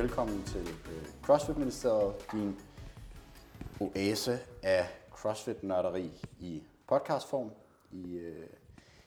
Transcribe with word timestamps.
velkommen 0.00 0.42
til 0.44 0.60
øh, 0.60 1.06
CrossFit 1.22 1.56
Ministeriet, 1.56 2.32
din 2.32 2.60
oase 3.80 4.38
af 4.62 4.86
CrossFit-nørderi 5.10 6.26
i 6.38 6.62
podcastform. 6.86 7.50
I, 7.90 8.14
øh, 8.16 8.46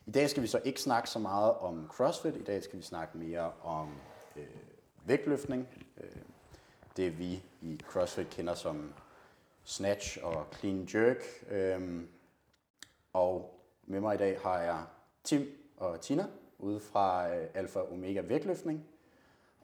I 0.05 0.11
dag 0.11 0.29
skal 0.29 0.43
vi 0.43 0.47
så 0.47 0.61
ikke 0.63 0.81
snakke 0.81 1.09
så 1.09 1.19
meget 1.19 1.53
om 1.53 1.87
CrossFit, 1.89 2.35
i 2.35 2.43
dag 2.43 2.63
skal 2.63 2.79
vi 2.79 2.83
snakke 2.83 3.17
mere 3.17 3.51
om 3.63 3.89
øh, 4.35 4.45
vægtløftning. 5.05 5.67
Øh, 5.97 6.21
det 6.97 7.19
vi 7.19 7.43
i 7.61 7.79
CrossFit 7.87 8.29
kender 8.29 8.53
som 8.53 8.93
snatch 9.63 10.17
og 10.23 10.45
clean 10.59 10.87
jerk. 10.93 11.23
Øh, 11.49 12.01
og 13.13 13.59
med 13.85 13.99
mig 13.99 14.15
i 14.15 14.17
dag 14.17 14.39
har 14.39 14.59
jeg 14.59 14.83
Tim 15.23 15.47
og 15.77 16.01
Tina 16.01 16.25
ude 16.59 16.79
fra 16.79 17.35
øh, 17.35 17.47
Alfa 17.53 17.79
Omega 17.79 18.21
Vægtløftning. 18.21 18.85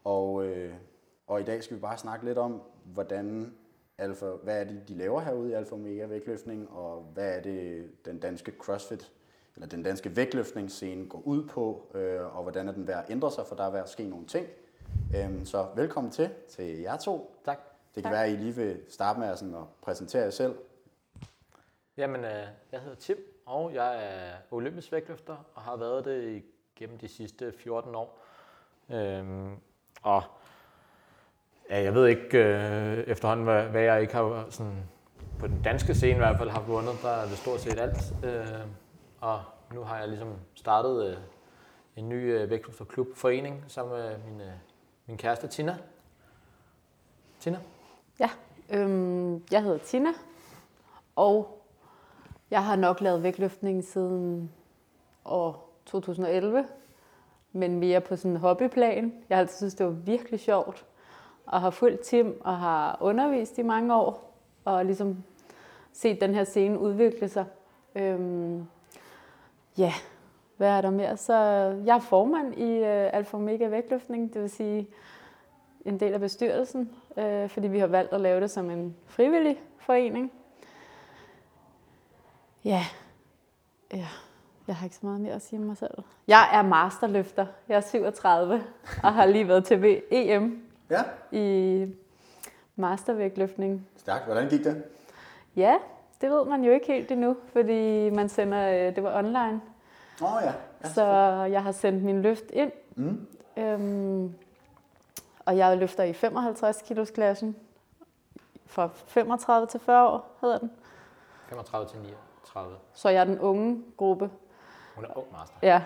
Og, 0.03 0.45
øh, 0.45 0.73
og 1.29 1.41
i 1.41 1.43
dag 1.43 1.63
skal 1.63 1.77
vi 1.77 1.81
bare 1.81 1.97
snakke 1.97 2.25
lidt 2.25 2.37
om, 2.37 2.61
hvordan 2.83 3.53
Alfa, 3.97 4.25
hvad 4.25 4.59
er 4.59 4.63
det, 4.63 4.87
de 4.87 4.93
laver 4.95 5.21
herude 5.21 5.49
i 5.49 5.53
Alfa 5.53 5.75
Omega 5.75 6.05
Vægtløftning, 6.05 6.69
og 6.71 7.01
hvad 7.13 7.37
er 7.37 7.41
det, 7.41 7.89
den 8.05 8.19
danske 8.19 8.53
CrossFit, 8.59 9.11
eller 9.55 9.67
den 9.67 9.83
danske 9.83 10.15
vægtløftningsscene 10.15 11.09
går 11.09 11.21
ud 11.25 11.47
på, 11.47 11.91
øh, 11.93 12.37
og 12.37 12.43
hvordan 12.43 12.67
er 12.67 12.71
den 12.71 12.87
ved 12.87 12.93
at 12.93 13.05
ændre 13.09 13.31
sig, 13.31 13.45
for 13.47 13.55
der 13.55 13.63
er 13.63 13.69
ved 13.71 13.79
at 13.79 13.89
ske 13.89 14.03
nogle 14.03 14.25
ting. 14.27 14.47
Øhm, 15.15 15.45
så 15.45 15.67
velkommen 15.75 16.11
til, 16.11 16.29
til 16.49 16.65
jer 16.79 16.97
to. 16.97 17.41
Tak. 17.45 17.57
Det 17.95 18.03
kan 18.03 18.03
Tak. 18.03 18.11
være, 18.11 18.25
at 18.25 18.31
I 18.31 18.35
lige 18.35 18.55
vil 18.55 18.81
starte 18.89 19.19
med 19.19 19.27
at, 19.27 19.39
sådan, 19.39 19.55
at 19.55 19.63
præsentere 19.81 20.23
jer 20.23 20.29
selv. 20.29 20.55
Jamen, 21.97 22.25
øh, 22.25 22.47
jeg 22.71 22.79
hedder 22.79 22.95
Tim, 22.95 23.17
og 23.45 23.73
jeg 23.73 24.05
er 24.05 24.31
olympisk 24.51 24.91
vægtløfter, 24.91 25.37
og 25.55 25.61
har 25.61 25.75
været 25.77 26.05
det 26.05 26.43
gennem 26.75 26.97
de 26.97 27.07
sidste 27.07 27.51
14 27.51 27.95
år. 27.95 28.19
Øhm, 28.89 29.55
og 30.01 30.23
ja, 31.69 31.83
jeg 31.83 31.93
ved 31.93 32.07
ikke 32.07 32.37
øh, 32.37 32.97
efterhånden, 32.97 33.45
hvad, 33.45 33.63
hvad 33.63 33.81
jeg 33.81 34.01
ikke 34.01 34.13
har 34.13 34.45
sådan, 34.49 34.83
på 35.39 35.47
den 35.47 35.61
danske 35.63 35.95
scene 35.95 36.13
i 36.13 36.17
hvert 36.17 36.37
fald 36.37 36.49
har 36.49 36.61
vundet. 36.61 36.93
Der 37.01 37.09
er 37.09 37.25
det 37.25 37.37
stort 37.37 37.61
set 37.61 37.79
alt. 37.79 38.13
Øh, 38.23 38.59
og 39.21 39.41
nu 39.73 39.81
har 39.81 39.99
jeg 39.99 40.07
ligesom 40.07 40.33
startet 40.55 41.07
øh, 41.07 41.17
en 41.95 42.09
ny 42.09 42.33
øh, 42.33 42.49
vægtløfterklub, 42.49 43.07
forening, 43.15 43.63
sammen 43.67 43.97
med 43.97 44.17
min, 44.17 44.41
øh, 44.41 44.53
min 45.07 45.17
kæreste 45.17 45.47
Tina. 45.47 45.77
Tina? 47.39 47.59
Ja, 48.19 48.29
øhm, 48.69 49.43
jeg 49.51 49.63
hedder 49.63 49.77
Tina, 49.77 50.09
og 51.15 51.63
jeg 52.51 52.65
har 52.65 52.75
nok 52.75 53.01
lavet 53.01 53.23
vægtløftning 53.23 53.83
siden 53.83 54.51
år 55.25 55.75
2011, 55.85 56.65
men 57.51 57.79
mere 57.79 58.01
på 58.01 58.15
sådan 58.15 58.31
en 58.31 58.37
hobbyplan. 58.37 59.13
Jeg 59.29 59.37
har 59.37 59.41
altid 59.41 59.57
synes, 59.57 59.75
det 59.75 59.85
var 59.85 59.91
virkelig 59.91 60.39
sjovt, 60.39 60.85
og 61.49 61.61
har 61.61 61.69
fulgt 61.69 62.01
Tim 62.01 62.41
og 62.43 62.57
har 62.57 62.97
undervist 63.01 63.57
i 63.57 63.61
mange 63.61 63.95
år, 63.95 64.33
og 64.65 64.85
ligesom 64.85 65.23
set 65.93 66.21
den 66.21 66.33
her 66.33 66.43
scene 66.43 66.79
udvikle 66.79 67.29
sig. 67.29 67.45
Øhm, 67.95 68.65
ja, 69.77 69.93
hvad 70.57 70.69
er 70.69 70.81
der 70.81 70.89
mere? 70.89 71.17
Så 71.17 71.33
jeg 71.85 71.95
er 71.95 71.99
formand 71.99 72.57
i 72.57 72.71
øh, 72.71 73.09
Alfa 73.13 73.37
Omega 73.37 73.67
Vægtløftning, 73.67 74.33
det 74.33 74.41
vil 74.41 74.49
sige 74.49 74.87
en 75.85 75.99
del 75.99 76.13
af 76.13 76.19
bestyrelsen, 76.19 76.91
øh, 77.17 77.49
fordi 77.49 77.67
vi 77.67 77.79
har 77.79 77.87
valgt 77.87 78.13
at 78.13 78.21
lave 78.21 78.41
det 78.41 78.51
som 78.51 78.69
en 78.69 78.95
frivillig 79.05 79.61
forening. 79.77 80.31
Ja, 82.65 82.85
ja, 83.93 84.07
jeg 84.67 84.75
har 84.75 84.85
ikke 84.85 84.95
så 84.95 85.05
meget 85.05 85.21
mere 85.21 85.33
at 85.33 85.41
sige 85.41 85.59
om 85.59 85.65
mig 85.65 85.77
selv. 85.77 86.03
Jeg 86.27 86.49
er 86.53 86.61
masterløfter. 86.61 87.45
Jeg 87.67 87.77
er 87.77 87.81
37 87.81 88.63
og 89.03 89.13
har 89.13 89.25
lige 89.25 89.47
været 89.47 89.65
til 89.65 90.01
EM 90.11 90.68
Ja, 90.89 91.03
i 91.31 91.87
mastervægtløftning. 92.75 93.87
stærkt. 93.97 94.25
Hvordan 94.25 94.49
gik 94.49 94.63
det? 94.63 94.83
Ja, 95.55 95.77
det 96.21 96.29
ved 96.29 96.45
man 96.45 96.63
jo 96.63 96.71
ikke 96.71 96.87
helt 96.87 97.11
endnu, 97.11 97.35
fordi 97.53 98.09
man 98.09 98.29
sender, 98.29 98.69
øh, 98.87 98.95
det 98.95 99.03
var 99.03 99.17
online. 99.17 99.61
Åh 100.21 100.35
oh, 100.35 100.41
ja. 100.43 100.53
ja. 100.83 100.89
Så 100.89 101.03
jeg 101.51 101.63
har 101.63 101.71
sendt 101.71 102.03
min 102.03 102.21
løft 102.21 102.43
ind. 102.53 102.71
Mm. 102.95 103.27
Øhm, 103.57 104.33
og 105.45 105.57
jeg 105.57 105.77
løfter 105.77 106.03
i 106.03 106.13
55 106.13 106.81
kilos 106.81 107.11
klassen. 107.11 107.55
Fra 108.65 108.89
35 109.07 109.67
til 109.67 109.79
40 109.79 110.07
år 110.09 110.37
hedder 110.41 110.57
den. 110.57 110.71
35 111.49 111.87
til 111.89 111.99
39. 111.99 112.75
Så 112.93 113.09
jeg 113.09 113.19
er 113.21 113.23
den 113.25 113.39
unge 113.39 113.83
gruppe. 113.97 114.29
Hun 114.95 115.05
er 115.05 115.17
ung 115.17 115.27
master. 115.31 115.55
Ja, 115.61 115.81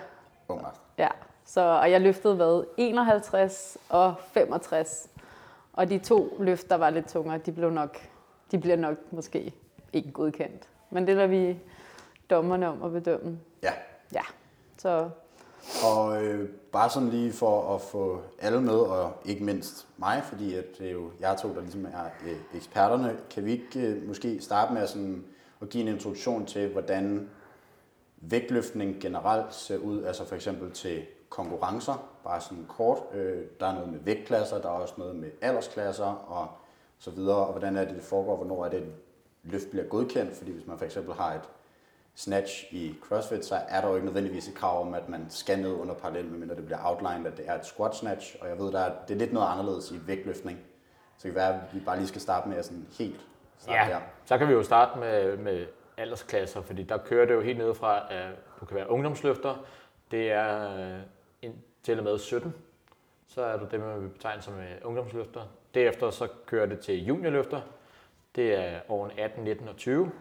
Ung 0.47 0.61
master. 0.61 0.81
ja. 0.97 1.09
Så, 1.45 1.61
og 1.61 1.91
jeg 1.91 2.01
løftede 2.01 2.35
hvad? 2.35 2.63
51 2.77 3.77
og 3.89 4.15
65. 4.33 5.09
Og 5.73 5.89
de 5.89 5.99
to 5.99 6.37
løfter 6.39 6.75
var 6.75 6.89
lidt 6.89 7.09
tungere. 7.09 7.37
De 7.37 7.51
blev 7.51 7.69
nok, 7.69 7.97
de 8.51 8.59
bliver 8.59 8.75
nok 8.77 8.97
måske 9.11 9.53
ikke 9.93 10.11
godkendt. 10.11 10.69
Men 10.89 11.07
det 11.07 11.15
lader 11.15 11.27
vi 11.27 11.59
dommerne 12.29 12.67
om 12.67 12.83
at 12.83 12.91
bedømme. 12.91 13.39
Ja. 13.63 13.71
Ja, 14.13 14.21
så 14.77 15.09
Og 15.83 16.23
øh, 16.23 16.49
bare 16.71 16.89
sådan 16.89 17.09
lige 17.09 17.33
for 17.33 17.75
at 17.75 17.81
få 17.81 18.21
alle 18.39 18.61
med, 18.61 18.73
og 18.73 19.13
ikke 19.25 19.43
mindst 19.43 19.87
mig, 19.97 20.23
fordi 20.23 20.55
at 20.55 20.65
det 20.77 20.87
er 20.87 20.91
jo 20.91 21.11
jer 21.21 21.35
to, 21.35 21.55
der 21.55 21.61
ligesom 21.61 21.85
er 21.85 22.05
øh, 22.25 22.37
eksperterne, 22.55 23.17
kan 23.29 23.45
vi 23.45 23.51
ikke 23.51 23.79
øh, 23.79 24.07
måske 24.07 24.41
starte 24.41 24.73
med 24.73 24.87
sådan 24.87 25.23
at 25.61 25.69
give 25.69 25.81
en 25.81 25.87
introduktion 25.87 26.45
til, 26.45 26.71
hvordan 26.71 27.29
vægtløftning 28.17 29.01
generelt 29.01 29.53
ser 29.53 29.77
ud, 29.77 30.03
altså 30.03 30.25
for 30.25 30.35
eksempel 30.35 30.71
til 30.71 31.05
konkurrencer, 31.33 32.09
bare 32.23 32.41
sådan 32.41 32.65
kort. 32.69 32.97
Øh, 33.13 33.43
der 33.59 33.67
er 33.67 33.73
noget 33.73 33.89
med 33.89 33.99
vægtklasser, 33.99 34.61
der 34.61 34.69
er 34.69 34.73
også 34.73 34.93
noget 34.97 35.15
med 35.15 35.31
aldersklasser 35.41 36.05
og 36.27 36.47
så 36.99 37.11
videre, 37.11 37.37
og 37.37 37.51
hvordan 37.51 37.77
er 37.77 37.85
det, 37.85 37.95
det 37.95 38.03
foregår, 38.03 38.35
hvornår 38.35 38.65
er 38.65 38.69
det, 38.69 38.79
et 38.79 38.93
løft 39.43 39.69
bliver 39.69 39.85
godkendt, 39.85 40.35
fordi 40.37 40.51
hvis 40.51 40.67
man 40.67 40.77
for 40.77 40.85
eksempel 40.85 41.13
har 41.13 41.33
et 41.33 41.49
snatch 42.15 42.73
i 42.73 42.95
CrossFit, 43.01 43.45
så 43.45 43.55
er 43.69 43.81
der 43.81 43.87
jo 43.89 43.95
ikke 43.95 44.05
nødvendigvis 44.05 44.47
et 44.47 44.55
krav 44.55 44.81
om, 44.81 44.93
at 44.93 45.09
man 45.09 45.25
skal 45.29 45.59
ned 45.59 45.71
under 45.71 45.93
parallel, 45.93 46.25
medmindre 46.25 46.55
det 46.55 46.65
bliver 46.65 46.79
outlined, 46.83 47.31
at 47.31 47.37
det 47.37 47.49
er 47.49 47.55
et 47.55 47.65
squat 47.65 47.95
snatch, 47.95 48.35
og 48.41 48.49
jeg 48.49 48.59
ved, 48.59 48.71
der 48.71 48.79
er, 48.79 48.91
det 49.07 49.13
er 49.13 49.17
lidt 49.19 49.33
noget 49.33 49.47
anderledes 49.47 49.91
i 49.91 49.99
vægtløftning. 50.07 50.59
Så 51.17 51.27
det 51.27 51.31
kan 51.33 51.35
være, 51.35 51.53
at 51.53 51.59
vi 51.73 51.79
bare 51.79 51.97
lige 51.97 52.07
skal 52.07 52.21
starte 52.21 52.49
med 52.49 52.57
at 52.57 52.65
sådan 52.65 52.87
helt 52.99 53.21
starte 53.57 53.79
Ja, 53.79 53.85
her. 53.85 53.99
så 54.25 54.37
kan 54.37 54.47
vi 54.47 54.53
jo 54.53 54.63
starte 54.63 54.99
med, 54.99 55.37
med 55.37 55.65
aldersklasser, 55.97 56.61
fordi 56.61 56.83
der 56.83 56.97
kører 56.97 57.25
det 57.25 57.33
jo 57.33 57.41
helt 57.41 57.57
ned 57.57 57.73
fra, 57.73 58.13
at 58.13 58.27
du 58.59 58.65
kan 58.65 58.75
være 58.77 58.89
ungdomsløfter, 58.89 59.55
det 60.11 60.31
er 60.31 60.69
til 61.83 61.97
og 61.97 62.03
med 62.03 62.19
17, 62.19 62.53
så 63.27 63.41
er 63.41 63.57
du 63.57 63.67
det, 63.71 63.79
man 63.79 64.01
vil 64.01 64.09
betegne 64.09 64.41
som 64.41 64.59
øh, 64.59 64.75
ungdomsløfter. 64.83 65.41
Derefter 65.73 66.09
så 66.09 66.27
kører 66.45 66.65
det 66.65 66.79
til 66.79 67.05
juniorløfter, 67.05 67.61
det 68.35 68.53
er 68.53 68.79
årene 68.89 69.19
18, 69.19 69.43
19 69.43 69.67
og 69.67 69.75
20. 69.75 70.11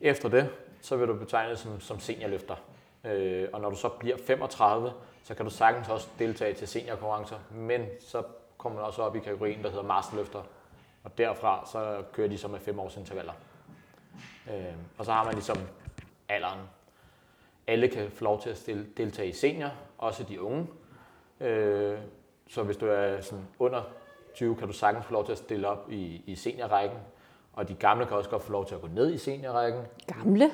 Efter 0.00 0.28
det, 0.28 0.50
så 0.80 0.96
vil 0.96 1.08
du 1.08 1.14
betegne 1.14 1.56
som, 1.56 1.80
som 1.80 2.00
seniorløfter. 2.00 2.56
Øh, 3.04 3.48
og 3.52 3.60
når 3.60 3.70
du 3.70 3.76
så 3.76 3.88
bliver 3.88 4.16
35, 4.26 4.92
så 5.24 5.34
kan 5.34 5.44
du 5.44 5.50
sagtens 5.50 5.88
også 5.88 6.08
deltage 6.18 6.54
til 6.54 6.68
seniorkonkurrencer, 6.68 7.36
men 7.50 7.86
så 8.00 8.22
kommer 8.58 8.78
man 8.78 8.86
også 8.86 9.02
op 9.02 9.16
i 9.16 9.18
kategorien, 9.18 9.62
der 9.62 9.70
hedder 9.70 9.84
masterløfter. 9.84 10.42
Og 11.04 11.18
derfra 11.18 11.68
så 11.72 12.02
kører 12.12 12.28
de 12.28 12.38
så 12.38 12.48
med 12.48 12.60
5 12.60 12.78
års 12.78 12.96
intervaller. 12.96 13.32
Øh, 14.50 14.74
og 14.98 15.04
så 15.04 15.12
har 15.12 15.24
man 15.24 15.34
ligesom 15.34 15.58
alderen. 16.28 16.60
Alle 17.66 17.88
kan 17.88 18.10
få 18.10 18.24
lov 18.24 18.42
til 18.42 18.50
at 18.50 18.56
stille, 18.56 18.86
deltage 18.96 19.28
i 19.28 19.32
senior, 19.32 19.70
også 19.98 20.22
de 20.24 20.40
unge. 20.42 20.66
Øh, 21.40 21.98
så 22.48 22.62
hvis 22.62 22.76
du 22.76 22.86
er 22.86 23.20
sådan 23.20 23.44
under 23.58 23.82
20, 24.34 24.56
kan 24.56 24.66
du 24.66 24.72
sagtens 24.72 25.06
få 25.06 25.12
lov 25.12 25.24
til 25.24 25.32
at 25.32 25.38
stille 25.38 25.68
op 25.68 25.90
i, 25.92 26.22
i 26.26 26.34
seniorrækken. 26.34 26.98
Og 27.52 27.68
de 27.68 27.74
gamle 27.74 28.06
kan 28.06 28.16
også 28.16 28.30
godt 28.30 28.42
få 28.42 28.52
lov 28.52 28.66
til 28.66 28.74
at 28.74 28.80
gå 28.80 28.86
ned 28.86 29.12
i 29.14 29.18
seniorrækken. 29.18 29.82
gamle, 30.06 30.50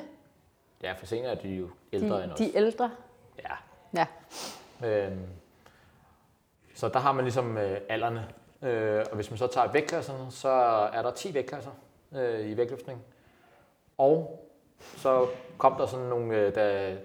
Ja, 0.82 0.92
for 0.92 1.06
senior 1.06 1.30
er 1.30 1.34
de 1.34 1.48
jo 1.48 1.68
ældre 1.92 2.24
end 2.24 2.30
de, 2.30 2.32
os. 2.32 2.38
de 2.38 2.56
ældre. 2.56 2.90
Ja. 3.38 3.54
Ja, 3.94 4.06
Øhm, 4.84 5.26
så 6.74 6.88
der 6.88 6.98
har 6.98 7.12
man 7.12 7.24
ligesom 7.24 7.58
øh, 7.58 7.80
alderne. 7.88 8.28
Øh, 8.62 9.04
og 9.10 9.14
hvis 9.16 9.30
man 9.30 9.38
så 9.38 9.46
tager 9.46 9.72
vægtklasserne, 9.72 10.30
så 10.30 10.48
er 10.92 11.02
der 11.02 11.10
10 11.10 11.34
vægtklasser 11.34 11.70
øh, 12.12 12.46
i 12.46 12.56
vægtløftning. 12.56 13.02
Og 13.98 14.45
så 14.80 15.26
kom 15.58 15.74
der 15.78 15.86
sådan 15.86 16.06
nogle, 16.06 16.36
øh, 16.36 16.54
der, 16.54 16.96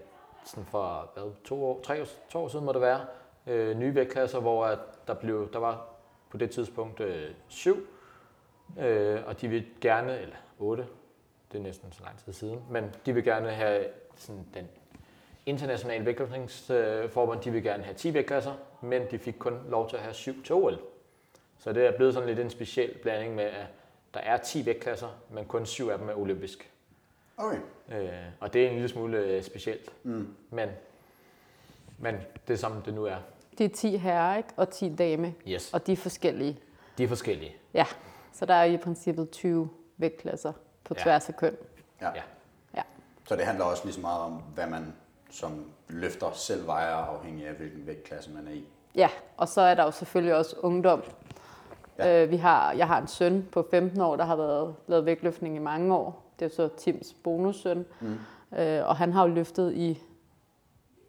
sådan 0.45 0.65
for 0.65 1.11
hvad, 1.13 1.31
to 1.43 1.65
år, 1.65 1.81
tre 1.83 2.01
år, 2.01 2.05
to 2.29 2.39
år 2.39 2.47
siden 2.47 2.65
må 2.65 2.73
det 2.73 2.81
være, 2.81 3.05
øh, 3.47 3.77
nye 3.77 3.95
vægtklasser, 3.95 4.39
hvor 4.39 4.65
at 4.65 4.79
der, 5.07 5.13
blev, 5.13 5.53
der 5.53 5.59
var 5.59 5.85
på 6.29 6.37
det 6.37 6.51
tidspunkt 6.51 6.99
øh, 6.99 7.31
syv, 7.47 7.87
øh, 8.79 9.19
og 9.25 9.41
de 9.41 9.47
vil 9.47 9.65
gerne, 9.81 10.19
eller 10.19 10.35
otte, 10.59 10.87
det 11.51 11.57
er 11.57 11.61
næsten 11.61 11.91
så 11.91 12.03
lang 12.03 12.19
tid 12.19 12.33
siden, 12.33 12.63
men 12.69 12.95
de 13.05 13.13
vil 13.13 13.23
gerne 13.23 13.49
have 13.49 13.85
sådan 14.15 14.45
den 14.53 14.67
internationale 15.45 16.05
vægtløftningsforbund, 16.05 17.41
de 17.41 17.51
vil 17.51 17.63
gerne 17.63 17.83
have 17.83 17.95
10 17.95 18.13
vægtklasser, 18.13 18.53
men 18.81 19.11
de 19.11 19.19
fik 19.19 19.35
kun 19.39 19.59
lov 19.69 19.89
til 19.89 19.95
at 19.95 20.01
have 20.03 20.13
7 20.13 20.43
til 20.43 20.55
OL. 20.55 20.79
Så 21.57 21.73
det 21.73 21.85
er 21.85 21.97
blevet 21.97 22.13
sådan 22.13 22.29
lidt 22.29 22.39
en 22.39 22.49
speciel 22.49 22.97
blanding 23.01 23.35
med, 23.35 23.43
at 23.43 23.65
der 24.13 24.19
er 24.19 24.37
10 24.37 24.65
vægtklasser, 24.65 25.09
men 25.29 25.45
kun 25.45 25.65
7 25.65 25.89
af 25.89 25.97
dem 25.97 26.09
er 26.09 26.13
olympisk. 26.13 26.71
Okay. 27.41 27.57
Øh, 27.91 28.09
og 28.39 28.53
det 28.53 28.63
er 28.63 28.67
en 28.67 28.73
lille 28.73 28.89
smule 28.89 29.17
øh, 29.17 29.43
specielt, 29.43 29.89
Mm. 30.03 30.27
men, 30.49 30.69
men 31.97 32.15
det 32.47 32.53
er 32.53 32.57
som 32.57 32.81
det 32.81 32.93
nu 32.93 33.05
er. 33.05 33.15
Det 33.57 33.65
er 33.65 33.69
10 33.75 33.97
herrer, 33.97 34.37
ikke? 34.37 34.49
Og 34.57 34.69
10 34.69 34.95
dame. 34.95 35.33
Yes, 35.47 35.73
Og 35.73 35.87
de 35.87 35.91
er 35.91 35.97
forskellige. 35.97 36.59
de 36.97 37.03
er 37.03 37.07
forskellige. 37.07 37.55
Ja, 37.73 37.85
så 38.33 38.45
der 38.45 38.53
er 38.53 38.63
i 38.63 38.77
princippet 38.77 39.29
20 39.31 39.69
vægtklasser 39.97 40.53
på 40.83 40.93
Ja. 40.97 41.03
tværs 41.03 41.29
af 41.29 41.35
køn. 41.37 41.55
Ja. 42.01 42.07
Ja. 42.15 42.21
Ja. 42.75 42.81
Så 43.27 43.35
det 43.35 43.45
handler 43.45 43.65
også 43.65 43.85
lige 43.85 43.93
så 43.93 44.01
meget 44.01 44.21
om, 44.21 44.31
hvad 44.31 44.67
man 44.67 44.93
som 45.29 45.65
løfter 45.89 46.31
selv 46.33 46.67
vejer, 46.67 46.93
afhængig 46.95 47.47
af 47.47 47.53
hvilken 47.53 47.87
vægtklasse 47.87 48.31
man 48.31 48.47
er 48.47 48.51
i. 48.51 48.65
Ja, 48.95 49.09
og 49.37 49.47
så 49.47 49.61
er 49.61 49.75
der 49.75 49.83
jo 49.83 49.91
selvfølgelig 49.91 50.35
også 50.35 50.55
ungdom. 50.59 51.03
Ja. 51.97 52.05
Ja. 52.17 52.23
Øh, 52.23 52.31
vi 52.31 52.37
har, 52.37 52.71
jeg 52.73 52.87
har 52.87 53.01
en 53.01 53.07
søn 53.07 53.47
på 53.51 53.67
15 53.71 54.01
år, 54.01 54.15
der 54.15 54.25
har 54.25 54.35
været 54.35 54.75
lavet 54.87 55.05
vægtløftning 55.05 55.55
i 55.55 55.59
mange 55.59 55.95
år. 55.95 56.30
Det 56.41 56.47
er 56.51 56.55
så 56.55 56.69
Tims 56.77 57.13
bonussøn. 57.13 57.85
Mm. 57.99 58.17
Øh, 58.57 58.87
og 58.87 58.95
han 58.95 59.13
har 59.13 59.27
jo 59.27 59.33
løftet 59.33 59.73
i 59.73 60.01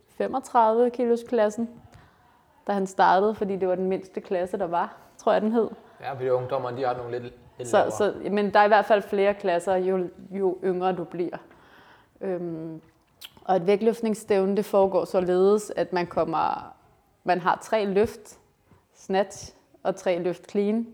35 0.09 0.91
kilos 0.91 1.23
klassen, 1.29 1.71
da 2.67 2.73
han 2.73 2.87
startede, 2.87 3.35
fordi 3.35 3.57
det 3.57 3.69
var 3.69 3.75
den 3.75 3.89
mindste 3.89 4.21
klasse, 4.21 4.59
der 4.59 4.67
var, 4.67 4.97
tror 5.19 5.33
jeg 5.33 5.43
den 5.43 5.53
hed. 5.53 5.69
Ja, 6.01 6.13
fordi 6.13 6.29
ungdommerne, 6.29 6.77
de 6.77 6.85
har 6.85 6.97
nogle 6.97 7.11
lidt, 7.11 7.35
lidt 7.59 7.69
Så, 7.69 7.95
så, 7.99 8.15
men 8.31 8.55
der 8.55 8.61
er 8.61 8.65
i 8.65 8.69
hvert 8.69 8.85
fald 8.85 9.03
flere 9.03 9.35
klasser, 9.35 9.75
jo, 9.77 10.09
jo 10.31 10.59
yngre 10.65 10.93
du 10.93 11.05
bliver. 11.05 11.37
Øhm, 12.21 12.81
og 13.45 13.57
et 13.57 13.67
vægtløftningsstævne, 13.67 14.57
det 14.57 14.65
foregår 14.65 15.05
således, 15.05 15.73
at 15.77 15.93
man 15.93 16.07
kommer, 16.07 16.75
man 17.25 17.41
har 17.41 17.59
tre 17.63 17.85
løft, 17.85 18.39
snatch 18.95 19.55
og 19.83 19.97
tre 19.97 20.19
løft 20.19 20.51
clean, 20.51 20.87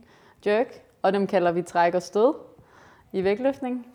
jerk, 0.46 0.82
og 1.02 1.12
dem 1.12 1.26
kalder 1.26 1.52
vi 1.52 1.62
træk 1.62 1.94
og 1.94 2.02
stød 2.02 2.35
i 3.12 3.25
vægtløftning. 3.25 3.87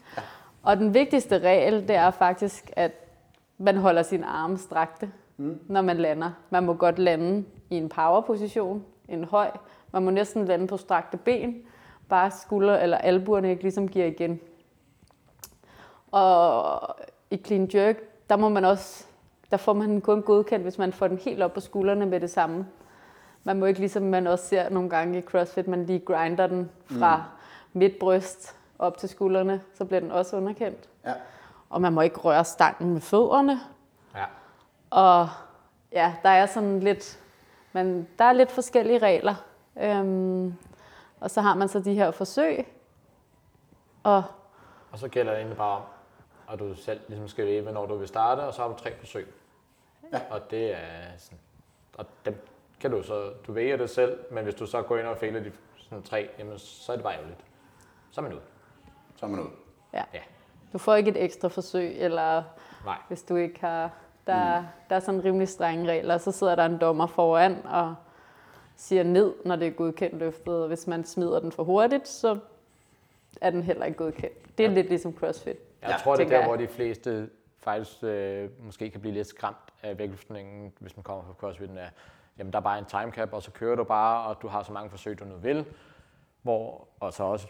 Og 0.63 0.77
den 0.77 0.94
vigtigste 0.94 1.39
regel, 1.39 1.88
det 1.88 1.95
er 1.95 2.12
faktisk, 2.12 2.71
at 2.75 2.92
man 3.57 3.77
holder 3.77 4.04
sine 4.04 4.25
arme 4.25 4.57
strakte, 4.57 5.12
mm. 5.38 5.60
når 5.68 5.81
man 5.81 5.98
lander. 5.98 6.31
Man 6.50 6.63
må 6.63 6.74
godt 6.74 7.00
lande 7.00 7.45
i 7.69 7.75
en 7.75 7.89
powerposition, 7.89 8.83
en 9.10 9.24
høj. 9.24 9.51
Man 9.92 10.04
må 10.04 10.12
næsten 10.12 10.45
lande 10.45 10.68
på 10.68 10.77
strakte 10.77 11.18
ben, 11.18 11.56
bare 12.10 12.31
skulder 12.31 12.80
eller 12.80 12.98
albuerne 12.98 13.50
ikke 13.50 13.62
ligesom 13.62 13.88
giver 13.88 14.06
igen. 14.06 14.39
Og 16.12 16.80
i 17.31 17.38
clean 17.38 17.69
jerk, 17.74 17.98
der 18.30 18.38
må 18.38 18.50
man 18.50 18.65
også, 18.65 19.06
der 19.51 19.57
får 19.57 19.74
man 19.74 19.89
den 19.89 20.01
kun 20.01 20.21
godkendt, 20.21 20.63
hvis 20.63 20.77
man 20.77 20.94
får 20.94 21.07
den 21.07 21.18
helt 21.18 21.42
op 21.42 21.54
på 21.54 21.60
skuldrene 21.60 22.06
med 22.06 22.19
det 22.19 22.30
samme. 22.30 22.68
Man 23.44 23.60
må 23.60 23.65
ikke 23.65 23.80
ligesom 23.80 24.04
man 24.04 24.27
også 24.27 24.45
ser 24.45 24.69
nogle 24.69 24.89
gange 24.89 25.18
i 25.18 25.21
CrossFit, 25.21 25.68
man 25.68 25.86
lige 25.86 26.00
grinder 26.00 26.48
den 26.48 26.71
fra 26.86 27.18
mm. 27.18 27.80
midt 27.80 28.00
bryst 28.00 28.56
op 28.79 28.97
til 28.97 29.09
skuldrene, 29.09 29.61
så 29.73 29.85
bliver 29.85 29.99
den 29.99 30.11
også 30.11 30.37
underkendt. 30.37 30.89
Ja. 31.05 31.13
Og 31.69 31.81
man 31.81 31.93
må 31.93 32.01
ikke 32.01 32.19
røre 32.19 32.45
stangen 32.45 32.93
med 32.93 33.01
fødderne. 33.01 33.59
Ja. 34.15 34.25
Og 34.89 35.29
ja, 35.91 36.15
der 36.23 36.29
er 36.29 36.45
sådan 36.45 36.79
lidt, 36.79 37.19
men 37.73 38.07
der 38.19 38.25
er 38.25 38.33
lidt 38.33 38.51
forskellige 38.51 38.99
regler. 38.99 39.35
Øhm, 39.81 40.55
og 41.19 41.31
så 41.31 41.41
har 41.41 41.55
man 41.55 41.67
så 41.67 41.79
de 41.79 41.93
her 41.93 42.11
forsøg. 42.11 42.67
Og 44.03 44.23
Og 44.91 44.99
så 44.99 45.07
gælder 45.07 45.31
det 45.31 45.39
egentlig 45.39 45.57
bare 45.57 45.75
om, 45.77 45.83
at 46.49 46.59
du 46.59 46.75
selv 46.75 46.99
ligesom 47.07 47.27
skal 47.27 47.45
vælge, 47.45 47.61
hvornår 47.61 47.85
du 47.85 47.95
vil 47.95 48.07
starte, 48.07 48.39
og 48.39 48.53
så 48.53 48.61
har 48.61 48.69
du 48.69 48.75
tre 48.77 48.95
forsøg. 48.99 49.33
Ja. 50.13 50.21
Og 50.29 50.51
det 50.51 50.73
er 50.73 51.17
sådan, 51.17 51.39
og 51.97 52.05
dem 52.25 52.45
kan 52.79 52.91
du 52.91 53.03
så, 53.03 53.31
du 53.47 53.51
vælger 53.51 53.77
det 53.77 53.89
selv, 53.89 54.19
men 54.31 54.43
hvis 54.43 54.55
du 54.55 54.65
så 54.65 54.81
går 54.81 54.97
ind 54.97 55.07
og 55.07 55.17
fejler 55.17 55.39
de 55.39 55.51
sådan 55.77 56.03
tre, 56.03 56.29
jamen 56.39 56.59
så 56.59 56.91
er 56.91 56.95
det 56.95 57.03
bare 57.03 57.13
ærgerligt. 57.13 57.39
Så 58.11 58.21
er 58.21 58.23
man 58.23 58.33
ud. 58.33 58.39
Så 59.15 59.25
er 59.25 59.30
man 59.30 59.39
ud. 59.39 59.48
ja, 59.94 60.04
Ja. 60.13 60.19
du 60.74 60.77
får 60.77 60.95
ikke 60.95 61.12
et 61.12 61.24
ekstra 61.24 61.48
forsøg, 61.48 61.95
eller 61.98 62.44
Nej. 62.86 62.98
hvis 63.07 63.24
du 63.24 63.36
ikke 63.36 63.60
har... 63.62 63.92
Der, 64.27 64.60
mm. 64.60 64.65
der 64.89 64.95
er 64.95 65.00
sådan 65.00 65.24
rimelig 65.25 65.48
strenge 65.48 65.92
regler, 65.92 66.18
så 66.18 66.31
sidder 66.31 66.56
der 66.56 66.65
en 66.65 66.77
dommer 66.77 67.07
foran 67.07 67.65
og 67.65 67.95
siger 68.75 69.04
ned, 69.04 69.33
når 69.45 69.56
det 69.56 69.68
er 69.68 69.71
godkendt 69.71 70.15
løftet. 70.18 70.62
Og 70.62 70.68
hvis 70.68 70.88
man 70.88 71.06
smider 71.06 71.39
den 71.39 71.51
for 71.51 71.63
hurtigt, 71.63 72.07
så 72.07 72.39
er 73.42 73.50
den 73.50 73.63
heller 73.63 73.86
ikke 73.86 73.98
godkendt. 73.98 74.57
Det 74.57 74.65
er 74.65 74.69
ja. 74.69 74.75
lidt 74.75 74.89
ligesom 74.89 75.15
CrossFit. 75.18 75.57
Jeg 75.81 75.89
Ja, 75.89 75.98
tror, 76.04 76.15
det 76.15 76.25
er 76.25 76.30
der, 76.30 76.38
jeg. 76.38 76.48
hvor 76.48 76.56
de 76.56 76.68
fleste 76.68 77.30
faktisk 77.60 78.04
øh, 78.04 78.50
måske 78.65 78.89
kan 78.89 79.01
blive 79.01 79.13
lidt 79.13 79.27
skræmt 79.27 79.57
af 79.83 79.98
vægtløftningen, 79.98 80.74
hvis 80.80 80.98
man 80.98 81.04
kommer 81.04 81.24
fra 81.24 81.50
CrossFit'en, 81.50 81.80
er, 81.80 81.89
jamen 82.38 82.54
der 82.54 82.60
er 82.60 82.63
bare 82.63 82.80
en 82.80 82.86
time 82.86 83.12
cap, 83.12 83.33
og 83.33 83.44
så 83.44 83.51
kører 83.51 83.75
du 83.75 83.83
bare, 83.83 84.27
og 84.27 84.42
du 84.42 84.48
har 84.48 84.63
så 84.63 84.71
mange 84.71 84.89
forsøg, 84.89 85.19
du 85.19 85.25
nu 85.25 85.36
vil. 85.36 85.65
Hvor, 86.42 86.88
og 87.00 87.13
så 87.13 87.24
også 87.24 87.48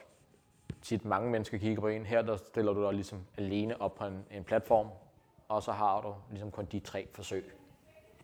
tit 0.82 1.06
mange 1.06 1.30
mennesker 1.32 1.58
kigger 1.58 1.82
på 1.82 1.88
en. 1.88 2.06
Her 2.06 2.22
der 2.22 2.38
stiller 2.38 2.74
du 2.74 2.84
dig 2.86 2.94
ligesom 2.94 3.20
alene 3.38 3.82
op 3.82 3.96
på 3.96 4.06
en, 4.06 4.26
en 4.32 4.44
platform, 4.44 4.88
og 5.50 5.64
så 5.64 5.72
har 5.72 6.02
du 6.02 6.14
ligesom 6.32 6.52
kun 6.52 6.66
de 6.72 6.80
tre 6.80 7.08
forsøg. 7.14 7.54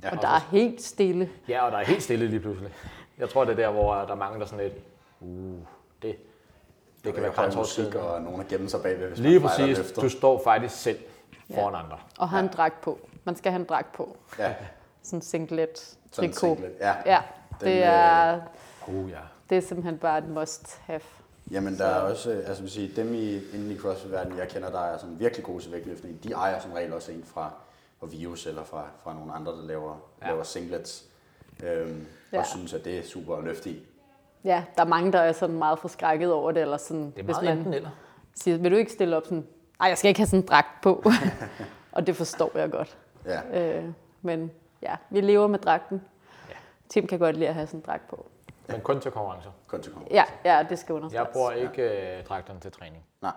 Ja. 0.03 0.11
Og 0.15 0.21
der 0.21 0.27
er 0.27 0.39
helt 0.51 0.81
stille. 0.81 1.29
Ja, 1.47 1.65
og 1.65 1.71
der 1.71 1.77
er 1.77 1.83
helt 1.85 2.03
stille 2.03 2.27
lige 2.27 2.39
pludselig. 2.39 2.71
Jeg 3.17 3.29
tror, 3.29 3.45
det 3.45 3.51
er 3.51 3.55
der, 3.55 3.71
hvor 3.71 3.93
der 3.95 4.07
er 4.11 4.15
mange, 4.15 4.35
der 4.39 4.45
er 4.45 4.47
sådan 4.49 4.65
lidt, 4.65 4.77
uh, 5.19 5.57
det, 6.01 6.15
det 7.03 7.13
kan 7.13 7.23
være 7.23 7.55
musik, 7.55 7.95
og 7.95 8.21
nogen 8.21 8.41
at 8.41 8.47
gemme 8.47 8.69
sig 8.69 8.81
bagved, 8.83 9.07
hvis 9.07 9.19
Lige 9.19 9.39
man 9.39 9.49
præcis, 9.49 9.77
løfter. 9.77 10.01
du 10.01 10.09
står 10.09 10.41
faktisk 10.43 10.75
selv 10.75 10.99
foran 11.53 11.75
andre. 11.85 11.97
Og 12.19 12.29
har 12.29 12.39
en 12.39 12.47
dragt 12.47 12.81
på. 12.81 12.99
Man 13.23 13.35
skal 13.35 13.51
have 13.51 13.59
en 13.59 13.65
dragt 13.65 13.91
på. 13.93 14.17
Ja, 14.39 14.55
Sådan 15.03 15.17
en 15.17 15.21
singlet, 15.21 15.97
sådan 16.11 16.29
en 16.29 16.33
trikot. 16.33 16.57
singlet. 16.57 16.75
Ja. 16.79 16.95
Ja, 17.05 17.21
Den, 17.59 17.67
det 17.67 17.83
er, 17.83 18.41
Uh, 18.87 19.09
ja. 19.11 19.19
det 19.49 19.57
er 19.57 19.61
simpelthen 19.61 19.97
bare 19.97 20.17
et 20.17 20.27
must 20.29 20.81
have. 20.85 21.01
Jamen, 21.51 21.77
der 21.77 21.85
er 21.85 21.99
også, 21.99 22.31
øh, 22.31 22.47
altså 22.47 22.61
vil 22.61 22.71
sige, 22.71 22.91
dem 22.95 23.13
i, 23.13 23.33
inden 23.35 23.71
i 23.71 23.77
CrossFit-verdenen, 23.77 24.37
jeg 24.37 24.47
kender, 24.47 24.69
der 24.69 24.79
er 24.79 24.97
sådan 24.97 25.19
virkelig 25.19 25.45
gode 25.45 25.63
til 25.63 25.71
vægtløftning, 25.71 26.23
de 26.23 26.31
ejer 26.31 26.59
som 26.59 26.71
regel 26.71 26.93
også 26.93 27.11
en 27.11 27.23
fra, 27.25 27.51
fra 27.99 28.07
Vius 28.07 28.45
eller 28.47 28.63
fra, 28.63 28.85
fra 29.03 29.13
nogle 29.13 29.33
andre, 29.33 29.51
der 29.51 29.61
laver, 29.63 29.97
ja. 30.21 30.27
Laver 30.27 30.43
singlets, 30.43 31.05
øhm, 31.63 32.05
Ja. 32.33 32.39
og 32.39 32.45
synes, 32.45 32.73
at 32.73 32.85
det 32.85 32.97
er 32.99 33.03
super 33.03 33.35
at 33.35 33.43
løfte 33.43 33.69
i. 33.69 33.85
Ja, 34.43 34.63
der 34.75 34.81
er 34.83 34.87
mange, 34.87 35.11
der 35.11 35.19
er 35.19 35.31
sådan 35.31 35.55
meget 35.57 35.79
forskrækket 35.79 36.31
over 36.33 36.51
det, 36.51 36.61
eller 36.61 36.77
sådan, 36.77 37.05
Det 37.11 37.19
er 37.19 37.23
hvis 37.23 37.35
man 37.43 37.57
enten 37.57 37.73
eller. 37.73 37.89
siger, 38.35 38.57
vil 38.57 38.71
du 38.71 38.75
ikke 38.77 38.91
stille 38.91 39.17
op 39.17 39.23
sådan, 39.25 39.47
ej, 39.81 39.87
jeg 39.87 39.97
skal 39.97 40.09
ikke 40.09 40.19
have 40.19 40.27
sådan 40.27 40.39
en 40.39 40.47
dragt 40.47 40.67
på. 40.83 41.03
og 41.91 42.07
det 42.07 42.15
forstår 42.15 42.57
jeg 42.57 42.71
godt. 42.71 42.97
Ja, 43.25 43.77
Øh, 43.79 43.85
men 44.21 44.51
ja, 44.81 44.95
vi 45.09 45.21
lever 45.21 45.47
med 45.47 45.59
dragten. 45.59 46.01
Ja. 46.49 46.53
Tim 46.89 47.07
kan 47.07 47.19
godt 47.19 47.35
lide 47.35 47.47
at 47.47 47.53
have 47.55 47.67
sådan 47.67 47.79
en 47.79 47.83
dragt 47.85 48.09
på. 48.09 48.25
Men 48.71 48.81
kun 48.81 49.01
til 49.01 49.11
konkurrencer. 49.11 49.51
kun 49.67 49.81
til 49.81 49.93
konkurrence. 49.93 50.15
Ja, 50.45 50.57
ja, 50.57 50.65
det 50.69 50.79
skal 50.79 50.95
understreges. 50.95 51.25
Jeg 51.25 51.33
bruger 51.33 51.51
ikke 51.51 52.17
øh, 52.17 52.23
dragterne 52.25 52.59
til 52.59 52.71
træning. 52.71 53.05
Nej. 53.21 53.31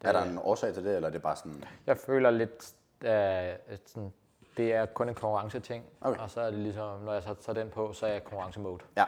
Er 0.00 0.12
der 0.12 0.22
en 0.22 0.38
årsag 0.42 0.74
til 0.74 0.84
det, 0.84 0.96
eller 0.96 1.08
er 1.08 1.12
det 1.12 1.22
bare 1.22 1.36
sådan... 1.36 1.64
Jeg 1.86 1.96
føler 1.98 2.30
lidt, 2.30 2.72
øh, 3.00 3.10
at 3.10 3.80
sådan, 3.86 4.12
det 4.56 4.72
er 4.72 4.86
kun 4.86 5.08
en 5.08 5.14
konkurrenceting. 5.14 5.84
Okay. 6.00 6.20
Og 6.20 6.30
så 6.30 6.40
er 6.40 6.50
det 6.50 6.58
ligesom, 6.58 7.00
når 7.00 7.12
jeg 7.12 7.22
så 7.22 7.34
tager 7.34 7.60
den 7.60 7.70
på, 7.70 7.92
så 7.92 8.06
er 8.06 8.10
jeg 8.12 8.24
konkurrencemode. 8.24 8.78
Ja. 8.96 9.04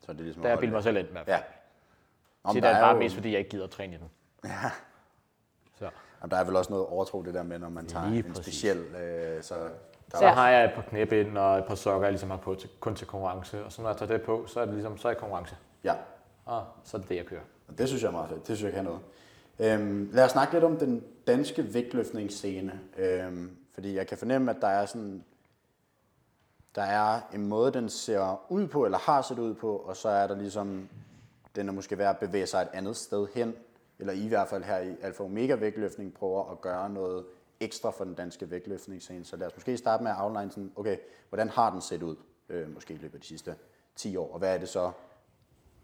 Så 0.00 0.12
er 0.12 0.16
det 0.16 0.24
ligesom... 0.24 0.42
Der 0.42 0.48
er 0.48 0.52
jeg 0.52 0.58
bildet 0.58 0.72
mig 0.72 0.78
det. 0.78 0.84
selv 0.84 0.96
ind 0.96 1.08
i 1.08 1.12
hvert 1.12 1.26
fald. 1.26 1.36
Ja. 1.36 1.42
Ja. 1.42 1.52
Om, 2.44 2.54
Det 2.54 2.62
der, 2.62 2.68
er 2.68 2.74
er 2.74 2.80
bare 2.80 2.92
jo, 2.92 2.98
mest, 2.98 3.14
fordi 3.14 3.30
jeg 3.32 3.38
ikke 3.38 3.50
gider 3.50 3.64
at 3.64 3.70
træne 3.70 3.94
i 3.94 3.98
den. 3.98 4.10
Ja. 4.44 4.70
Så. 5.78 5.90
Jamen, 6.20 6.30
der 6.30 6.36
er 6.36 6.44
vel 6.44 6.56
også 6.56 6.70
noget 6.72 6.86
overtro 6.86 7.22
det 7.22 7.34
der 7.34 7.42
med, 7.42 7.58
når 7.58 7.68
man 7.68 7.86
tager 7.86 8.06
Lige 8.08 8.18
en 8.26 8.32
præcis. 8.32 8.44
speciel... 8.44 8.78
Øh, 8.78 9.42
så 9.42 9.54
der 10.12 10.18
Så 10.18 10.28
har 10.28 10.50
jeg 10.50 10.64
et 10.64 10.70
par 10.74 10.82
knæbind 10.82 11.38
og 11.38 11.58
et 11.58 11.64
par 11.64 11.74
sokker, 11.74 12.06
jeg 12.06 12.12
ligesom 12.12 12.30
har 12.30 12.36
på 12.36 12.54
til, 12.54 12.70
kun 12.80 12.94
til 12.94 13.06
konkurrence. 13.06 13.64
Og 13.64 13.72
så 13.72 13.82
når 13.82 13.88
jeg 13.88 13.96
tager 13.96 14.12
det 14.12 14.22
på, 14.22 14.44
så 14.46 14.60
er 14.60 14.64
det 14.64 14.74
ligesom, 14.74 14.98
så 14.98 15.08
er 15.08 15.12
jeg 15.12 15.18
konkurrence. 15.18 15.56
ja, 15.84 15.94
Og 16.44 16.64
så 16.84 16.96
er 16.96 17.00
det 17.00 17.08
det, 17.08 17.16
jeg 17.16 17.26
kører. 17.26 17.40
Og 17.68 17.78
det 17.78 17.88
synes 17.88 18.02
jeg 18.02 18.08
er 18.08 18.12
meget 18.12 18.28
fedt. 18.28 18.48
Det 18.48 18.56
synes 18.56 18.74
jeg 18.74 18.74
kan 18.74 18.84
noget. 18.84 19.00
Øhm, 19.58 20.10
lad 20.12 20.24
os 20.24 20.30
snakke 20.30 20.52
lidt 20.52 20.64
om 20.64 20.76
den 20.76 21.04
danske 21.26 21.74
vægtløftningsscene. 21.74 22.80
Øhm, 22.98 23.56
fordi 23.74 23.96
jeg 23.96 24.06
kan 24.06 24.18
fornemme, 24.18 24.50
at 24.50 24.56
der 24.60 24.68
er 24.68 24.86
sådan... 24.86 25.24
Der 26.74 26.82
er 26.82 27.20
en 27.34 27.46
måde, 27.46 27.72
den 27.72 27.88
ser 27.88 28.40
ud 28.48 28.66
på, 28.66 28.84
eller 28.84 28.98
har 28.98 29.22
set 29.22 29.38
ud 29.38 29.54
på, 29.54 29.76
og 29.76 29.96
så 29.96 30.08
er 30.08 30.26
der 30.26 30.36
ligesom... 30.36 30.88
Den 31.56 31.68
er 31.68 31.72
måske 31.72 31.98
ved 31.98 32.04
at 32.04 32.18
bevæge 32.18 32.46
sig 32.46 32.62
et 32.62 32.68
andet 32.72 32.96
sted 32.96 33.26
hen, 33.34 33.54
eller 33.98 34.12
i 34.12 34.28
hvert 34.28 34.48
fald 34.48 34.64
her 34.64 34.78
i 34.78 34.96
Alfa 35.02 35.22
Omega 35.22 35.54
vægtløftning 35.54 36.14
prøver 36.14 36.52
at 36.52 36.60
gøre 36.60 36.90
noget 36.90 37.24
ekstra 37.60 37.90
for 37.90 38.04
den 38.04 38.14
danske 38.14 38.50
vægtløftningsscene. 38.50 39.24
Så 39.24 39.36
lad 39.36 39.46
os 39.46 39.56
måske 39.56 39.76
starte 39.76 40.02
med 40.02 40.10
at 40.10 40.16
outline 40.20 40.50
sådan, 40.50 40.72
okay, 40.76 40.96
hvordan 41.28 41.48
har 41.48 41.70
den 41.70 41.80
set 41.80 42.02
ud, 42.02 42.16
øh, 42.48 42.74
måske 42.74 42.94
i 42.94 42.96
løbet 42.96 43.14
af 43.14 43.20
de 43.20 43.26
sidste 43.26 43.54
10 43.96 44.16
år, 44.16 44.32
og 44.32 44.38
hvad 44.38 44.54
er 44.54 44.58
det 44.58 44.68
så, 44.68 44.90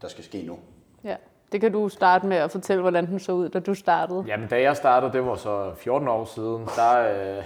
der 0.02 0.08
skal 0.08 0.24
ske 0.24 0.42
nu? 0.42 0.58
Ja, 1.04 1.16
det 1.52 1.60
kan 1.60 1.72
du 1.72 1.88
starte 1.88 2.26
med 2.26 2.36
at 2.36 2.50
fortælle, 2.50 2.80
hvordan 2.80 3.06
den 3.06 3.18
så 3.20 3.32
ud, 3.32 3.48
da 3.48 3.58
du 3.58 3.74
startede. 3.74 4.24
Jamen, 4.26 4.48
da 4.48 4.60
jeg 4.60 4.76
startede, 4.76 5.12
det 5.12 5.24
var 5.24 5.34
så 5.36 5.74
14 5.74 6.08
år 6.08 6.24
siden, 6.24 6.66
der, 6.76 6.98
øh, 7.38 7.44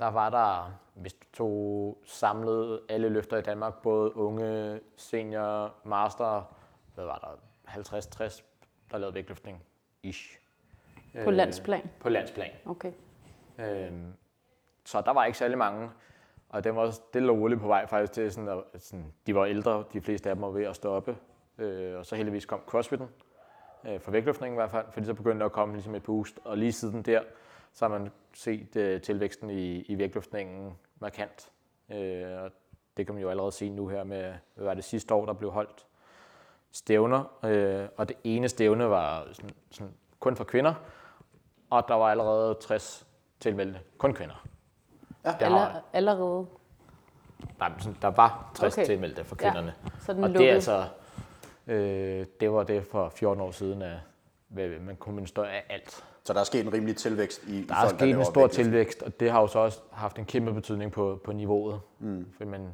der 0.00 0.08
var 0.08 0.30
der, 0.30 0.72
hvis 0.94 1.12
du 1.12 1.26
tog 1.32 1.98
samlet 2.04 2.80
alle 2.88 3.08
løfter 3.08 3.36
i 3.36 3.42
Danmark, 3.42 3.82
både 3.82 4.16
unge, 4.16 4.80
senior, 4.96 5.74
master, 5.84 6.54
hvad 6.94 7.04
var 7.04 7.18
der, 7.18 7.38
50-60, 7.68 8.42
der 8.90 8.98
lavede 8.98 9.14
vægtløftning. 9.14 9.62
Ish. 10.02 10.38
På 11.24 11.30
landsplan? 11.30 11.90
På 12.00 12.08
landsplan. 12.08 12.50
Okay. 12.66 12.92
Øhm, 13.58 14.12
så 14.84 15.00
der 15.00 15.10
var 15.10 15.24
ikke 15.24 15.38
særlig 15.38 15.58
mange. 15.58 15.90
Og 16.48 16.64
den 16.64 16.76
var 16.76 16.90
stille 16.90 17.32
og 17.32 17.38
roligt 17.38 17.60
på 17.60 17.66
vej 17.66 17.86
faktisk 17.86 18.12
til, 18.12 18.32
sådan, 18.32 18.48
at, 18.48 18.82
sådan, 18.82 19.12
de 19.26 19.34
var 19.34 19.44
ældre, 19.44 19.84
de 19.92 20.00
fleste 20.00 20.28
af 20.30 20.34
dem 20.36 20.42
var 20.42 20.50
ved 20.50 20.64
at 20.64 20.76
stoppe. 20.76 21.16
Øh, 21.58 21.98
og 21.98 22.06
så 22.06 22.16
heldigvis 22.16 22.46
kom 22.46 22.60
CrossFit'en, 22.74 23.04
øh, 23.88 24.00
for 24.00 24.10
vægtløftningen 24.10 24.56
i 24.56 24.60
hvert 24.60 24.70
fald, 24.70 24.86
fordi 24.90 25.06
så 25.06 25.14
begyndte 25.14 25.38
der 25.38 25.46
at 25.46 25.52
komme 25.52 25.74
ligesom 25.74 25.94
et 25.94 26.02
boost. 26.02 26.40
Og 26.44 26.58
lige 26.58 26.72
siden 26.72 27.02
der, 27.02 27.22
så 27.72 27.88
har 27.88 27.98
man 27.98 28.10
set 28.34 28.76
øh, 28.76 29.00
tilvæksten 29.00 29.50
i, 29.50 29.80
i 29.80 29.98
vægtløftningen 29.98 30.72
markant. 31.00 31.50
Øh, 31.90 32.42
og 32.42 32.50
det 32.96 33.06
kan 33.06 33.14
man 33.14 33.22
jo 33.22 33.30
allerede 33.30 33.52
se 33.52 33.68
nu 33.68 33.88
her 33.88 34.04
med, 34.04 34.34
hvad 34.54 34.64
var 34.64 34.74
det 34.74 34.84
sidste 34.84 35.14
år, 35.14 35.26
der 35.26 35.32
blev 35.32 35.50
holdt 35.50 35.86
stævner, 36.72 37.38
øh, 37.44 37.88
og 37.96 38.08
det 38.08 38.16
ene 38.24 38.48
stævne 38.48 38.90
var 38.90 39.28
sådan, 39.32 39.50
sådan 39.70 39.94
kun 40.20 40.36
for 40.36 40.44
kvinder, 40.44 40.74
og 41.70 41.84
der 41.88 41.94
var 41.94 42.10
allerede 42.10 42.56
60 42.60 43.06
tilmeldte, 43.42 43.80
kun 43.98 44.14
kvinder. 44.14 44.46
Ja. 45.24 45.30
Der, 45.40 45.48
har, 45.48 45.56
Aller, 45.66 45.80
allerede. 45.92 46.46
nej, 47.58 47.68
men 47.68 47.96
der 48.02 48.08
var 48.08 48.52
60 48.54 48.74
Okay. 48.78 48.86
tilmeldte 48.86 49.24
for 49.24 49.36
kvinderne. 49.36 49.74
Så 50.00 50.12
er 50.12 50.16
den 50.16 50.24
og 50.24 50.30
det 50.30 50.48
er 50.50 50.54
altså, 50.54 50.84
øh, 51.66 52.26
det 52.40 52.52
var 52.52 52.62
det 52.62 52.86
for 52.86 53.08
14 53.08 53.40
år 53.42 53.50
siden, 53.50 53.82
at 53.82 53.98
man 54.80 54.96
kunne 54.96 55.14
ministre 55.14 55.50
af 55.52 55.64
alt. 55.70 56.04
Så 56.24 56.32
der 56.32 56.40
er 56.40 56.44
sket 56.44 56.60
en 56.66 56.72
rimelig 56.72 56.96
tilvækst 56.96 57.44
i, 57.46 57.64
Der 57.66 57.74
er 57.74 57.80
folk, 57.80 57.90
sket 57.98 58.08
laver 58.08 58.18
en 58.20 58.24
stor 58.24 58.40
vægtløftning. 58.40 58.66
tilvækst, 58.66 59.02
og 59.02 59.20
det 59.20 59.30
har 59.30 59.40
jo 59.40 59.46
så 59.46 59.58
også 59.58 59.80
haft 59.92 60.18
en 60.18 60.24
kæmpe 60.24 60.52
betydning 60.54 60.92
på, 60.92 61.20
på 61.24 61.32
niveauet. 61.32 61.80
Mm. 61.98 62.26
For 62.38 62.44
man 62.44 62.68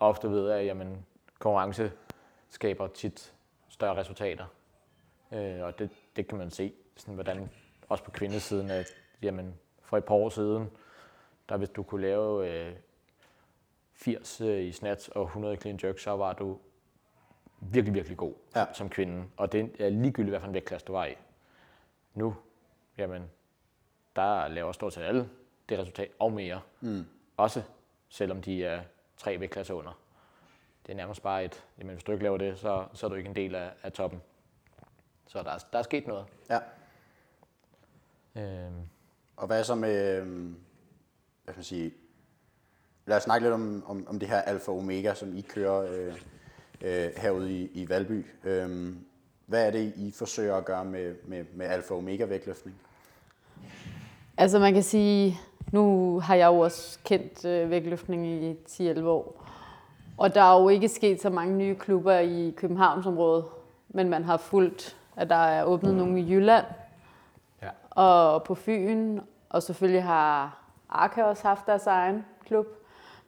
ofte 0.00 0.30
ved, 0.30 0.50
at 0.50 0.66
jamen, 0.66 1.06
konkurrence 1.38 1.92
skaber 2.50 2.86
tit 2.86 3.32
større 3.68 3.96
resultater. 3.96 4.44
Øh, 5.32 5.62
og 5.62 5.78
det, 5.78 5.90
det 6.16 6.28
kan 6.28 6.38
man 6.38 6.50
se, 6.50 6.72
sådan, 6.96 7.14
hvordan 7.14 7.50
også 7.88 8.04
på 8.04 8.10
kvindesiden, 8.10 8.70
at 8.70 8.86
jamen, 9.22 9.54
for 9.90 9.96
et 9.96 10.04
par 10.04 10.14
år 10.14 10.28
siden, 10.28 10.70
der 11.48 11.56
hvis 11.56 11.68
du 11.68 11.82
kunne 11.82 12.02
lave 12.02 12.50
øh, 12.50 12.76
80 13.94 14.40
øh, 14.40 14.62
i 14.64 14.72
snatch 14.72 15.10
og 15.14 15.22
100 15.24 15.54
i 15.54 15.56
clean 15.56 15.78
jerk, 15.84 15.98
så 15.98 16.10
var 16.10 16.32
du 16.32 16.58
virkelig, 17.60 17.94
virkelig 17.94 18.16
god 18.18 18.34
Ja. 18.54 18.60
ja. 18.60 18.66
som 18.72 18.88
kvinde. 18.90 19.24
Og 19.36 19.52
det 19.52 19.76
er 19.78 19.88
ligegyldigt, 19.88 20.30
hvad 20.30 20.40
for 20.40 20.46
en 20.48 20.54
vægtklasse 20.54 20.86
du 20.86 20.92
var 20.92 21.04
i. 21.06 21.14
Nu, 22.14 22.36
jamen, 22.98 23.30
der 24.16 24.48
laver 24.48 24.72
stort 24.72 24.92
set 24.92 25.02
alle 25.02 25.30
det 25.68 25.78
resultat 25.78 26.10
og 26.18 26.32
mere. 26.32 26.60
Mm. 26.80 27.06
Også 27.36 27.62
selvom 28.08 28.42
de 28.42 28.64
er 28.64 28.82
tre 29.16 29.40
vægtklasser 29.40 29.74
under. 29.74 29.98
Det 30.86 30.92
er 30.92 30.96
nærmest 30.96 31.22
bare 31.22 31.44
et, 31.44 31.64
jamen 31.78 31.92
hvis 31.94 32.04
du 32.04 32.12
ikke 32.12 32.24
laver 32.24 32.38
det, 32.38 32.58
så, 32.58 32.86
så 32.92 33.06
er 33.06 33.10
du 33.10 33.14
ikke 33.16 33.28
en 33.28 33.36
del 33.36 33.54
af, 33.54 33.70
af 33.82 33.92
toppen. 33.92 34.22
Så 35.26 35.42
der 35.42 35.50
er, 35.50 35.58
der 35.72 35.78
er 35.78 35.82
sket 35.82 36.06
noget. 36.06 36.26
Ja. 36.50 36.58
Øhm, 38.36 38.88
Og 39.40 39.46
hvad 39.46 39.64
så 39.64 39.74
med, 39.74 40.20
øhm, 40.20 40.56
hvad 41.44 41.54
skal 41.54 41.58
man 41.58 41.64
sige, 41.64 41.92
lad 43.06 43.16
os 43.16 43.22
snakke 43.22 43.44
lidt 43.44 43.54
om, 43.54 43.84
om, 43.86 44.06
om 44.08 44.18
det 44.18 44.28
her 44.28 44.40
Alfa 44.40 44.72
Omega, 44.72 45.14
som 45.14 45.36
I 45.36 45.40
kører 45.40 45.92
øh, 45.92 46.14
øh, 46.80 47.10
herude 47.16 47.52
i, 47.52 47.70
i 47.74 47.88
Valby. 47.88 48.26
Øhm, 48.44 48.98
hvad 49.46 49.66
er 49.66 49.70
det, 49.70 49.92
I 49.96 50.10
forsøger 50.10 50.56
at 50.56 50.64
gøre 50.64 50.84
med, 50.84 51.14
med, 51.24 51.44
med 51.54 51.66
Alfa 51.66 51.94
Omega 51.94 52.24
vægtløftning? 52.24 52.76
Altså 54.36 54.58
man 54.58 54.74
kan 54.74 54.82
sige, 54.82 55.38
nu 55.72 56.18
har 56.20 56.34
jeg 56.34 56.46
jo 56.46 56.58
også 56.58 56.98
kendt 57.04 57.44
øh, 57.44 57.70
vægtløftning 57.70 58.26
i 58.26 58.52
10-11 58.52 59.02
år. 59.02 59.46
Og 60.18 60.34
der 60.34 60.42
er 60.42 60.60
jo 60.60 60.68
ikke 60.68 60.88
sket 60.88 61.22
så 61.22 61.30
mange 61.30 61.56
nye 61.56 61.74
klubber 61.74 62.18
i 62.18 62.54
Københavnsområdet. 62.56 63.44
Men 63.88 64.08
man 64.08 64.24
har 64.24 64.36
fulgt, 64.36 64.96
at 65.16 65.30
der 65.30 65.36
er 65.36 65.64
åbnet 65.64 65.94
nogle 65.94 66.20
i 66.20 66.30
Jylland 66.30 66.64
ja. 67.62 67.68
og 67.90 68.42
på 68.42 68.54
Fyn. 68.54 69.20
Og 69.50 69.62
selvfølgelig 69.62 70.04
har 70.04 70.58
Arke 70.88 71.26
også 71.26 71.48
haft 71.48 71.66
deres 71.66 71.86
egen 71.86 72.24
klub. 72.46 72.66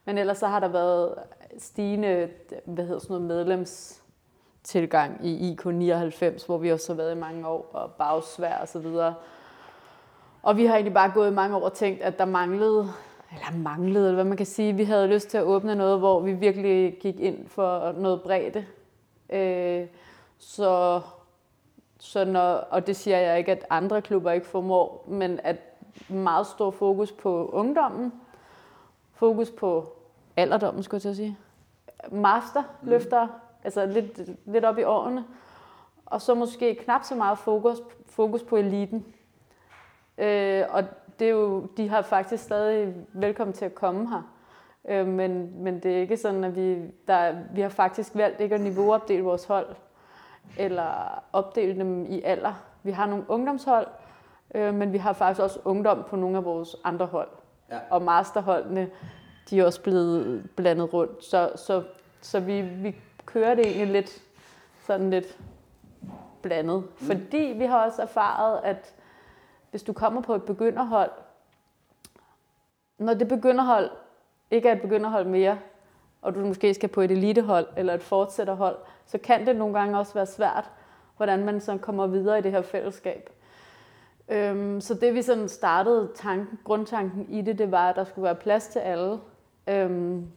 Men 0.05 0.17
ellers 0.17 0.37
så 0.37 0.47
har 0.47 0.59
der 0.59 0.67
været 0.67 1.15
stigende 1.57 2.29
hvad 2.65 2.85
hedder 2.85 2.99
sådan 2.99 3.13
noget, 3.13 3.27
medlemstilgang 3.27 5.25
i 5.25 5.51
IK99, 5.51 6.45
hvor 6.45 6.57
vi 6.57 6.71
også 6.71 6.93
har 6.93 6.97
været 6.97 7.15
i 7.15 7.19
mange 7.19 7.47
år, 7.47 7.69
og 7.73 7.91
bagsvær 7.91 8.57
og 8.57 8.67
så 8.67 8.79
videre. 8.79 9.15
Og 10.43 10.57
vi 10.57 10.65
har 10.65 10.73
egentlig 10.73 10.93
bare 10.93 11.11
gået 11.13 11.31
i 11.31 11.33
mange 11.33 11.55
år 11.55 11.61
og 11.61 11.73
tænkt, 11.73 12.01
at 12.01 12.19
der 12.19 12.25
manglede, 12.25 12.89
eller 13.31 13.57
manglede, 13.57 14.05
eller 14.05 14.15
hvad 14.15 14.23
man 14.23 14.37
kan 14.37 14.45
sige, 14.45 14.73
vi 14.73 14.83
havde 14.83 15.07
lyst 15.07 15.29
til 15.29 15.37
at 15.37 15.43
åbne 15.43 15.75
noget, 15.75 15.99
hvor 15.99 16.19
vi 16.19 16.33
virkelig 16.33 16.97
gik 17.01 17.19
ind 17.19 17.47
for 17.47 17.91
noget 17.91 18.21
bredde. 18.21 18.65
Øh, 19.29 19.87
så, 20.37 21.01
så 21.99 22.25
når, 22.25 22.41
og 22.41 22.87
det 22.87 22.95
siger 22.95 23.17
jeg 23.17 23.37
ikke, 23.37 23.51
at 23.51 23.65
andre 23.69 24.01
klubber 24.01 24.31
ikke 24.31 24.47
formår, 24.47 25.05
men 25.07 25.39
at 25.43 25.72
meget 26.09 26.47
stor 26.47 26.71
fokus 26.71 27.11
på 27.11 27.49
ungdommen, 27.53 28.13
fokus 29.13 29.51
på 29.51 29.95
alderdommen, 30.37 30.83
skulle 30.83 30.95
jeg 30.95 31.01
til 31.01 31.09
at 31.09 31.15
sige. 31.15 31.37
Masterløfter, 32.11 33.25
mm. 33.25 33.31
altså 33.63 33.85
lidt, 33.85 34.19
lidt 34.45 34.65
op 34.65 34.77
i 34.77 34.83
årene. 34.83 35.25
Og 36.05 36.21
så 36.21 36.33
måske 36.33 36.75
knap 36.75 37.03
så 37.03 37.15
meget 37.15 37.37
fokus, 37.37 37.77
fokus 38.05 38.43
på 38.43 38.55
eliten. 38.55 39.05
Øh, 40.17 40.63
og 40.69 40.83
det 41.19 41.27
er 41.27 41.31
jo, 41.31 41.67
de 41.77 41.89
har 41.89 42.01
faktisk 42.01 42.43
stadig 42.43 42.93
velkommen 43.13 43.53
til 43.53 43.65
at 43.65 43.75
komme 43.75 44.09
her. 44.09 44.33
Øh, 44.89 45.07
men, 45.07 45.63
men 45.63 45.79
det 45.79 45.95
er 45.95 46.01
ikke 46.01 46.17
sådan, 46.17 46.43
at 46.43 46.55
vi, 46.55 46.91
der, 47.07 47.35
vi 47.53 47.61
har 47.61 47.69
faktisk 47.69 48.15
valgt 48.15 48.41
ikke 48.41 48.55
at 48.55 48.61
niveauopdele 48.61 49.23
vores 49.23 49.45
hold, 49.45 49.75
eller 50.57 51.23
opdele 51.33 51.79
dem 51.79 52.05
i 52.05 52.21
alder. 52.21 52.53
Vi 52.83 52.91
har 52.91 53.05
nogle 53.05 53.25
ungdomshold, 53.27 53.87
øh, 54.55 54.73
men 54.73 54.93
vi 54.93 54.97
har 54.97 55.13
faktisk 55.13 55.41
også 55.41 55.59
ungdom 55.65 56.03
på 56.09 56.15
nogle 56.15 56.37
af 56.37 56.45
vores 56.45 56.75
andre 56.83 57.05
hold. 57.05 57.29
Ja. 57.71 57.79
Og 57.89 58.01
masterholdene, 58.01 58.89
de 59.49 59.59
er 59.59 59.65
også 59.65 59.81
blevet 59.81 60.49
blandet 60.55 60.93
rundt. 60.93 61.23
Så, 61.25 61.51
så, 61.55 61.83
så 62.21 62.39
vi, 62.39 62.61
vi 62.61 62.95
kører 63.25 63.55
det 63.55 63.65
egentlig 63.65 63.87
lidt 63.87 64.21
sådan 64.81 65.09
lidt 65.09 65.37
blandet. 66.41 66.83
Mm. 66.83 67.05
Fordi 67.05 67.53
vi 67.57 67.65
har 67.65 67.85
også 67.85 68.01
erfaret, 68.01 68.59
at 68.63 68.93
hvis 69.69 69.83
du 69.83 69.93
kommer 69.93 70.21
på 70.21 70.35
et 70.35 70.43
begynderhold, 70.43 71.11
når 72.97 73.13
det 73.13 73.27
begynderhold 73.27 73.89
ikke 74.51 74.69
er 74.69 74.73
et 74.75 74.81
begynderhold 74.81 75.25
mere, 75.25 75.59
og 76.21 76.35
du 76.35 76.39
måske 76.39 76.73
skal 76.73 76.89
på 76.89 77.01
et 77.01 77.11
elitehold 77.11 77.67
eller 77.77 77.93
et 77.93 78.03
fortsætterhold, 78.03 78.77
så 79.05 79.17
kan 79.17 79.47
det 79.47 79.55
nogle 79.55 79.79
gange 79.79 79.99
også 79.99 80.13
være 80.13 80.25
svært, 80.25 80.71
hvordan 81.17 81.45
man 81.45 81.61
så 81.61 81.77
kommer 81.77 82.07
videre 82.07 82.39
i 82.39 82.41
det 82.41 82.51
her 82.51 82.61
fællesskab. 82.61 83.29
Øhm, 84.29 84.81
så 84.81 84.93
det 84.93 85.13
vi 85.13 85.21
sådan 85.21 85.49
startede 85.49 86.11
tanken, 86.15 86.59
grundtanken 86.63 87.25
i 87.29 87.41
det, 87.41 87.57
det 87.57 87.71
var, 87.71 87.89
at 87.89 87.95
der 87.95 88.03
skulle 88.03 88.23
være 88.23 88.35
plads 88.35 88.67
til 88.67 88.79
alle. 88.79 89.19
Øhm, 89.67 90.27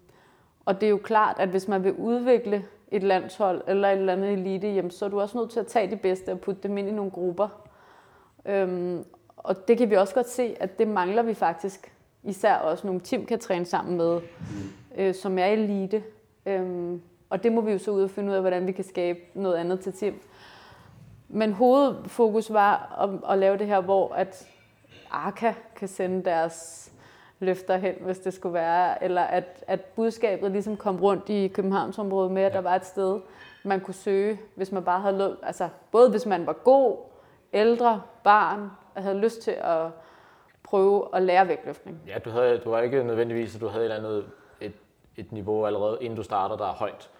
og 0.65 0.81
det 0.81 0.87
er 0.87 0.91
jo 0.91 1.01
klart, 1.03 1.37
at 1.39 1.49
hvis 1.49 1.69
man 1.69 1.85
vil 1.85 1.93
udvikle 1.93 2.65
et 2.91 3.03
landshold 3.03 3.63
eller 3.67 3.89
et 3.89 3.99
eller 3.99 4.13
andet 4.13 4.33
elite, 4.33 4.69
jamen, 4.69 4.91
så 4.91 5.05
er 5.05 5.09
du 5.09 5.21
også 5.21 5.39
nødt 5.39 5.51
til 5.51 5.61
at 5.61 5.67
tage 5.67 5.91
de 5.91 5.97
bedste 5.97 6.33
og 6.33 6.41
putte 6.41 6.63
dem 6.63 6.79
ind 6.79 6.89
i 6.89 6.93
nogle 6.93 7.11
grupper. 7.11 7.49
Øhm, 8.47 9.05
og 9.37 9.69
det 9.69 9.79
kan 9.79 9.91
vi 9.91 9.95
også 9.95 10.15
godt 10.15 10.29
se, 10.29 10.57
at 10.61 10.79
det 10.79 10.89
mangler 10.89 11.23
vi 11.23 11.35
faktisk. 11.35 11.93
Især 12.23 12.55
også 12.55 12.87
nogle 12.87 13.01
team 13.01 13.27
kan 13.27 13.39
træne 13.39 13.65
sammen 13.65 13.97
med, 13.97 14.21
øh, 14.97 15.15
som 15.15 15.39
er 15.39 15.47
elite. 15.47 16.03
Øhm, 16.47 17.03
og 17.31 17.43
det 17.43 17.53
må 17.53 17.61
vi 17.61 17.73
jo 17.73 17.79
så 17.79 17.91
ud 17.91 18.03
og 18.03 18.11
finde 18.11 18.31
ud 18.31 18.35
af, 18.35 18.41
hvordan 18.41 18.67
vi 18.67 18.73
kan 18.73 18.85
skabe 18.85 19.19
noget 19.35 19.57
andet 19.57 19.81
til 19.81 19.93
team. 19.93 20.15
Men 21.29 21.53
hovedfokus 21.53 22.53
var 22.53 22.97
at, 23.03 23.33
at 23.33 23.39
lave 23.39 23.59
det 23.59 23.67
her, 23.67 23.81
hvor 23.81 24.15
at 24.15 24.49
Arca 25.11 25.55
kan 25.77 25.89
sende 25.89 26.25
deres 26.25 26.93
løfter 27.41 27.77
hen, 27.77 27.95
hvis 28.01 28.19
det 28.19 28.35
skulle 28.35 28.53
være, 28.55 29.05
eller 29.05 29.23
at, 29.23 29.65
at 29.67 29.81
budskabet 29.81 30.51
ligesom 30.53 30.77
kom 30.77 31.01
rundt 31.03 31.29
i 31.29 31.49
Københavnsområdet 31.49 32.33
med, 32.33 32.43
at 32.43 32.53
der 32.53 32.61
var 32.61 32.75
et 32.75 32.85
sted, 32.87 33.21
man 33.65 33.81
kunne 33.81 33.95
søge, 33.95 34.41
hvis 34.55 34.73
man 34.73 34.85
bare 34.85 35.01
havde 35.01 35.17
lyst, 35.31 35.41
altså 35.43 35.69
både 35.93 36.11
hvis 36.11 36.27
man 36.27 36.47
var 36.47 36.53
god, 36.53 36.97
ældre, 37.53 38.03
barn, 38.25 38.71
og 38.95 39.03
havde 39.03 39.19
lyst 39.19 39.43
til 39.43 39.51
at 39.51 39.87
prøve 40.63 41.09
at 41.13 41.23
lære 41.23 41.49
vægtløftning. 41.49 42.01
Ja, 42.07 42.19
du, 42.19 42.31
havde, 42.31 42.59
du 42.59 42.71
var 42.71 42.81
ikke 42.81 43.03
nødvendigvis, 43.05 43.55
at 43.55 43.61
du 43.61 43.69
havde 43.69 43.85
et 43.87 43.93
eller 43.95 44.09
andet 44.09 44.27
et, 44.61 44.73
et 45.17 45.33
niveau 45.33 45.67
allerede, 45.67 45.99
inden 46.01 46.17
du 46.17 46.23
starter, 46.23 46.57
der 46.57 46.65
er 46.65 46.73
højt. 46.73 47.11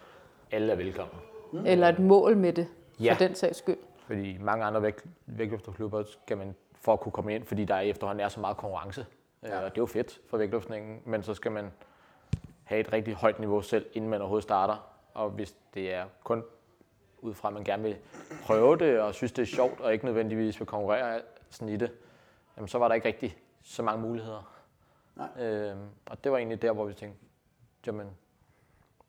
Alle 0.51 0.71
er 0.71 0.75
velkomne. 0.75 1.13
Mm. 1.51 1.65
Eller 1.65 1.87
et 1.87 1.99
mål 1.99 2.37
med 2.37 2.53
det, 2.53 2.67
Ja. 2.99 3.13
for 3.13 3.17
den 3.17 3.35
sags 3.35 3.57
skyld. 3.57 3.77
Fordi 4.07 4.37
mange 4.37 4.65
andre 4.65 4.81
vægt, 4.81 5.05
vægtløfterklubber 5.25 6.03
skal 6.03 6.37
man 6.37 6.55
for 6.73 6.93
at 6.93 6.99
kunne 6.99 7.11
komme 7.11 7.35
ind, 7.35 7.45
fordi 7.45 7.65
der 7.65 7.79
efterhånden 7.79 8.25
er 8.25 8.29
så 8.29 8.39
meget 8.39 8.57
konkurrence. 8.57 9.05
Ja. 9.43 9.57
Og 9.57 9.69
det 9.71 9.77
er 9.77 9.81
jo 9.81 9.85
fedt 9.85 10.19
for 10.29 10.37
vægtløftningen, 10.37 11.01
men 11.05 11.23
så 11.23 11.33
skal 11.33 11.51
man 11.51 11.71
have 12.63 12.81
et 12.81 12.93
rigtig 12.93 13.13
højt 13.13 13.39
niveau 13.39 13.61
selv, 13.61 13.85
inden 13.93 14.09
man 14.09 14.21
overhovedet 14.21 14.43
starter. 14.43 14.93
Og 15.13 15.29
hvis 15.29 15.55
det 15.73 15.93
er 15.93 16.05
kun 16.23 16.43
ud 17.19 17.33
fra, 17.33 17.47
at 17.47 17.53
man 17.53 17.63
gerne 17.63 17.83
vil 17.83 17.97
prøve 18.43 18.77
det 18.77 18.99
og 18.99 19.13
synes, 19.13 19.31
det 19.31 19.41
er 19.41 19.45
sjovt, 19.45 19.79
og 19.79 19.93
ikke 19.93 20.05
nødvendigvis 20.05 20.59
vil 20.59 20.67
konkurrere 20.67 21.21
sådan 21.49 21.69
i 21.69 21.77
det, 21.77 21.91
jamen, 22.57 22.67
så 22.67 22.77
var 22.77 22.87
der 22.87 22.95
ikke 22.95 23.07
rigtig 23.07 23.37
så 23.63 23.83
mange 23.83 24.01
muligheder. 24.01 24.53
Nej. 25.15 25.45
Øhm, 25.45 25.87
og 26.05 26.23
det 26.23 26.31
var 26.31 26.37
egentlig 26.37 26.61
der, 26.61 26.71
hvor 26.71 26.85
vi 26.85 26.93
tænkte, 26.93 27.19
jamen, 27.85 28.07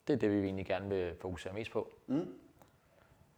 det 0.08 0.14
er 0.14 0.18
det, 0.18 0.30
vi 0.30 0.44
egentlig 0.44 0.66
gerne 0.66 0.88
vil 0.88 1.14
fokusere 1.20 1.52
mest 1.52 1.70
på. 1.70 1.90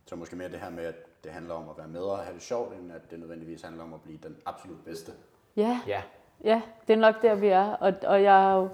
Så 0.07 0.17
måske 0.17 0.37
mere 0.37 0.49
det 0.49 0.61
her 0.61 0.71
med, 0.71 0.85
at 0.85 0.95
det 1.25 1.33
handler 1.33 1.55
om 1.55 1.63
at 1.69 1.79
være 1.79 1.89
med 1.89 2.01
og 2.01 2.19
have 2.19 2.35
det 2.35 2.43
sjovt, 2.43 2.75
end 2.75 2.93
at 2.93 3.11
det 3.11 3.19
nødvendigvis 3.19 3.63
handler 3.63 3.83
om 3.85 3.95
at 3.95 4.01
blive 4.01 4.19
den 4.23 4.37
absolut 4.47 4.85
bedste. 4.85 5.13
Ja, 5.57 5.81
Ja, 5.87 6.03
Ja, 6.45 6.61
det 6.89 6.93
er 6.93 6.97
nok 6.99 7.23
der, 7.23 7.35
vi 7.35 7.47
er. 7.49 7.65
Og, 7.73 7.93
og 8.07 8.23
jeg, 8.23 8.51
er 8.53 8.57
jo- 8.57 8.69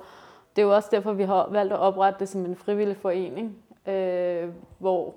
det 0.56 0.62
er 0.62 0.66
jo 0.66 0.74
også 0.74 0.88
derfor, 0.92 1.12
vi 1.12 1.22
har 1.22 1.48
valgt 1.50 1.72
at 1.72 1.78
oprette 1.78 2.18
det 2.20 2.28
som 2.28 2.44
en 2.44 2.56
frivillig 2.56 2.96
forening, 2.96 3.56
øh, 3.86 4.48
hvor 4.78 5.14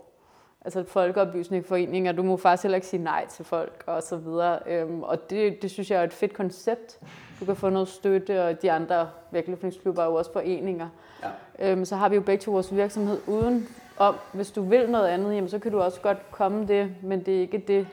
altså 0.66 0.84
folkeoplysningsforeninger, 0.84 2.12
du 2.12 2.24
må 2.24 2.38
faktisk 2.38 2.64
heller 2.64 2.76
ikke 2.76 2.88
sige 2.88 3.04
nej 3.04 3.28
til 3.28 3.46
folk 3.46 3.84
og 3.88 4.04
så 4.04 4.18
videre. 4.18 4.60
Øhm, 4.68 5.04
og 5.04 5.30
det, 5.30 5.62
det 5.62 5.72
synes 5.72 5.92
jeg 5.92 6.00
er 6.00 6.04
et 6.04 6.14
fedt 6.14 6.34
koncept. 6.34 7.00
Du 7.40 7.46
kan 7.46 7.56
få 7.56 7.70
noget 7.70 7.88
støtte, 7.88 8.44
og 8.46 8.62
de 8.62 8.72
andre 8.72 9.10
vægtløftningsklubber 9.32 10.02
er 10.02 10.06
jo 10.06 10.16
også 10.16 10.34
foreninger. 10.34 10.90
Ja. 11.24 11.72
Øhm, 11.72 11.86
så 11.86 11.96
har 11.96 12.10
vi 12.10 12.16
jo 12.16 12.22
begge 12.22 12.42
to 12.42 12.52
vores 12.52 12.76
virksomhed 12.76 13.20
uden 13.28 13.68
om. 14.00 14.16
Hvis 14.34 14.52
du 14.52 14.62
vil 14.62 14.90
noget 14.90 15.08
andet, 15.08 15.36
jamen, 15.36 15.50
så 15.50 15.60
kan 15.60 15.72
du 15.72 15.82
også 15.82 16.02
godt 16.02 16.32
komme 16.32 16.68
det, 16.68 16.96
men 17.04 17.26
det 17.26 17.36
er 17.36 17.40
ikke 17.42 17.64
det 17.68 17.88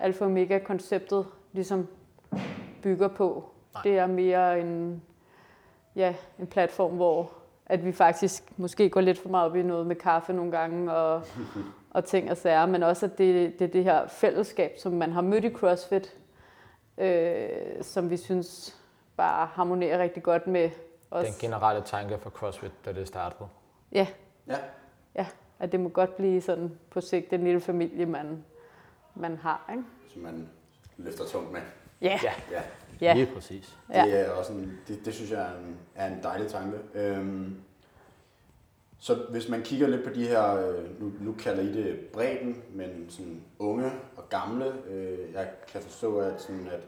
alfa 0.00 0.24
omega 0.24 0.58
konceptet 0.58 1.26
ligesom 1.52 1.88
bygger 2.82 3.08
på. 3.08 3.50
Nej. 3.74 3.82
Det 3.82 3.98
er 3.98 4.06
mere 4.06 4.60
en, 4.60 5.02
ja, 5.96 6.14
en 6.38 6.46
platform, 6.46 6.96
hvor 6.96 7.30
at 7.66 7.84
vi 7.84 7.92
faktisk 7.92 8.52
måske 8.56 8.90
går 8.90 9.00
lidt 9.00 9.18
for 9.18 9.28
meget 9.28 9.50
op 9.50 9.56
i 9.56 9.62
noget 9.62 9.86
med 9.86 9.96
kaffe 9.96 10.32
nogle 10.32 10.52
gange 10.52 10.92
og, 10.92 11.22
og 11.90 12.04
ting 12.04 12.30
og 12.30 12.36
sager, 12.36 12.66
men 12.66 12.82
også 12.82 13.06
at 13.06 13.18
det, 13.18 13.58
det 13.58 13.64
er 13.64 13.68
det 13.68 13.84
her 13.84 14.06
fællesskab, 14.06 14.72
som 14.78 14.92
man 14.92 15.12
har 15.12 15.20
mødt 15.20 15.44
i 15.44 15.52
CrossFit, 15.52 16.16
øh, 16.98 17.48
som 17.82 18.10
vi 18.10 18.16
synes 18.16 18.76
bare 19.16 19.46
harmonerer 19.52 19.98
rigtig 19.98 20.22
godt 20.22 20.46
med 20.46 20.70
os. 21.10 21.26
Den 21.26 21.34
generelle 21.40 21.82
tanke 21.82 22.18
for 22.18 22.30
CrossFit, 22.30 22.72
da 22.84 22.92
det 22.92 23.08
startede. 23.08 23.48
Ja, 23.92 24.06
Ja. 24.48 24.56
ja, 25.14 25.26
at 25.58 25.72
det 25.72 25.80
må 25.80 25.88
godt 25.88 26.16
blive 26.16 26.40
sådan 26.40 26.70
på 26.90 27.00
sigt 27.00 27.30
den 27.30 27.44
lille 27.44 27.60
familie, 27.60 28.06
man, 28.06 28.44
man 29.14 29.36
har. 29.36 29.70
Ikke? 29.70 29.82
Som 30.08 30.22
man 30.22 30.48
løfter 30.96 31.24
tungt 31.24 31.52
med. 31.52 31.60
Ja, 32.00 32.20
Ja, 32.22 32.32
Ja. 32.50 32.62
ja. 33.00 33.14
lige 33.14 33.26
præcis. 33.34 33.76
Ja. 33.94 34.04
Det 34.04 34.20
er 34.20 34.30
også 34.30 34.52
en, 34.52 34.78
det, 34.88 35.04
det 35.04 35.14
synes 35.14 35.30
jeg 35.30 35.40
er 35.40 35.58
en, 35.58 35.76
er 35.94 36.06
en 36.06 36.22
dejlig 36.22 36.48
tanke. 36.48 36.78
Øhm, 36.94 37.56
så 38.98 39.14
hvis 39.30 39.48
man 39.48 39.62
kigger 39.62 39.86
lidt 39.88 40.04
på 40.04 40.10
de 40.14 40.26
her, 40.28 40.54
øh, 40.68 41.00
nu, 41.00 41.12
nu 41.20 41.32
kalder 41.38 41.62
I 41.62 41.72
det 41.72 42.00
bredden, 42.12 42.62
men 42.74 43.06
sådan 43.08 43.42
unge 43.58 43.90
og 44.16 44.28
gamle, 44.28 44.72
øh, 44.90 45.32
jeg 45.32 45.50
kan 45.72 45.80
forstå, 45.82 46.18
at, 46.18 46.40
sådan 46.40 46.66
at, 46.66 46.80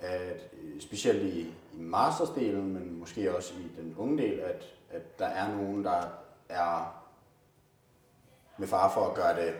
at 0.00 0.48
øh, 0.62 0.80
specielt 0.80 1.22
i, 1.22 1.40
i 1.40 1.80
mastersdelen, 1.80 2.72
men 2.72 2.98
måske 2.98 3.36
også 3.36 3.54
i 3.54 3.80
den 3.82 3.94
unge 3.98 4.18
del, 4.22 4.38
at, 4.40 4.64
at 4.90 5.18
der 5.18 5.26
er 5.26 5.56
nogen, 5.56 5.84
der 5.84 6.00
er 6.48 6.99
med 8.60 8.68
fare 8.68 8.90
for 8.94 9.00
at 9.06 9.14
gøre 9.14 9.36
det 9.36 9.54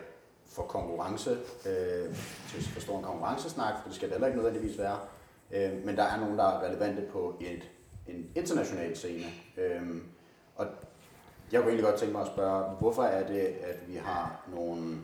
for 0.47 0.63
konkurrence, 0.63 1.31
øh, 1.65 2.15
til 2.49 2.63
for 2.73 2.81
stor 2.81 2.97
en 2.97 3.03
konkurrencesnak, 3.03 3.73
for 3.81 3.87
det 3.87 3.95
skal 3.95 4.07
det 4.07 4.13
heller 4.13 4.27
ikke 4.27 4.41
nødvendigvis 4.41 4.77
være. 4.77 4.97
Øh, 5.51 5.85
men 5.85 5.97
der 5.97 6.03
er 6.03 6.19
nogen, 6.19 6.37
der 6.37 6.43
er 6.43 6.63
relevante 6.63 7.01
på 7.11 7.35
et, 7.41 7.63
en 8.07 8.31
international 8.35 8.95
scene. 8.95 9.25
Øh, 9.57 9.81
og 10.55 10.67
jeg 11.51 11.61
kunne 11.61 11.69
egentlig 11.69 11.85
godt 11.85 11.99
tænke 11.99 12.13
mig 12.13 12.21
at 12.21 12.27
spørge, 12.27 12.75
hvorfor 12.79 13.03
er 13.03 13.27
det, 13.27 13.39
at 13.39 13.87
vi 13.87 13.95
har 13.95 14.45
nogle 14.55 14.97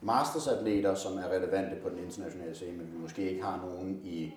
mastersatleter, 0.00 0.94
som 0.94 1.18
er 1.18 1.28
relevante 1.28 1.76
på 1.82 1.88
den 1.88 1.98
internationale 1.98 2.54
scene, 2.54 2.78
men 2.78 2.92
vi 2.92 2.98
måske 2.98 3.30
ikke 3.30 3.42
har 3.42 3.56
nogen 3.66 4.00
i 4.04 4.34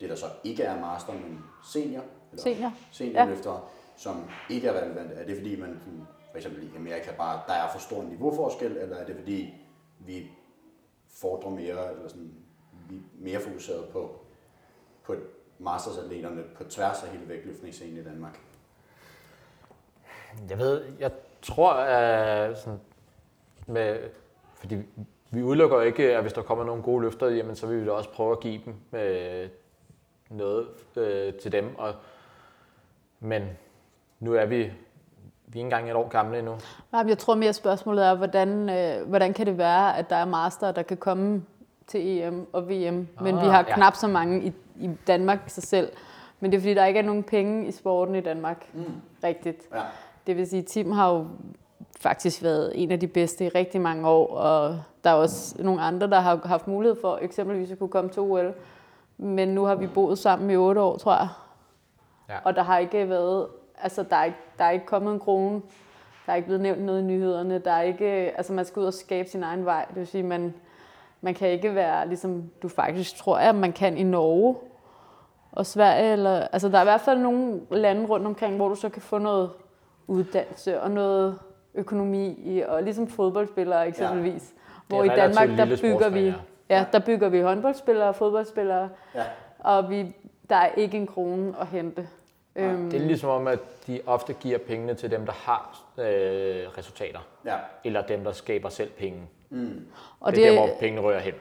det, 0.00 0.10
der 0.10 0.16
så 0.16 0.26
ikke 0.44 0.62
er 0.62 0.80
master, 0.80 1.12
men 1.12 1.44
senior, 1.64 2.02
eller 2.32 2.42
Senior. 2.42 2.72
seniorløftere, 2.92 3.54
ja. 3.54 3.60
som 3.96 4.24
ikke 4.50 4.68
er 4.68 4.82
relevante. 4.82 5.14
Er 5.14 5.26
det 5.26 5.36
fordi, 5.36 5.60
man 5.60 5.80
for 6.36 6.48
eksempel 6.48 6.64
i 6.64 6.76
Amerika 6.76 7.10
bare, 7.18 7.40
der 7.46 7.52
er 7.52 7.72
for 7.72 7.78
stor 7.78 8.02
en 8.02 8.08
niveauforskel, 8.08 8.76
eller 8.76 8.96
er 8.96 9.06
det 9.06 9.16
fordi, 9.16 9.54
vi 9.98 10.30
fordrer 11.08 11.50
mere, 11.50 11.92
eller 11.92 12.08
sådan, 12.08 12.34
vi 12.88 12.96
er 12.96 13.00
mere 13.14 13.40
fokuseret 13.40 13.88
på, 13.88 14.20
på 15.04 15.14
mastersatleterne 15.58 16.42
på 16.56 16.64
tværs 16.64 17.02
af 17.02 17.08
hele 17.08 17.28
vægtløftningsscenen 17.28 17.96
i 17.96 18.04
Danmark? 18.04 18.40
Jeg 20.50 20.58
ved, 20.58 20.84
jeg 20.98 21.10
tror, 21.42 21.72
at 21.72 22.58
sådan 22.58 22.80
med, 23.66 23.98
fordi 24.54 24.76
vi 25.30 25.42
udelukker 25.42 25.82
ikke, 25.82 26.16
at 26.16 26.22
hvis 26.22 26.32
der 26.32 26.42
kommer 26.42 26.64
nogle 26.64 26.82
gode 26.82 27.02
løfter, 27.02 27.28
jamen, 27.28 27.56
så 27.56 27.66
vil 27.66 27.80
vi 27.80 27.86
da 27.86 27.90
også 27.90 28.10
prøve 28.10 28.32
at 28.32 28.40
give 28.40 28.60
dem 28.64 29.00
øh, 29.00 29.48
noget 30.30 30.68
øh, 30.96 31.34
til 31.34 31.52
dem. 31.52 31.76
Og, 31.78 31.94
men 33.20 33.48
nu 34.20 34.34
er 34.34 34.46
vi, 34.46 34.72
vi 35.46 35.58
er 35.58 35.64
ikke 35.64 35.66
engang 35.66 35.90
et 35.90 35.96
år 35.96 36.08
gamle 36.08 36.38
endnu. 36.38 36.54
Nej, 36.92 37.02
men 37.02 37.08
jeg 37.08 37.18
tror 37.18 37.34
mere 37.34 37.52
spørgsmålet 37.52 38.06
er, 38.06 38.14
hvordan, 38.14 38.70
øh, 38.70 39.08
hvordan 39.08 39.32
kan 39.32 39.46
det 39.46 39.58
være, 39.58 39.98
at 39.98 40.10
der 40.10 40.16
er 40.16 40.24
master, 40.24 40.72
der 40.72 40.82
kan 40.82 40.96
komme 40.96 41.42
til 41.86 42.18
EM 42.22 42.46
og 42.52 42.68
VM, 42.68 42.72
men 42.74 43.08
Ah, 43.20 43.42
vi 43.44 43.48
har 43.48 43.64
ja. 43.68 43.74
knap 43.74 43.94
så 43.94 44.08
mange 44.08 44.42
i, 44.42 44.52
i 44.80 44.90
Danmark 45.06 45.38
sig 45.46 45.62
selv. 45.62 45.92
Men 46.40 46.50
det 46.50 46.56
er 46.56 46.60
fordi, 46.60 46.74
der 46.74 46.84
ikke 46.84 46.98
er 47.00 47.04
nogen 47.04 47.22
penge 47.22 47.66
i 47.66 47.72
sporten 47.72 48.14
i 48.14 48.20
Danmark. 48.20 48.66
Mm. 48.74 48.84
Rigtigt. 49.24 49.62
Ja. 49.74 49.80
Det 50.26 50.36
vil 50.36 50.46
sige, 50.46 50.62
Tim 50.62 50.92
har 50.92 51.10
jo 51.12 51.26
faktisk 52.00 52.42
været 52.42 52.72
en 52.74 52.90
af 52.92 53.00
de 53.00 53.06
bedste 53.06 53.44
i 53.44 53.48
rigtig 53.48 53.80
mange 53.80 54.08
år, 54.08 54.36
og 54.36 54.80
der 55.04 55.10
er 55.10 55.14
også 55.14 55.62
nogle 55.62 55.80
andre, 55.80 56.10
der 56.10 56.20
har 56.20 56.40
haft 56.44 56.68
mulighed 56.68 56.96
for 57.00 57.18
eksempelvis 57.22 57.70
at 57.70 57.78
kunne 57.78 57.88
komme 57.88 58.10
til 58.10 58.22
OL. 58.22 58.54
Men 59.18 59.48
nu 59.48 59.64
har 59.64 59.74
vi 59.74 59.86
boet 59.86 60.18
sammen 60.18 60.50
i 60.50 60.56
otte 60.56 60.80
år, 60.80 60.96
tror 60.96 61.12
jeg. 61.12 61.28
Ja. 62.28 62.34
Og 62.44 62.56
der 62.56 62.62
har 62.62 62.78
ikke 62.78 63.08
været, 63.08 63.46
altså 63.82 64.02
der 64.02 64.16
er 64.16 64.24
ikke, 64.24 64.38
der 64.58 64.64
er 64.64 64.70
ikke 64.70 64.86
kommet 64.86 65.12
en 65.12 65.20
krone. 65.20 65.62
Der 66.26 66.32
er 66.32 66.36
ikke 66.36 66.46
blevet 66.46 66.62
nævnt 66.62 66.82
noget 66.82 67.00
i 67.00 67.04
nyhederne. 67.04 67.58
Der 67.58 67.72
er 67.72 67.82
ikke, 67.82 68.06
altså 68.36 68.52
man 68.52 68.64
skal 68.64 68.80
ud 68.80 68.86
og 68.86 68.94
skabe 68.94 69.28
sin 69.28 69.42
egen 69.42 69.64
vej. 69.64 69.84
Det 69.88 69.96
vil 69.96 70.06
sige, 70.06 70.22
man, 70.22 70.54
man 71.20 71.34
kan 71.34 71.48
ikke 71.48 71.74
være, 71.74 72.08
ligesom 72.08 72.50
du 72.62 72.68
faktisk 72.68 73.16
tror, 73.16 73.36
at 73.38 73.54
man 73.54 73.72
kan 73.72 73.98
i 73.98 74.02
Norge 74.02 74.56
og 75.52 75.66
Sverige. 75.66 76.12
Eller, 76.12 76.40
altså 76.40 76.68
der 76.68 76.78
er 76.78 76.82
i 76.82 76.84
hvert 76.84 77.00
fald 77.00 77.18
nogle 77.18 77.60
lande 77.70 78.06
rundt 78.06 78.26
omkring, 78.26 78.56
hvor 78.56 78.68
du 78.68 78.74
så 78.74 78.88
kan 78.88 79.02
få 79.02 79.18
noget 79.18 79.50
uddannelse 80.06 80.80
og 80.80 80.90
noget 80.90 81.38
økonomi 81.74 82.60
og 82.68 82.82
ligesom 82.82 83.08
fodboldspillere 83.08 83.88
eksempelvis. 83.88 84.54
Hvor 84.88 85.04
i 85.04 85.08
Danmark, 85.08 85.48
der 85.48 85.76
bygger 85.82 86.08
vi, 86.08 86.34
ja, 86.70 86.84
der 86.92 86.98
bygger 86.98 87.28
vi 87.28 87.40
håndboldspillere 87.40 88.08
og 88.08 88.14
fodboldspillere, 88.14 88.88
Ja. 89.14 89.22
og 89.58 89.90
vi, 89.90 90.16
der 90.50 90.56
er 90.56 90.68
ikke 90.76 90.96
en 90.96 91.06
krone 91.06 91.54
at 91.60 91.66
hente. 91.66 92.08
Øhm, 92.56 92.90
Det 92.90 93.00
er 93.02 93.06
ligesom 93.06 93.30
om, 93.30 93.46
at 93.46 93.58
de 93.86 94.00
ofte 94.06 94.32
giver 94.32 94.58
pengene 94.58 94.94
til 94.94 95.10
dem, 95.10 95.26
der 95.26 95.32
har 95.32 95.82
øh, 95.98 96.04
resultater, 96.78 97.18
Ja. 97.44 97.56
eller 97.84 98.02
dem, 98.02 98.24
der 98.24 98.32
skaber 98.32 98.68
selv 98.68 98.90
penge. 98.90 99.20
Mm. 99.50 99.86
og 100.20 100.32
det 100.36 100.46
er 100.46 100.50
der, 100.52 100.58
hvor 100.58 100.68
pengene 100.80 101.02
rører 101.02 101.18
hen. 101.20 101.34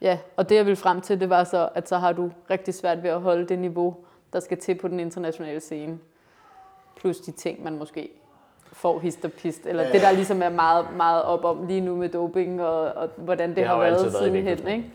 Ja, 0.00 0.18
og 0.36 0.48
det 0.48 0.54
jeg 0.56 0.66
ville 0.66 0.76
frem 0.76 1.00
til, 1.00 1.20
det 1.20 1.30
var 1.30 1.44
så, 1.44 1.68
at 1.74 1.88
så 1.88 1.96
har 1.96 2.12
du 2.12 2.30
rigtig 2.50 2.74
svært 2.74 3.02
ved 3.02 3.10
at 3.10 3.20
holde 3.20 3.46
det 3.48 3.58
niveau, 3.58 3.96
der 4.32 4.40
skal 4.40 4.58
til 4.58 4.74
på 4.74 4.88
den 4.88 5.00
internationale 5.00 5.60
scene. 5.60 5.98
Plus 6.96 7.18
de 7.20 7.30
ting, 7.32 7.64
man 7.64 7.78
måske 7.78 8.10
får 8.72 8.98
hist 8.98 9.24
og 9.24 9.32
pist, 9.32 9.66
eller 9.66 9.82
Ja, 9.82 9.92
det, 9.92 10.00
der 10.02 10.12
ligesom 10.12 10.42
er 10.42 10.48
meget, 10.48 10.86
meget 10.96 11.22
op 11.22 11.44
om 11.44 11.66
lige 11.66 11.80
nu 11.80 11.96
med 11.96 12.08
doping, 12.08 12.62
og, 12.62 12.80
og 12.80 13.08
hvordan 13.16 13.48
det, 13.48 13.56
Det 13.56 13.66
har, 13.66 13.76
har 13.76 13.82
altid 13.82 14.10
været 14.10 14.26
i 14.26 14.30
sidenhen. 14.30 14.68
Ikke? 14.68 14.90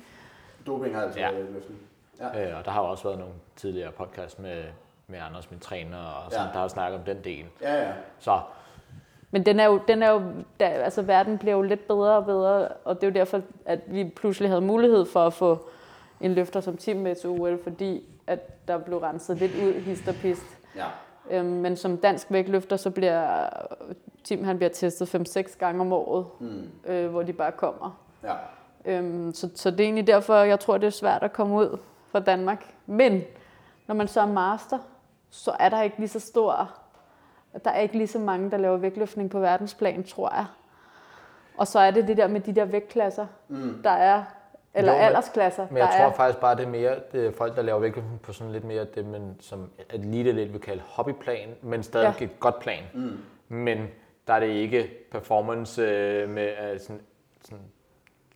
Doping 0.67 0.95
har 0.95 1.01
altså 1.03 1.19
Ja. 1.19 1.31
været 1.31 1.47
løften. 1.53 1.75
Ja. 2.19 2.49
Øh, 2.51 2.57
og 2.59 2.65
der 2.65 2.71
har 2.71 2.81
også 2.81 3.03
været 3.03 3.19
nogle 3.19 3.33
tidligere 3.55 3.91
podcast 3.91 4.39
med, 4.39 4.63
med 5.07 5.19
Anders, 5.19 5.51
min 5.51 5.59
træner, 5.59 5.97
og 5.97 6.31
sådan, 6.31 6.45
Ja. 6.47 6.53
der 6.53 6.59
har 6.59 6.67
snakket 6.67 6.99
om 6.99 7.05
den 7.05 7.23
del. 7.23 7.45
Ja, 7.61 7.83
ja. 7.83 7.91
Så 8.19 8.39
Men 9.31 9.45
den 9.45 9.59
er 9.59 9.65
jo, 9.65 9.79
den 9.87 10.03
er 10.03 10.09
jo 10.11 10.21
der, 10.59 10.67
altså 10.67 11.01
verden 11.01 11.37
bliver 11.37 11.55
jo 11.55 11.61
lidt 11.61 11.87
bedre 11.87 12.15
og 12.15 12.25
bedre, 12.25 12.67
og 12.67 12.95
det 12.95 13.03
er 13.03 13.07
jo 13.07 13.13
derfor, 13.13 13.41
at 13.65 13.79
vi 13.87 14.03
pludselig 14.15 14.49
havde 14.49 14.61
mulighed 14.61 15.05
for 15.05 15.19
at 15.25 15.33
få 15.33 15.69
en 16.21 16.33
løfter 16.33 16.59
som 16.61 16.77
Tim 16.77 16.97
med 16.97 17.15
til 17.15 17.29
OL, 17.29 17.63
fordi 17.63 18.03
at 18.27 18.67
der 18.67 18.77
blev 18.77 18.97
renset 18.97 19.37
lidt 19.37 19.51
ud, 19.63 19.73
hist 19.81 20.07
og 20.07 20.15
pist. 20.15 20.45
ja. 20.75 20.85
Øhm, 21.29 21.45
men 21.47 21.75
som 21.77 21.97
dansk 21.97 22.27
vægtløfter, 22.31 22.75
så 22.77 22.89
bliver 22.91 23.45
Tim 24.23 24.43
han 24.43 24.57
bliver 24.57 24.69
testet 24.69 25.15
5-6 25.15 25.57
gange 25.57 25.81
om 25.81 25.93
året, 25.93 26.25
Mm. 26.39 26.69
øh, 26.85 27.09
hvor 27.09 27.23
de 27.23 27.33
bare 27.33 27.51
kommer. 27.51 27.99
Ja. 28.23 28.33
Øhm, 28.85 29.33
så, 29.33 29.49
så 29.55 29.71
det 29.71 29.79
er 29.79 29.83
egentlig 29.83 30.07
derfor, 30.07 30.35
jeg 30.35 30.59
tror, 30.59 30.77
det 30.77 30.87
er 30.87 30.91
svært 30.91 31.23
at 31.23 31.33
komme 31.33 31.55
ud 31.55 31.77
fra 32.11 32.19
Danmark. 32.19 32.73
Men 32.85 33.21
når 33.87 33.95
man 33.95 34.07
så 34.07 34.21
er 34.21 34.25
master, 34.25 34.77
så 35.35 35.51
er 35.59 35.69
der 35.69 35.81
ikke 35.81 35.97
lige 35.97 36.07
så 36.09 36.19
stor... 36.19 36.71
Der 37.65 37.71
er 37.71 37.79
ikke 37.79 37.97
lige 37.97 38.07
så 38.07 38.19
mange, 38.19 38.51
der 38.51 38.57
laver 38.57 38.77
vægtløftning 38.77 39.29
på 39.29 39.39
verdensplan, 39.39 40.03
tror 40.03 40.33
jeg. 40.35 40.45
Og 41.57 41.67
så 41.67 41.79
er 41.79 41.91
det 41.91 42.07
det 42.07 42.17
der 42.17 42.27
med 42.27 42.39
de 42.41 42.55
der 42.55 42.65
vægtklasser, 42.65 43.27
Mm. 43.47 43.79
der 43.83 43.89
er, 43.89 44.23
eller 44.73 44.91
Jo, 44.91 44.97
men- 44.97 45.05
aldersklasser, 45.05 45.67
Men 45.69 45.77
jeg 45.77 45.87
der 45.91 45.97
tror 45.97 46.05
er. 46.05 46.11
faktisk 46.13 46.39
bare, 46.39 46.55
det 46.55 46.63
er 46.65 46.69
mere 46.69 46.95
det 47.11 47.27
er 47.27 47.31
folk, 47.31 47.55
der 47.55 47.61
laver 47.61 47.79
vægtløftning 47.79 48.21
på 48.21 48.33
sådan 48.33 48.51
lidt 48.53 48.63
mere 48.63 48.85
det, 48.85 49.05
man 49.05 49.35
som 49.39 49.71
elite 49.89 50.31
lidt 50.31 50.53
vil 50.53 50.61
kalde 50.61 50.81
hobbyplan, 50.87 51.49
men 51.61 51.83
stadig 51.83 52.15
Ja. 52.19 52.25
et 52.25 52.39
godt 52.39 52.59
plan. 52.59 52.83
Mm. 52.93 53.17
Men 53.47 53.87
der 54.27 54.33
er 54.33 54.39
det 54.39 54.47
ikke 54.47 54.89
performance 55.11 55.81
øh, 55.81 56.29
med, 56.29 56.43
at 56.47 56.81
sådan, 56.81 57.01
sådan, 57.41 57.65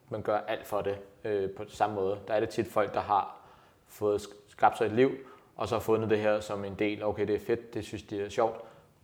man 0.09 0.21
gør 0.21 0.37
alt 0.47 0.67
for 0.67 0.81
det 0.81 0.97
øh, 1.23 1.49
på 1.51 1.63
samme 1.67 1.95
måde. 1.95 2.17
Der 2.27 2.33
er 2.33 2.39
det 2.39 2.49
tit 2.49 2.67
folk, 2.67 2.93
der 2.93 3.01
har 3.01 3.35
fået 3.87 4.19
sk- 4.21 4.51
skabt 4.51 4.77
sig 4.77 4.85
et 4.85 4.91
liv, 4.91 5.11
og 5.59 5.67
så 5.67 5.75
har 5.75 5.79
fundet 5.79 6.09
det 6.09 6.17
her 6.19 6.39
som 6.39 6.65
en 6.65 6.75
del. 6.79 7.03
Okay, 7.03 7.27
det 7.27 7.35
er 7.35 7.39
fedt, 7.39 7.73
det 7.73 7.83
synes 7.85 8.03
de 8.03 8.21
er 8.21 8.29
sjovt, 8.29 8.55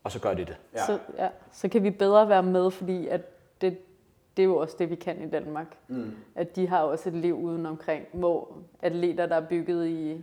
og 0.03 0.11
så 0.11 0.19
gør 0.19 0.33
de 0.33 0.45
det. 0.45 0.57
Ja. 0.75 0.85
Så, 0.85 0.99
ja, 1.17 1.27
så 1.51 1.67
kan 1.69 1.83
vi 1.83 1.89
bedre 1.91 2.29
være 2.29 2.43
med, 2.43 2.71
fordi 2.71 3.07
at 3.07 3.21
det, 3.61 3.77
det 4.37 4.43
er 4.43 4.47
jo 4.47 4.57
også 4.57 4.75
det, 4.79 4.89
vi 4.89 4.95
kan 4.95 5.21
i 5.27 5.29
Danmark. 5.29 5.77
Mm. 5.87 6.11
At 6.35 6.55
de 6.55 6.67
har 6.67 6.79
også 6.79 7.09
et 7.09 7.15
liv 7.15 7.37
uden 7.39 7.65
omkring, 7.65 8.05
hvor 8.11 8.57
atleter, 8.81 9.25
der 9.25 9.35
er 9.35 9.47
bygget 9.47 9.87
i, 9.87 10.21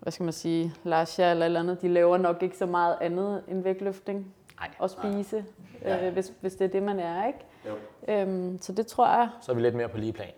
hvad 0.00 0.12
skal 0.12 0.24
man 0.24 0.32
sige, 0.32 0.74
Lasha 0.84 1.30
eller 1.30 1.46
eller 1.46 1.60
andet, 1.60 1.82
de 1.82 1.88
laver 1.88 2.16
nok 2.18 2.42
ikke 2.42 2.56
så 2.56 2.66
meget 2.66 2.96
andet 3.00 3.42
end 3.48 3.62
vægtløftning. 3.62 4.34
Nej. 4.60 4.70
og 4.78 4.90
spise, 4.90 5.44
Ja. 5.82 6.06
øh, 6.06 6.12
hvis, 6.12 6.32
hvis 6.40 6.54
det 6.54 6.64
er 6.64 6.68
det, 6.68 6.82
man 6.82 7.00
er, 7.00 7.26
ikke? 7.26 7.38
Jo. 7.68 7.74
Øhm, 8.08 8.58
så 8.60 8.72
det 8.72 8.86
tror 8.86 9.06
jeg, 9.06 9.28
Så 9.40 9.52
er 9.52 9.56
vi 9.56 9.62
lidt 9.62 9.74
mere 9.74 9.88
på 9.88 9.96
lige 9.98 10.12
plan. 10.12 10.28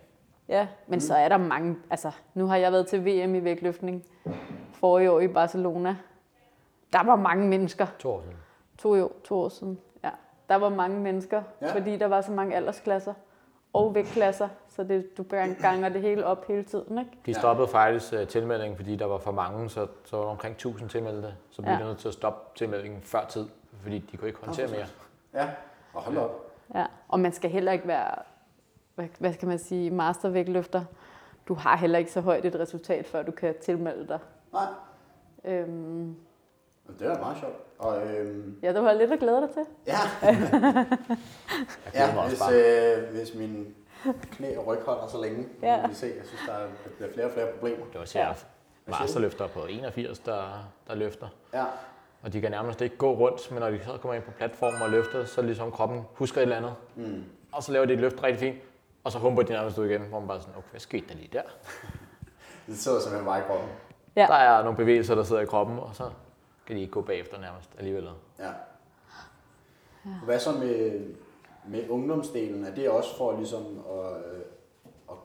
Ja. 0.49 0.67
Men 0.87 1.01
så 1.01 1.15
er 1.15 1.29
der 1.29 1.37
mange, 1.37 1.75
altså 1.89 2.11
nu 2.33 2.47
har 2.47 2.55
jeg 2.57 2.71
været 2.71 2.87
til 2.87 3.05
VM 3.05 3.35
i 3.35 3.43
vægtløftning 3.43 4.03
forrige 4.73 5.11
år 5.11 5.19
i 5.19 5.27
Barcelona. 5.27 5.97
Der 6.93 7.03
var 7.03 7.15
mange 7.15 7.47
mennesker. 7.47 7.87
To 7.99 8.09
år 8.11 8.21
siden. 8.21 8.35
To 8.77 8.91
år, 8.91 9.11
to 9.23 9.35
år 9.39 9.49
siden, 9.49 9.79
ja. 10.03 10.09
Der 10.49 10.55
var 10.55 10.69
mange 10.69 10.99
mennesker, 10.99 11.41
Ja. 11.61 11.73
fordi 11.73 11.97
der 11.97 12.05
var 12.07 12.21
så 12.21 12.31
mange 12.31 12.55
aldersklasser 12.55 13.13
og 13.73 13.95
vægtklasser, 13.95 14.47
så 14.69 14.83
det, 14.83 15.17
du 15.17 15.23
gang- 15.23 15.57
ganger 15.61 15.89
det 15.89 16.01
hele 16.01 16.25
op 16.25 16.45
hele 16.47 16.63
tiden, 16.63 16.97
ikke? 16.99 17.11
De 17.25 17.33
stoppede 17.33 17.67
faktisk 17.67 18.13
uh, 18.13 18.27
tilmeldingen, 18.27 18.77
fordi 18.77 18.95
der 18.95 19.05
var 19.05 19.17
for 19.17 19.31
mange, 19.31 19.69
så, 19.69 19.87
så 20.05 20.17
var 20.17 20.23
der 20.23 20.29
omkring 20.31 20.53
1000 20.53 20.89
tilmeldte. 20.89 21.35
Så 21.51 21.61
blev 21.61 21.73
Ja. 21.73 21.79
de 21.79 21.83
nødt 21.83 21.97
til 21.97 22.07
at 22.07 22.13
stoppe 22.13 22.57
tilmeldingen 22.57 23.01
før 23.01 23.25
tid, 23.29 23.47
fordi 23.81 23.99
de 23.99 24.17
kunne 24.17 24.27
ikke 24.27 24.39
håndtere 24.45 24.67
mere. 24.67 24.85
Ja, 25.33 25.49
og 25.93 26.01
hold 26.01 26.17
op. 26.17 26.51
Ja, 26.75 26.85
og 27.07 27.19
man 27.19 27.31
skal 27.31 27.49
heller 27.49 27.71
ikke 27.71 27.87
være, 27.87 28.15
hvad, 28.95 29.05
hvad 29.19 29.33
skal 29.33 29.47
man 29.47 29.59
sige, 29.59 29.91
mastervægtløfter. 29.91 30.83
Du 31.47 31.53
har 31.53 31.77
heller 31.77 31.99
ikke 31.99 32.11
så 32.11 32.21
højt 32.21 32.45
et 32.45 32.55
resultat, 32.59 33.07
før 33.07 33.23
du 33.23 33.31
kan 33.31 33.55
tilmelde 33.61 34.07
dig. 34.07 34.19
Nej, 34.53 34.67
Øhm, 35.45 36.15
det 36.99 37.07
er 37.07 37.13
da 37.13 37.19
meget 37.19 37.37
sjovt. 37.39 37.55
Og 37.79 38.01
øhm, 38.07 38.59
ja, 38.63 38.73
du 38.73 38.81
har 38.81 38.93
lidt 38.93 39.11
at 39.11 39.19
glæde 39.19 39.41
dig 39.41 39.49
til. 39.49 39.63
ja, 39.87 39.97
ja 41.93 42.17
også 42.17 42.45
hvis, 42.49 42.57
øh, 42.57 43.09
hvis 43.17 43.35
min 43.35 43.75
knæ 44.31 44.57
og 44.57 44.67
ryg 44.67 44.79
holder 44.85 45.07
så 45.07 45.21
længe, 45.21 45.47
Ja. 45.61 45.67
ja. 45.75 45.87
vi 45.87 45.93
se. 45.93 46.05
Jeg 46.17 46.25
synes, 46.25 46.41
der, 46.47 46.53
er, 46.53 46.59
der 46.59 46.89
bliver 46.97 47.11
flere 47.13 47.25
og 47.25 47.31
flere 47.31 47.47
problemer. 47.53 47.85
Det 47.85 47.99
var 47.99 48.05
sjovt. 48.05 48.47
Masterløfter 48.87 49.47
på 49.47 49.59
81, 49.69 50.19
der, 50.19 50.69
der 50.87 50.95
løfter. 50.95 51.27
Ja, 51.53 51.63
Og 52.23 52.33
de 52.33 52.41
kan 52.41 52.51
nærmest 52.51 52.81
ikke 52.81 52.97
gå 52.97 53.13
rundt, 53.13 53.51
men 53.51 53.59
når 53.59 53.69
de 53.69 53.79
så 53.85 53.97
kommer 53.97 54.13
ind 54.13 54.23
på 54.23 54.31
platformen 54.31 54.81
og 54.81 54.89
løfter, 54.89 55.25
så 55.25 55.41
er 55.41 55.45
ligesom 55.45 55.71
kroppen 55.71 56.01
husker 56.13 56.37
et 56.37 56.41
eller 56.41 56.57
andet. 56.57 56.73
mm. 56.95 57.23
Og 57.51 57.63
så 57.63 57.71
laver 57.71 57.85
de 57.85 57.93
et 57.93 57.99
løft 57.99 58.23
rigtig 58.23 58.39
fint, 58.39 58.57
og 59.05 59.11
så 59.11 59.19
humper 59.19 59.43
de 59.43 59.53
nærmest 59.53 59.77
ud 59.77 59.85
igen, 59.85 60.01
hvor 60.01 60.19
man 60.19 60.27
bare 60.27 60.41
sådan, 60.41 60.55
okay, 60.57 60.69
hvad 60.71 60.79
skete 60.79 61.07
der 61.07 61.15
lige 61.15 61.29
der? 61.33 61.41
det 62.67 62.77
sidder 62.77 62.99
simpelthen 62.99 63.25
bare 63.25 63.39
i 63.39 63.43
kroppen. 63.47 63.69
Ja. 64.15 64.25
Der 64.29 64.35
er 64.35 64.63
nogle 64.63 64.77
bevægelser, 64.77 65.15
der 65.15 65.23
sidder 65.23 65.41
i 65.41 65.45
kroppen, 65.45 65.79
og 65.79 65.95
så 65.95 66.09
kan 66.67 66.75
de 66.75 66.81
ikke 66.81 66.91
gå 66.91 67.01
bagefter 67.01 67.39
nærmest 67.39 67.69
alligevel. 67.77 68.09
Ja. 68.39 68.51
Hvad 70.25 70.39
så 70.39 70.51
med, 70.51 71.01
med 71.67 71.89
ungdomsdelen? 71.89 72.65
Er 72.65 72.75
det 72.75 72.89
også 72.89 73.17
for 73.17 73.37
ligesom 73.37 73.63
at, 73.89 74.11
øh, 74.11 74.41
at 75.09 75.15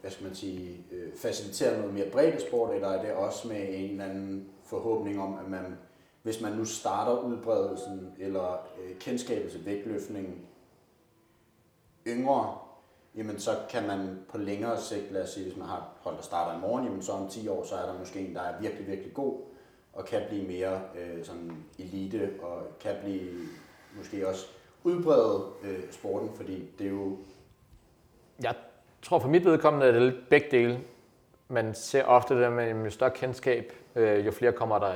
hvad 0.00 0.10
skal 0.10 0.26
man 0.26 0.34
sige, 0.34 0.84
øh, 0.92 1.16
facilitere 1.16 1.78
noget 1.78 1.94
mere 1.94 2.10
breddesport, 2.10 2.74
eller 2.74 2.88
er 2.88 3.02
det 3.02 3.12
også 3.12 3.48
med 3.48 3.66
en 3.68 3.90
eller 3.90 4.04
anden 4.04 4.48
forhåbning 4.64 5.22
om, 5.22 5.38
at 5.44 5.50
man, 5.50 5.78
hvis 6.22 6.40
man 6.40 6.52
nu 6.52 6.64
starter 6.64 7.20
udbredelsen 7.20 8.14
eller 8.18 8.52
øh, 8.52 8.98
kendskabet 8.98 9.52
til 9.52 9.66
vægtløftning 9.66 10.48
yngre, 12.06 12.58
jamen 13.16 13.38
så 13.38 13.50
kan 13.70 13.86
man 13.86 14.18
på 14.28 14.38
længere 14.38 14.80
sigt, 14.80 15.12
lad 15.12 15.22
os 15.22 15.30
sige, 15.30 15.46
hvis 15.46 15.56
man 15.56 15.68
har 15.68 15.76
et 15.76 15.84
hold, 16.00 16.16
der 16.16 16.22
starter 16.22 16.58
i 16.58 16.60
morgen, 16.60 16.84
jamen 16.84 17.02
så 17.02 17.12
om 17.12 17.28
10 17.28 17.48
år, 17.48 17.64
så 17.64 17.74
er 17.74 17.86
der 17.86 17.98
måske 17.98 18.20
en, 18.20 18.34
der 18.34 18.40
er 18.40 18.60
virkelig, 18.60 18.86
virkelig 18.86 19.14
god, 19.14 19.40
og 19.92 20.04
kan 20.04 20.22
blive 20.28 20.46
mere 20.46 20.80
øh, 20.98 21.24
sådan 21.24 21.64
elite, 21.78 22.30
og 22.42 22.62
kan 22.80 22.94
blive 23.02 23.30
måske 23.96 24.28
også 24.28 24.46
udbrede 24.84 25.44
øh, 25.62 25.80
sporten, 25.90 26.30
fordi 26.34 26.68
det 26.78 26.86
er 26.86 26.90
jo... 26.90 27.16
Jeg 28.42 28.54
tror 29.02 29.18
for 29.18 29.28
mit 29.28 29.44
vedkommende, 29.44 29.86
at 29.86 29.94
det 29.94 30.02
er 30.02 30.06
lidt 30.06 30.28
begge 30.28 30.46
dele. 30.50 30.80
Man 31.48 31.74
ser 31.74 32.04
ofte 32.04 32.42
det 32.42 32.52
med 32.52 32.84
jo 32.84 32.90
større 32.90 33.10
kendskab, 33.10 33.72
øh, 33.94 34.26
jo 34.26 34.30
flere 34.30 34.52
kommer 34.52 34.78
der 34.78 34.94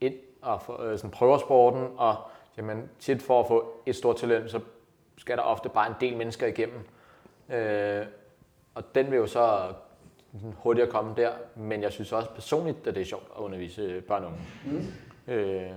ind 0.00 0.14
og 0.42 0.62
for, 0.62 0.82
øh, 0.82 0.98
sådan 0.98 1.10
prøver 1.10 1.38
sporten, 1.38 1.86
og 1.96 2.16
jamen, 2.56 2.90
tit 3.00 3.22
for 3.22 3.40
at 3.40 3.48
få 3.48 3.72
et 3.86 3.96
stort 3.96 4.16
talent, 4.16 4.50
så 4.50 4.60
skal 5.18 5.36
der 5.36 5.42
ofte 5.42 5.68
bare 5.68 5.88
en 5.88 5.94
del 6.00 6.16
mennesker 6.16 6.46
igennem. 6.46 6.78
Øh, 7.48 8.06
og 8.74 8.94
den 8.94 9.10
vil 9.10 9.16
jo 9.16 9.26
så 9.26 9.72
hurtigere 10.56 10.90
komme 10.90 11.14
der, 11.16 11.30
men 11.54 11.82
jeg 11.82 11.92
synes 11.92 12.12
også 12.12 12.30
personligt, 12.30 12.86
at 12.86 12.94
det 12.94 13.00
er 13.00 13.04
sjovt 13.04 13.26
at 13.36 13.40
undervise 13.40 14.00
børn 14.08 14.24
og 14.24 14.30
unge. 14.30 14.40
Mm. 15.26 15.32
Øh, 15.32 15.70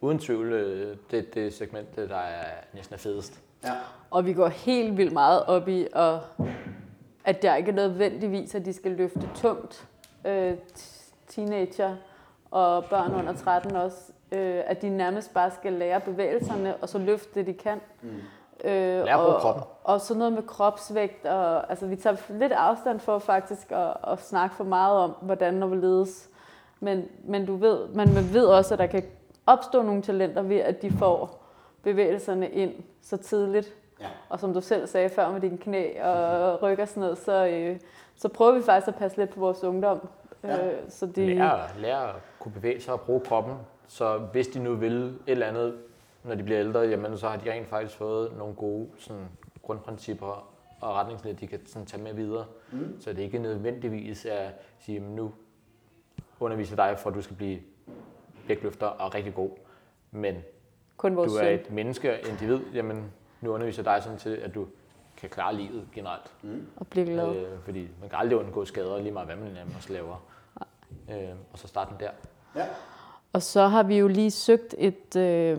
uden 0.00 0.18
tvivl, 0.18 0.52
øh, 0.52 0.96
det 1.10 1.34
det 1.34 1.54
segment, 1.54 1.96
der 1.96 2.16
er 2.16 2.44
næsten 2.74 2.94
er 2.94 2.98
fedest. 2.98 3.40
Ja, 3.64 3.72
Og 4.10 4.26
vi 4.26 4.32
går 4.32 4.48
helt 4.48 4.96
vildt 4.96 5.12
meget 5.12 5.42
op 5.46 5.68
i, 5.68 5.86
at, 5.94 6.18
at 7.24 7.42
der 7.42 7.54
ikke 7.54 7.70
er 7.70 7.74
nødvendigvis, 7.74 8.54
at 8.54 8.64
de 8.64 8.72
skal 8.72 8.92
løfte 8.92 9.28
tungt. 9.34 9.88
Øh, 10.26 10.54
teenager 11.28 11.96
og 12.50 12.84
børn 12.84 13.14
under 13.14 13.32
13 13.32 13.76
også. 13.76 14.12
Øh, 14.32 14.62
at 14.66 14.82
de 14.82 14.88
nærmest 14.88 15.34
bare 15.34 15.50
skal 15.50 15.72
lære 15.72 16.00
bevægelserne, 16.00 16.76
og 16.76 16.88
så 16.88 16.98
løfte 16.98 17.34
det, 17.34 17.46
de 17.46 17.54
kan. 17.54 17.80
mm. 18.02 18.10
Øh, 18.64 18.72
at 18.72 19.04
bruge 19.04 19.18
og, 19.18 19.40
kroppen. 19.40 19.64
Og 19.84 20.00
sådan 20.00 20.18
noget 20.18 20.32
med 20.32 20.42
kropsvægt. 20.42 21.26
Og, 21.26 21.70
altså, 21.70 21.86
vi 21.86 21.96
tager 21.96 22.16
lidt 22.28 22.52
afstand 22.52 23.00
for 23.00 23.18
faktisk 23.18 23.72
at, 23.72 23.94
at 24.12 24.22
snakke 24.22 24.56
for 24.56 24.64
meget 24.64 24.98
om, 24.98 25.10
hvordan 25.20 25.62
og 25.62 25.68
hvorledes. 25.68 26.28
Men, 26.80 27.04
men 27.24 27.46
du 27.46 27.56
ved, 27.56 27.88
man 27.88 28.14
man 28.14 28.32
ved 28.32 28.46
også, 28.46 28.74
at 28.74 28.78
der 28.78 28.86
kan 28.86 29.04
opstå 29.46 29.82
nogle 29.82 30.02
talenter 30.02 30.42
ved, 30.42 30.56
at 30.56 30.82
de 30.82 30.90
får 30.90 31.42
bevægelserne 31.82 32.48
ind 32.50 32.74
så 33.02 33.16
tidligt. 33.16 33.74
ja. 34.00 34.06
Og 34.28 34.40
som 34.40 34.54
du 34.54 34.60
selv 34.60 34.86
sagde 34.86 35.08
før 35.08 35.30
med 35.30 35.40
dine 35.40 35.58
knæ 35.58 36.02
og 36.02 36.62
ryg 36.62 36.80
og 36.80 36.88
sådan 36.88 37.00
noget, 37.00 37.18
så, 37.18 37.46
øh, 37.46 37.80
så 38.16 38.28
prøver 38.28 38.52
vi 38.52 38.62
faktisk 38.62 38.88
at 38.88 38.94
passe 38.94 39.18
lidt 39.18 39.30
på 39.30 39.40
vores 39.40 39.64
ungdom. 39.64 40.08
Ja. 40.44 40.66
Øh, 40.66 40.74
så 40.88 41.06
de, 41.06 41.26
Lære, 41.26 41.60
lære 41.78 42.08
at 42.08 42.14
kunne 42.38 42.52
bevæge 42.52 42.80
sig 42.80 42.92
og 42.92 43.00
bruge 43.00 43.20
kroppen. 43.20 43.54
Så 43.88 44.18
hvis 44.18 44.46
de 44.48 44.58
nu 44.58 44.74
vil 44.74 45.04
et 45.06 45.14
eller 45.26 45.46
andet, 45.46 45.74
når 46.24 46.34
de 46.34 46.42
bliver 46.42 46.60
ældre, 46.60 46.80
jamen, 46.80 47.18
så 47.18 47.28
har 47.28 47.36
de 47.36 47.52
rent 47.52 47.68
faktisk 47.68 47.96
fået 47.96 48.36
nogle 48.38 48.54
gode 48.54 48.88
sådan, 48.98 49.28
grundprincipper 49.62 50.48
og 50.80 50.94
retningslinjer, 50.94 51.38
de 51.38 51.46
kan 51.46 51.66
sådan, 51.66 51.86
tage 51.86 52.02
med 52.02 52.14
videre. 52.14 52.44
Mm. 52.72 53.00
Så 53.00 53.10
det 53.10 53.18
er 53.18 53.22
ikke 53.22 53.38
nødvendigvis 53.38 54.24
at 54.24 54.50
sige, 54.78 54.96
at 54.96 55.02
nu 55.02 55.32
underviser 56.40 56.76
dig, 56.76 56.98
for 56.98 57.10
at 57.10 57.16
du 57.16 57.22
skal 57.22 57.36
blive 57.36 57.60
vægtløfter 58.48 58.86
og 58.86 59.14
rigtig 59.14 59.34
god. 59.34 59.50
Men 60.10 60.36
kun 60.96 61.16
vores 61.16 61.32
du 61.32 61.38
er 61.38 61.48
et 61.48 61.70
menneske 61.70 62.12
og 62.12 62.28
individ, 62.28 62.60
jamen 62.74 63.12
nu 63.40 63.50
underviser 63.50 63.82
jeg 63.82 63.94
dig 63.94 64.02
sådan 64.02 64.18
til, 64.18 64.30
at 64.30 64.54
du 64.54 64.66
kan 65.16 65.30
klare 65.30 65.54
livet 65.54 65.88
generelt. 65.94 66.32
Mm. 66.42 66.66
Og 66.76 66.86
blive 66.86 67.06
glad. 67.06 67.36
Øh. 67.36 67.58
Fordi 67.64 67.88
man 68.00 68.08
kan 68.10 68.18
aldrig 68.18 68.38
undgå 68.38 68.64
skader, 68.64 68.98
lige 68.98 69.12
meget 69.12 69.28
hvad 69.28 69.36
man 69.36 69.56
også 69.76 69.92
laver. 69.92 70.24
Øh, 71.10 71.28
og 71.52 71.58
så 71.58 71.68
starte 71.68 71.90
den 71.90 72.00
der. 72.00 72.10
Ja. 72.56 72.66
Og 73.32 73.42
så 73.42 73.66
har 73.66 73.82
vi 73.82 73.98
jo 73.98 74.08
lige 74.08 74.30
søgt 74.30 74.74
et, 74.78 75.16
øh, 75.16 75.58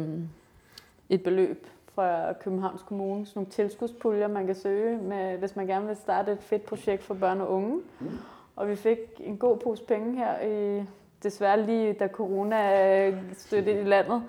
et 1.10 1.24
beløb 1.24 1.68
fra 1.96 2.34
Københavns 2.34 2.82
Kommune, 2.82 3.26
sådan 3.26 3.40
nogle 3.40 3.52
tilskudspuljer, 3.52 4.28
man 4.28 4.46
kan 4.46 4.56
søge, 4.56 4.98
med, 4.98 5.38
hvis 5.38 5.56
man 5.56 5.68
gerne 5.68 5.88
vil 5.88 5.96
starte 5.96 6.32
et 6.32 6.44
fedt 6.44 6.66
projekt 6.66 7.04
for 7.04 7.14
børn 7.14 7.42
og 7.42 7.50
unge. 7.52 7.82
Mm. 8.00 8.08
Og 8.56 8.70
vi 8.70 8.76
fik 8.76 8.98
en 9.20 9.38
god 9.38 9.58
pose 9.58 9.84
penge 9.84 10.18
her, 10.18 10.42
i, 10.42 10.84
desværre 11.24 11.62
lige 11.62 11.94
da 11.94 12.08
corona 12.08 13.12
stødte 13.34 13.72
ind 13.72 13.80
i 13.80 13.84
landet, 13.84 14.24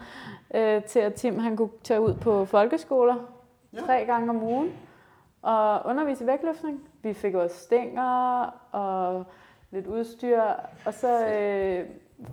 øh, 0.55 0.85
til 0.85 0.99
at 0.99 1.15
Tim 1.15 1.39
han 1.39 1.57
kunne 1.57 1.71
tage 1.83 2.01
ud 2.01 2.15
på 2.15 2.45
folkeskoler 2.45 3.15
Ja. 3.75 3.81
tre 3.81 4.05
gange 4.07 4.31
om 4.31 4.43
ugen 4.43 4.73
og 5.43 5.87
undervise 5.87 6.25
i 6.25 6.27
vægtløftning. 6.27 6.81
Vi 7.03 7.13
fik 7.13 7.35
også 7.35 7.57
stænger 7.57 8.47
og 8.73 9.25
lidt 9.71 9.87
udstyr, 9.87 10.43
og 10.87 10.95
så 10.95 11.27
øh, 11.27 11.87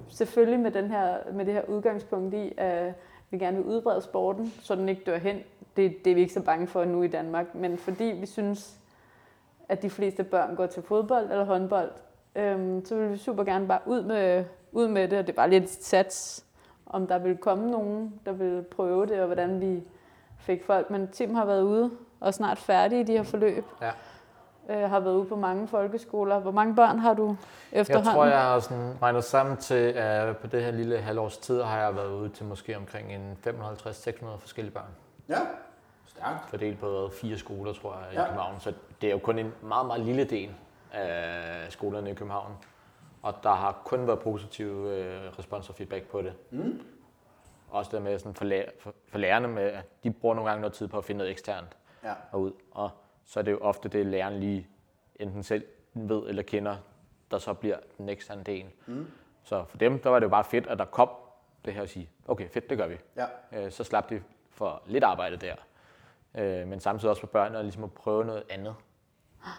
selvfølgelig 0.09 0.59
med, 0.59 0.71
den 0.71 0.91
her, 0.91 1.17
med 1.33 1.45
det 1.45 1.53
her 1.53 1.63
udgangspunkt 1.67 2.33
i, 2.33 2.53
at 2.57 2.93
vi 3.31 3.37
gerne 3.37 3.57
vil 3.57 3.65
udbrede 3.65 4.01
sporten, 4.01 4.53
så 4.61 4.75
den 4.75 4.89
ikke 4.89 5.01
dør 5.05 5.17
hen. 5.17 5.39
Det, 5.75 6.05
det 6.05 6.11
er 6.11 6.15
vi 6.15 6.21
ikke 6.21 6.33
så 6.33 6.41
bange 6.41 6.67
for 6.67 6.85
nu 6.85 7.03
i 7.03 7.07
Danmark, 7.07 7.55
men 7.55 7.77
fordi 7.77 8.03
vi 8.03 8.25
synes, 8.25 8.77
at 9.69 9.81
de 9.81 9.89
fleste 9.89 10.23
børn 10.23 10.55
går 10.55 10.65
til 10.65 10.83
fodbold 10.83 11.31
eller 11.31 11.45
håndbold, 11.45 11.91
øhm, 12.35 12.85
så 12.85 12.95
vil 12.95 13.11
vi 13.11 13.17
super 13.17 13.43
gerne 13.43 13.67
bare 13.67 13.79
ud 13.85 14.03
med, 14.03 14.45
ud 14.71 14.87
med 14.87 15.07
det, 15.07 15.19
og 15.19 15.27
det 15.27 15.33
er 15.33 15.35
bare 15.35 15.49
lidt 15.49 15.63
et 15.63 15.69
sats, 15.69 16.45
om 16.85 17.07
der 17.07 17.19
vil 17.19 17.37
komme 17.37 17.71
nogen, 17.71 18.19
der 18.25 18.31
vil 18.31 18.63
prøve 18.71 19.05
det, 19.05 19.19
og 19.19 19.25
hvordan 19.25 19.61
vi 19.61 19.83
fik 20.37 20.63
folk. 20.63 20.89
Men 20.89 21.07
Tim 21.07 21.35
har 21.35 21.45
været 21.45 21.63
ude 21.63 21.91
og 22.19 22.33
snart 22.33 22.57
færdig 22.57 22.99
i 22.99 23.03
de 23.03 23.11
her 23.11 23.23
forløb. 23.23 23.65
Ja. 23.81 23.91
Øh, 24.69 24.89
har 24.89 24.99
været 24.99 25.13
ude 25.15 25.25
på 25.25 25.35
mange 25.35 25.67
folkeskoler. 25.67 26.39
Hvor 26.39 26.51
mange 26.51 26.75
børn 26.75 26.99
har 26.99 27.13
du 27.13 27.35
Jeg 27.71 27.81
efterhånden? 27.81 28.13
tror, 28.13 28.25
jeg 28.25 28.41
har 28.41 28.59
sådan 28.59 28.93
regnet 29.01 29.23
sammen 29.23 29.57
til, 29.57 29.75
at 29.75 30.37
på 30.37 30.47
det 30.47 30.63
her 30.63 30.71
lille 30.71 30.97
halvårs 30.97 31.37
tid 31.37 31.61
har 31.61 31.77
jeg 31.79 31.95
været 31.95 32.13
ude 32.13 32.29
til 32.29 32.45
måske 32.45 32.77
omkring 32.77 33.13
en 33.13 33.37
550-600 33.47 34.37
forskellige 34.37 34.73
børn. 34.73 34.85
Ja. 35.29 35.37
Stærkt. 36.05 36.49
Fordelt 36.49 36.79
på 36.79 37.09
fire 37.21 37.37
skoler, 37.37 37.73
tror 37.73 37.93
jeg, 37.93 38.13
i 38.13 38.15
Ja. 38.15 38.23
København. 38.25 38.59
Så 38.59 38.73
det 39.01 39.07
er 39.07 39.11
jo 39.11 39.19
kun 39.19 39.39
en 39.39 39.53
meget, 39.61 39.85
meget 39.85 40.01
lille 40.01 40.23
del 40.23 40.49
af 40.93 41.65
skolerne 41.69 42.11
i 42.11 42.13
København. 42.13 42.51
Og 43.21 43.33
der 43.43 43.51
har 43.53 43.81
kun 43.85 44.07
været 44.07 44.19
positiv 44.19 44.67
øh, 44.67 45.21
respons 45.39 45.69
og 45.69 45.75
feedback 45.75 46.03
på 46.03 46.21
det. 46.21 46.33
Mm. 46.51 46.81
Også 47.69 47.91
det 47.93 48.01
med 48.01 48.19
sådan 48.19 48.33
for, 48.33 48.45
lærer, 48.45 48.69
for, 48.79 48.93
for 49.11 49.17
lærerne 49.17 49.47
med, 49.47 49.63
at 49.63 50.03
de 50.03 50.11
bruger 50.11 50.35
nogle 50.35 50.49
gange 50.49 50.61
noget 50.61 50.73
tid 50.73 50.87
på 50.87 50.97
at 50.97 51.05
finde 51.05 51.17
noget 51.17 51.31
eksternt 51.31 51.77
Ja. 52.03 52.13
og 52.31 52.41
ud. 52.41 52.51
Og 52.71 52.89
så 53.31 53.39
er 53.39 53.43
det 53.43 53.51
jo 53.51 53.57
ofte 53.61 53.89
det, 53.89 54.05
læreren 54.05 54.39
lige 54.39 54.67
enten 55.15 55.43
selv 55.43 55.63
ved 55.93 56.23
eller 56.27 56.43
kender, 56.43 56.75
der 57.31 57.37
så 57.37 57.53
bliver 57.53 57.77
den 57.97 58.09
eksterne 58.09 58.43
del. 58.43 58.65
Mm. 58.85 59.07
Så 59.43 59.63
for 59.67 59.77
dem, 59.77 59.99
der 59.99 60.09
var 60.09 60.19
det 60.19 60.23
jo 60.23 60.29
bare 60.29 60.43
fedt, 60.43 60.67
at 60.67 60.79
der 60.79 60.85
kom 60.85 61.09
det 61.65 61.73
her 61.73 61.81
og 61.81 61.89
sige, 61.89 62.09
okay, 62.27 62.49
fedt, 62.49 62.69
det 62.69 62.77
gør 62.77 62.87
vi. 62.87 62.95
Ja. 63.15 63.25
Øh, 63.65 63.71
så 63.71 63.83
slap 63.83 64.09
de 64.09 64.21
for 64.51 64.81
lidt 64.85 65.03
arbejde 65.03 65.37
der. 65.37 65.55
Øh, 66.35 66.67
men 66.67 66.79
samtidig 66.79 67.09
også 67.09 67.19
for 67.19 67.27
børnene 67.27 67.61
ligesom 67.63 67.83
at 67.83 67.91
prøve 67.91 68.25
noget 68.25 68.43
andet. 68.49 68.75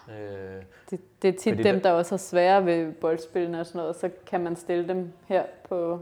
Øh, 0.09 0.63
Det, 0.89 1.21
det 1.21 1.27
er 1.35 1.37
tit 1.39 1.57
dem, 1.63 1.81
der- 1.81 1.91
også 1.91 2.11
har 2.11 2.17
svære 2.17 2.65
ved 2.65 2.93
boldspillene 2.93 3.59
og 3.59 3.65
sådan 3.65 3.79
noget. 3.79 3.95
Så 3.95 4.09
kan 4.25 4.41
man 4.41 4.55
stille 4.55 4.87
dem 4.87 5.13
her 5.27 5.45
på, 5.69 5.99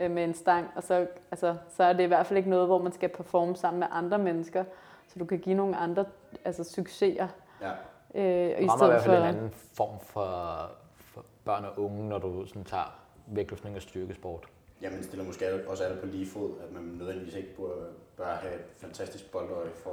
øh, 0.00 0.10
med 0.10 0.24
en 0.24 0.34
stang, 0.34 0.70
og 0.76 0.82
så, 0.82 1.06
altså, 1.30 1.56
så 1.68 1.84
er 1.84 1.92
det 1.92 2.02
i 2.04 2.06
hvert 2.06 2.26
fald 2.26 2.36
ikke 2.36 2.50
noget, 2.50 2.66
hvor 2.66 2.82
man 2.82 2.92
skal 2.92 3.08
performe 3.08 3.56
sammen 3.56 3.78
med 3.80 3.86
andre 3.90 4.18
mennesker. 4.18 4.64
Så 5.08 5.18
du 5.18 5.24
kan 5.24 5.38
give 5.38 5.54
nogle 5.54 5.76
andre 5.76 6.04
altså, 6.44 6.64
succeser. 6.64 7.28
Ja. 7.60 7.70
Øh, 8.14 8.62
i 8.62 8.68
rammer 8.68 8.86
i 8.86 8.90
hvert 8.90 9.02
fald 9.02 9.16
for, 9.16 9.22
en 9.22 9.34
anden 9.36 9.50
form 9.50 10.00
for, 10.00 10.70
for 10.96 11.24
børn 11.44 11.64
og 11.64 11.84
unge, 11.84 12.08
når 12.08 12.18
du 12.18 12.46
sådan 12.46 12.64
tager 12.64 13.00
vægtløftning 13.26 13.76
og 13.76 13.82
styrkesport. 13.82 14.46
Ja, 14.82 14.90
man 14.90 15.02
stiller 15.02 15.24
måske 15.24 15.68
også 15.68 15.84
alle 15.84 16.00
på 16.00 16.06
lige 16.06 16.26
fod, 16.26 16.50
at 16.68 16.72
man 16.72 16.82
nødvendigvis 16.82 17.34
ikke 17.34 17.56
bør, 17.56 17.86
bør 18.16 18.34
have 18.34 18.54
et 18.54 18.64
fantastisk 18.76 19.32
boldøje 19.32 19.70
for 19.74 19.90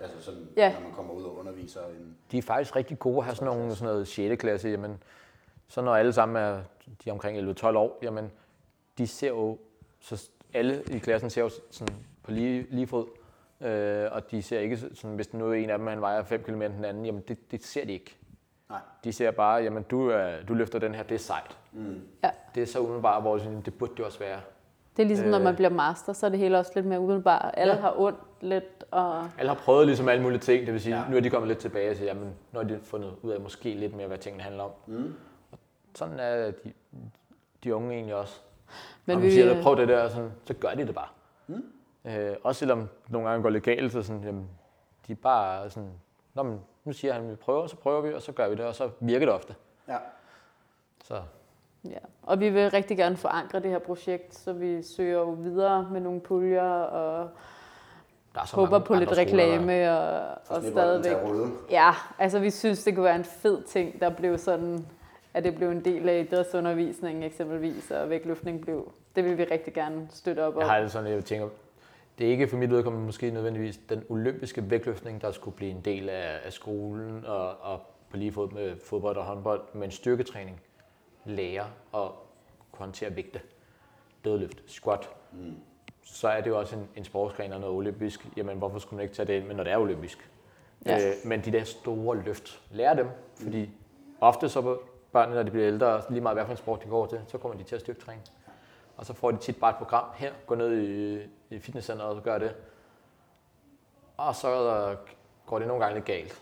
at, 0.00 0.04
altså 0.04 0.22
sådan, 0.22 0.48
Ja. 0.56 0.72
når 0.72 0.80
man 0.80 0.92
kommer 0.92 1.12
ud 1.14 1.22
og 1.22 1.38
underviser 1.38 1.80
en... 1.86 2.16
De 2.30 2.38
er 2.38 2.42
faktisk 2.42 2.76
rigtig 2.76 2.98
gode 2.98 3.18
at 3.18 3.24
have 3.24 3.34
sådan 3.36 3.56
nogle 3.56 3.74
sådan 3.74 3.92
noget 3.92 4.08
6. 4.08 4.40
klasse. 4.40 4.68
Jamen, 4.68 5.02
så 5.68 5.82
når 5.82 5.96
alle 5.96 6.12
sammen 6.12 6.36
er 6.36 6.60
de 7.04 7.08
er 7.08 7.12
omkring 7.12 7.50
11-12 7.50 7.66
år, 7.66 7.98
jamen, 8.02 8.32
de 8.98 9.06
ser 9.06 9.28
jo, 9.28 9.58
så 10.00 10.28
alle 10.54 10.82
i 10.90 10.98
klassen 10.98 11.30
ser 11.30 11.42
jo 11.42 11.50
sådan 11.70 11.94
på 12.22 12.30
lige, 12.30 12.66
lige 12.70 12.86
fod. 12.86 13.06
Øh, 13.60 14.06
og 14.12 14.30
de 14.30 14.42
ser 14.42 14.58
ikke 14.60 14.76
sådan, 14.76 15.16
hvis 15.16 15.32
nu 15.32 15.50
er 15.50 15.54
en 15.54 15.70
af 15.70 15.78
dem, 15.78 15.86
han 15.86 16.00
vejer 16.00 16.22
5 16.24 16.42
km 16.42 16.60
den 16.62 16.84
anden, 16.84 17.06
jamen 17.06 17.22
det, 17.28 17.50
det 17.50 17.64
ser 17.64 17.84
de 17.84 17.92
ikke. 17.92 18.16
Nej. 18.70 18.78
De 19.04 19.12
ser 19.12 19.30
bare, 19.30 19.62
jamen 19.62 19.82
du, 19.82 20.08
er, 20.08 20.30
du 20.48 20.54
løfter 20.54 20.78
den 20.78 20.94
her, 20.94 21.02
det 21.02 21.14
er 21.14 21.18
sejt. 21.18 21.58
Mm. 21.72 22.00
Ja. 22.24 22.30
Det 22.54 22.62
er 22.62 22.66
så 22.66 22.78
umiddelbart, 22.80 23.22
hvor 23.22 23.38
sådan, 23.38 23.60
det 23.60 23.74
burde 23.78 23.92
det 23.96 24.04
også 24.04 24.18
være. 24.18 24.40
det 24.96 25.02
er 25.02 25.06
ligesom, 25.06 25.28
når 25.28 25.38
øh, 25.38 25.44
man 25.44 25.54
bliver 25.56 25.70
master, 25.70 26.12
så 26.12 26.26
er 26.26 26.30
det 26.30 26.38
hele 26.38 26.58
også 26.58 26.72
lidt 26.74 26.86
mere 26.86 27.00
umiddelbart. 27.00 27.50
Alle 27.54 27.74
Ja. 27.74 27.80
har 27.80 27.94
ondt 28.00 28.18
lidt, 28.40 28.84
og 28.90 29.24
Alle 29.38 29.48
har 29.48 29.54
prøvet 29.64 29.86
ligesom 29.86 30.08
alle 30.08 30.22
mulige 30.22 30.38
ting, 30.40 30.66
det 30.66 30.72
vil 30.72 30.80
sige, 30.80 30.96
Ja. 30.96 31.04
nu 31.10 31.16
er 31.16 31.20
de 31.20 31.30
kommet 31.30 31.48
lidt 31.48 31.58
tilbage 31.58 31.90
og 31.90 31.96
siger, 31.96 32.06
jamen 32.08 32.32
nu 32.52 32.58
har 32.60 32.62
de 32.68 32.78
fundet 32.82 33.14
ud 33.22 33.30
af 33.30 33.40
måske 33.40 33.74
lidt 33.74 33.96
mere, 33.96 34.06
hvad 34.06 34.18
tingene 34.18 34.42
handler 34.42 34.62
om. 34.64 34.70
Mm. 34.86 35.14
Sådan 35.94 36.18
er 36.20 36.50
de, 36.50 36.72
de 37.64 37.74
unge 37.74 37.94
egentlig 37.94 38.14
også. 38.14 38.40
Men 39.06 39.16
Men 39.16 39.22
vi- 39.22 39.28
vi 39.28 39.32
siger, 39.34 39.62
prøv 39.62 39.76
det 39.76 39.88
der, 39.88 40.08
sådan, 40.08 40.30
så 40.44 40.54
gør 40.54 40.70
de 40.70 40.86
det 40.86 40.94
bare. 40.94 41.08
Mm. 41.46 41.64
Øh, 42.04 42.36
også 42.42 42.58
selvom 42.58 42.88
nogle 43.08 43.28
gange 43.28 43.42
går 43.42 43.50
lidt 43.50 43.64
galt, 43.64 43.92
så 43.92 44.02
sådan, 44.02 44.22
jamen, 44.22 44.48
de 45.06 45.12
er 45.12 45.16
bare 45.16 45.70
sådan, 45.70 45.90
Nå, 46.34 46.42
men, 46.42 46.60
nu 46.84 46.92
siger 46.92 47.12
han, 47.12 47.24
at 47.24 47.30
vi 47.30 47.36
prøver, 47.36 47.66
så 47.66 47.76
prøver 47.76 48.00
vi, 48.00 48.14
og 48.14 48.22
så 48.22 48.32
gør 48.32 48.48
vi 48.48 48.54
det, 48.54 48.64
og 48.64 48.74
så 48.74 48.90
virker 49.00 49.26
det 49.26 49.34
ofte. 49.34 49.54
Ja. 49.88 49.96
Så 51.04 51.22
Ja, 51.90 51.98
og 52.22 52.40
vi 52.40 52.48
vil 52.50 52.70
rigtig 52.70 52.96
gerne 52.96 53.16
forankre 53.16 53.60
det 53.60 53.70
her 53.70 53.78
projekt, 53.78 54.34
så 54.34 54.52
vi 54.52 54.82
søger 54.82 55.18
jo 55.18 55.30
videre 55.30 55.88
med 55.92 56.00
nogle 56.00 56.20
puljer 56.20 56.70
og 56.70 57.30
der 58.34 58.40
er 58.40 58.44
så 58.44 58.56
håber 58.56 58.78
på 58.78 58.94
lidt 58.94 59.10
skoler, 59.10 59.22
reklame 59.22 59.98
og, 59.98 60.38
Så 60.44 60.54
og 60.54 60.62
stadigvæk. 60.62 61.16
Ja, 61.70 61.90
altså 62.18 62.38
vi 62.38 62.50
synes, 62.50 62.84
det 62.84 62.94
kunne 62.94 63.04
være 63.04 63.16
en 63.16 63.24
fed 63.24 63.62
ting, 63.62 64.00
der 64.00 64.10
blev 64.10 64.38
sådan, 64.38 64.86
at 65.34 65.44
det 65.44 65.54
blev 65.54 65.70
en 65.70 65.84
del 65.84 66.08
af 66.08 66.20
idrætsundervisningen 66.20 67.22
eksempelvis, 67.22 67.90
og 67.90 68.10
vægtløftning 68.10 68.60
blev. 68.60 68.92
Det 69.16 69.24
vil 69.24 69.38
vi 69.38 69.44
rigtig 69.44 69.74
gerne 69.74 70.08
støtte 70.10 70.40
op 70.44 70.54
om. 70.54 70.60
Jeg 70.60 70.68
har 70.68 70.80
det 70.80 70.92
sådan, 70.92 71.12
jeg 71.12 71.24
tænker, 71.24 71.48
det 72.18 72.26
er 72.26 72.30
ikke 72.30 72.48
for 72.48 72.56
mit 72.56 72.70
vedkommende 72.70 73.06
måske 73.06 73.30
nødvendigvis 73.30 73.80
den 73.88 74.04
olympiske 74.08 74.70
vægtløftning, 74.70 75.20
der 75.22 75.32
skulle 75.32 75.56
blive 75.56 75.70
en 75.70 75.80
del 75.80 76.08
af, 76.08 76.38
af 76.44 76.52
skolen 76.52 77.24
og, 77.24 77.48
og 77.60 77.80
på 78.10 78.16
lige 78.16 78.32
fod 78.32 78.50
med 78.50 78.76
fodbold 78.84 79.16
og 79.16 79.24
håndbold, 79.24 79.62
men 79.72 79.90
styrketræning, 79.90 80.60
lære 81.24 81.64
at 81.94 82.10
kunne 82.72 82.78
håndtere 82.84 83.16
vægte, 83.16 83.40
dødløft, 84.24 84.62
squat, 84.66 85.08
Mm. 85.32 85.54
så 86.02 86.28
er 86.28 86.40
det 86.40 86.50
jo 86.50 86.58
også 86.58 86.76
en, 86.76 86.88
en 86.96 87.04
sportsgren 87.04 87.52
og 87.52 87.60
noget 87.60 87.76
olympisk. 87.76 88.26
Jamen, 88.36 88.58
hvorfor 88.58 88.78
skulle 88.78 88.96
man 88.96 89.02
ikke 89.02 89.14
tage 89.14 89.26
det 89.26 89.34
ind, 89.34 89.46
men 89.46 89.56
når 89.56 89.64
det 89.64 89.72
er 89.72 89.78
olympisk? 89.78 90.30
Ja. 90.86 90.96
Øh, 91.08 91.12
men 91.24 91.40
de 91.44 91.52
der 91.52 91.64
store 91.64 92.22
løft, 92.22 92.62
lære 92.70 92.96
dem, 92.96 93.08
fordi 93.42 93.70
ofte 94.20 94.48
så 94.48 94.60
på 94.62 94.82
børnene, 95.12 95.34
når 95.36 95.42
de 95.42 95.50
bliver 95.50 95.66
ældre, 95.68 96.02
lige 96.10 96.20
meget 96.20 96.36
hvad 96.36 96.44
for 96.44 96.50
en 96.52 96.56
sport 96.56 96.82
de 96.84 96.88
går 96.88 97.06
til, 97.06 97.20
så 97.28 97.38
kommer 97.38 97.58
de 97.58 97.64
til 97.64 97.74
at 97.74 97.80
styrketræne. 97.80 98.20
Og 98.96 99.06
så 99.06 99.12
får 99.14 99.30
de 99.30 99.36
tit 99.36 99.56
bare 99.56 99.70
et 99.70 99.76
program 99.76 100.04
her, 100.14 100.32
gå 100.46 100.54
ned 100.54 100.80
i, 100.82 101.18
i 101.54 101.58
fitnesscenteret 101.58 102.10
og 102.10 102.16
så 102.16 102.22
gør 102.22 102.38
det. 102.38 102.54
Og 104.16 104.34
så 104.34 104.76
øh, 104.90 104.96
går 105.46 105.58
det 105.58 105.68
nogle 105.68 105.82
gange 105.84 105.94
lidt 105.94 106.04
galt. 106.06 106.40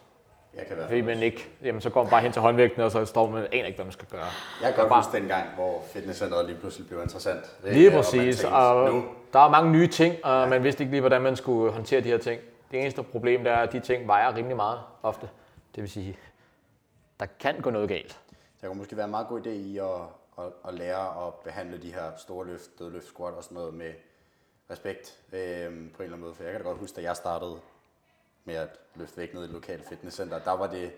Jeg 0.57 0.67
kan 0.67 0.77
Fordi 0.87 1.01
man 1.01 1.23
ikke, 1.23 1.49
jamen 1.63 1.81
så 1.81 1.91
går 1.91 2.03
man 2.03 2.11
bare 2.11 2.21
hen 2.21 2.33
til 2.33 2.43
håndvægten, 2.43 2.83
og 2.83 2.91
så 2.91 3.05
står 3.05 3.31
man 3.31 3.47
aner 3.53 3.67
ikke, 3.67 3.77
hvad 3.77 3.85
man 3.85 3.93
skal 3.93 4.09
gøre. 4.09 4.21
Jeg 4.63 4.69
kan 4.69 4.75
godt 4.77 4.89
bare- 4.89 5.03
huske 5.05 5.17
den 5.19 5.29
gang, 5.29 5.55
hvor 5.55 5.83
fitnesscenteret 5.93 6.47
lige 6.47 6.59
pludselig 6.59 6.89
blev 6.89 7.03
interessant. 7.03 7.57
Øh, 7.65 7.73
Lige 7.73 7.89
og 7.89 7.95
præcis. 7.95 8.45
Og 8.45 8.93
Nu, 8.93 9.05
der 9.33 9.39
er 9.41 9.49
mange 9.51 9.71
nye 9.73 9.87
ting, 9.89 10.25
og 10.25 10.49
man 10.49 10.65
vidste 10.65 10.83
ikke 10.83 10.91
lige, 10.91 11.01
hvordan 11.01 11.23
man 11.23 11.37
skulle 11.37 11.73
håndtere 11.73 12.01
de 12.01 12.09
her 12.09 12.19
ting. 12.19 12.41
Det 12.71 12.81
eneste 12.81 13.03
problem 13.03 13.45
det 13.45 13.53
er, 13.53 13.57
at 13.57 13.73
de 13.73 13.81
ting 13.81 14.07
vejer 14.07 14.37
rimelig 14.37 14.57
meget 14.57 14.81
ofte. 15.03 15.29
Det 15.75 15.83
vil 15.83 15.91
sige, 15.91 16.17
der 17.21 17.27
kan 17.41 17.61
gå 17.61 17.71
noget 17.71 17.89
galt. 17.89 18.19
der 18.61 18.67
kunne 18.69 18.79
måske 18.79 18.97
være 18.97 19.05
en 19.05 19.11
meget 19.11 19.29
god 19.29 19.41
idé 19.47 19.49
i 19.51 19.79
at, 19.79 19.85
at, 20.47 20.53
at 20.69 20.75
lære 20.75 21.27
at 21.27 21.35
behandle 21.35 21.83
de 21.83 21.93
her 21.93 22.17
store 22.17 22.47
løft, 22.47 22.79
dødløft, 22.79 23.07
squat 23.07 23.35
og 23.35 23.45
sådan 23.45 23.55
noget 23.55 23.75
med 23.75 23.95
respekt 24.71 25.23
øh, 25.33 25.69
på 25.71 25.73
en 25.73 25.83
eller 25.83 26.03
anden 26.03 26.21
måde. 26.21 26.35
For 26.35 26.43
jeg 26.43 26.53
kan 26.53 26.61
da 26.63 26.69
godt 26.69 26.79
huske, 26.79 26.97
da 26.97 27.03
jeg 27.03 27.17
startede 27.17 27.61
med 28.45 28.55
at 28.55 28.69
løfte 28.95 29.17
vægt 29.17 29.35
ned 29.35 29.43
i 29.43 29.47
det 29.47 29.53
lokale 29.55 29.83
fitnesscenter, 29.83 30.39
der 30.39 30.53
var 30.53 30.67
det, 30.67 30.93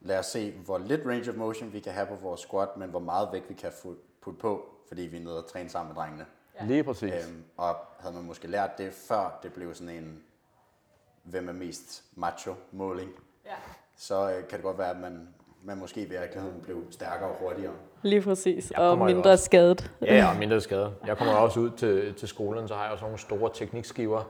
lad 0.00 0.18
os 0.18 0.26
se, 0.26 0.52
hvor 0.52 0.78
lidt 0.78 1.00
range 1.06 1.30
of 1.30 1.36
motion 1.36 1.72
vi 1.72 1.80
kan 1.80 1.92
have 1.92 2.06
på 2.06 2.14
vores 2.14 2.40
squat, 2.40 2.76
men 2.76 2.90
hvor 2.90 2.98
meget 3.00 3.28
vægt 3.32 3.48
vi 3.48 3.54
kan 3.54 3.72
putte 4.20 4.40
på, 4.40 4.68
fordi 4.88 5.02
vi 5.02 5.16
er 5.16 5.20
nede 5.24 5.44
og 5.44 5.50
træne 5.50 5.68
sammen 5.68 5.94
med 5.94 6.02
drengene. 6.02 6.26
Ja. 6.60 6.64
Lige 6.66 6.84
præcis. 6.84 7.26
Øhm, 7.28 7.44
og 7.56 7.76
havde 7.98 8.14
man 8.14 8.24
måske 8.24 8.48
lært 8.48 8.78
det, 8.78 8.92
før 8.92 9.38
det 9.42 9.52
blev 9.52 9.74
sådan 9.74 9.94
en, 10.04 10.22
hvem 11.22 11.48
er 11.48 11.52
mest 11.52 12.04
macho 12.14 12.54
måling, 12.72 13.10
Ja. 13.44 13.54
så 13.96 14.30
øh, 14.30 14.48
kan 14.48 14.58
det 14.58 14.62
godt 14.62 14.78
være, 14.78 14.90
at 14.90 14.96
man, 15.00 15.34
man 15.66 15.78
måske 15.78 16.00
i 16.02 16.08
virkeligheden 16.08 16.60
blev 16.62 16.82
stærkere 16.90 17.28
og 17.30 17.36
hurtigere. 17.40 17.72
Lige 18.02 18.22
præcis, 18.22 18.72
og 18.76 18.98
mindre 18.98 19.30
også- 19.30 19.44
skadet. 19.44 19.92
Ja, 20.02 20.28
og 20.32 20.36
mindre 20.38 20.60
skade. 20.60 20.94
Jeg 21.06 21.16
kommer 21.18 21.34
også 21.34 21.60
ud 21.60 21.70
til, 21.70 22.14
til 22.14 22.28
skolen, 22.28 22.68
så 22.68 22.74
har 22.74 22.82
jeg 22.82 22.92
også 22.92 23.04
nogle 23.04 23.18
store 23.18 23.50
teknikskiver, 23.54 24.22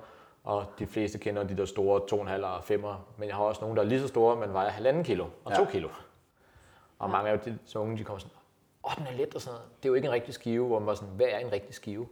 og 0.45 0.65
de 0.79 0.87
fleste 0.87 1.19
kender 1.19 1.43
de 1.45 1.57
der 1.57 1.65
store 1.65 2.01
2,5 2.01 2.45
og 2.47 2.59
5'er, 2.59 2.95
men 3.19 3.29
jeg 3.29 3.37
har 3.37 3.43
også 3.45 3.61
nogle, 3.61 3.77
der 3.77 3.83
er 3.83 3.87
lige 3.87 4.01
så 4.01 4.09
store, 4.09 4.37
men 4.37 4.53
vejer 4.53 4.71
halvanden 4.71 5.05
kilo 5.05 5.25
og 5.45 5.53
Ja. 5.53 5.57
2 5.57 5.65
kilo. 5.65 5.89
Og 6.99 7.11
mange 7.11 7.31
af 7.31 7.41
de 7.41 7.59
så 7.67 7.79
unge, 7.79 7.99
de 7.99 8.05
kommer 8.05 8.19
sådan, 8.19 8.37
åh, 8.85 8.93
den 8.99 9.07
er 9.15 9.17
let 9.17 9.35
og 9.35 9.41
sådan 9.41 9.55
noget. 9.55 9.69
Det 9.83 9.85
er 9.85 9.89
jo 9.89 9.95
ikke 9.95 10.07
en 10.09 10.13
rigtig 10.13 10.35
skive, 10.35 10.67
hvor 10.67 10.79
man 10.79 10.87
var 10.87 10.95
sådan, 10.95 11.15
hvad 11.15 11.27
er 11.31 11.39
en 11.39 11.53
rigtig 11.53 11.75
skive? 11.75 12.07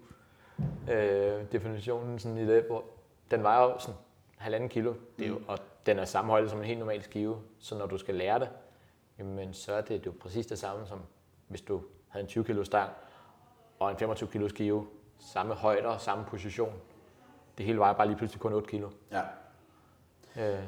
Øh, 0.91 1.33
definitionen 1.53 2.19
sådan 2.19 2.39
i 2.39 2.47
det, 2.47 2.65
hvor 2.69 2.85
den 3.31 3.43
vejer 3.43 3.63
jo 3.63 3.79
sådan 3.79 3.95
halvanden 4.39 4.69
kilo, 4.69 4.93
det 5.19 5.25
er 5.25 5.29
jo, 5.29 5.39
og 5.49 5.59
den 5.87 5.99
er 5.99 6.05
samme 6.05 6.31
højde 6.31 6.49
som 6.49 6.59
en 6.59 6.65
helt 6.65 6.79
normal 6.79 7.03
skive, 7.03 7.37
så 7.61 7.79
når 7.79 7.87
du 7.87 7.99
skal 7.99 8.15
lære 8.15 8.39
det, 8.39 8.49
jamen 9.19 9.55
så 9.55 9.73
er 9.73 9.81
det 9.81 10.07
jo 10.07 10.13
præcis 10.21 10.47
det 10.47 10.59
samme 10.59 10.87
som 10.87 11.01
hvis 11.49 11.61
du 11.61 11.83
havde 12.09 12.23
en 12.23 12.29
20 12.29 12.45
kilo 12.45 12.65
stang 12.65 12.91
og 13.79 13.91
en 13.91 13.97
25 13.97 14.29
kilo 14.29 14.49
skive, 14.49 14.87
samme 15.19 15.55
højde 15.55 15.87
og 15.87 16.01
samme 16.01 16.25
position. 16.25 16.73
Det 17.59 17.67
hele 17.67 17.79
vejer 17.79 17.95
bare 17.95 18.07
lige 18.07 18.17
pludselig 18.17 18.41
kun 18.41 18.53
8 18.53 18.69
kilo. 18.69 18.91
Ja. 19.13 19.23
Øh, 20.37 20.65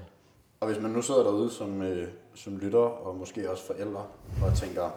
Og 0.60 0.66
hvis 0.68 0.80
man 0.82 0.90
nu 0.90 1.02
sidder 1.02 1.22
derude 1.22 1.50
som, 1.50 1.82
øh, 1.82 2.08
som 2.34 2.58
lytter, 2.58 2.78
og 2.78 3.16
måske 3.16 3.50
også 3.50 3.66
forældre, 3.66 4.06
og 4.44 4.54
tænker, 4.54 4.90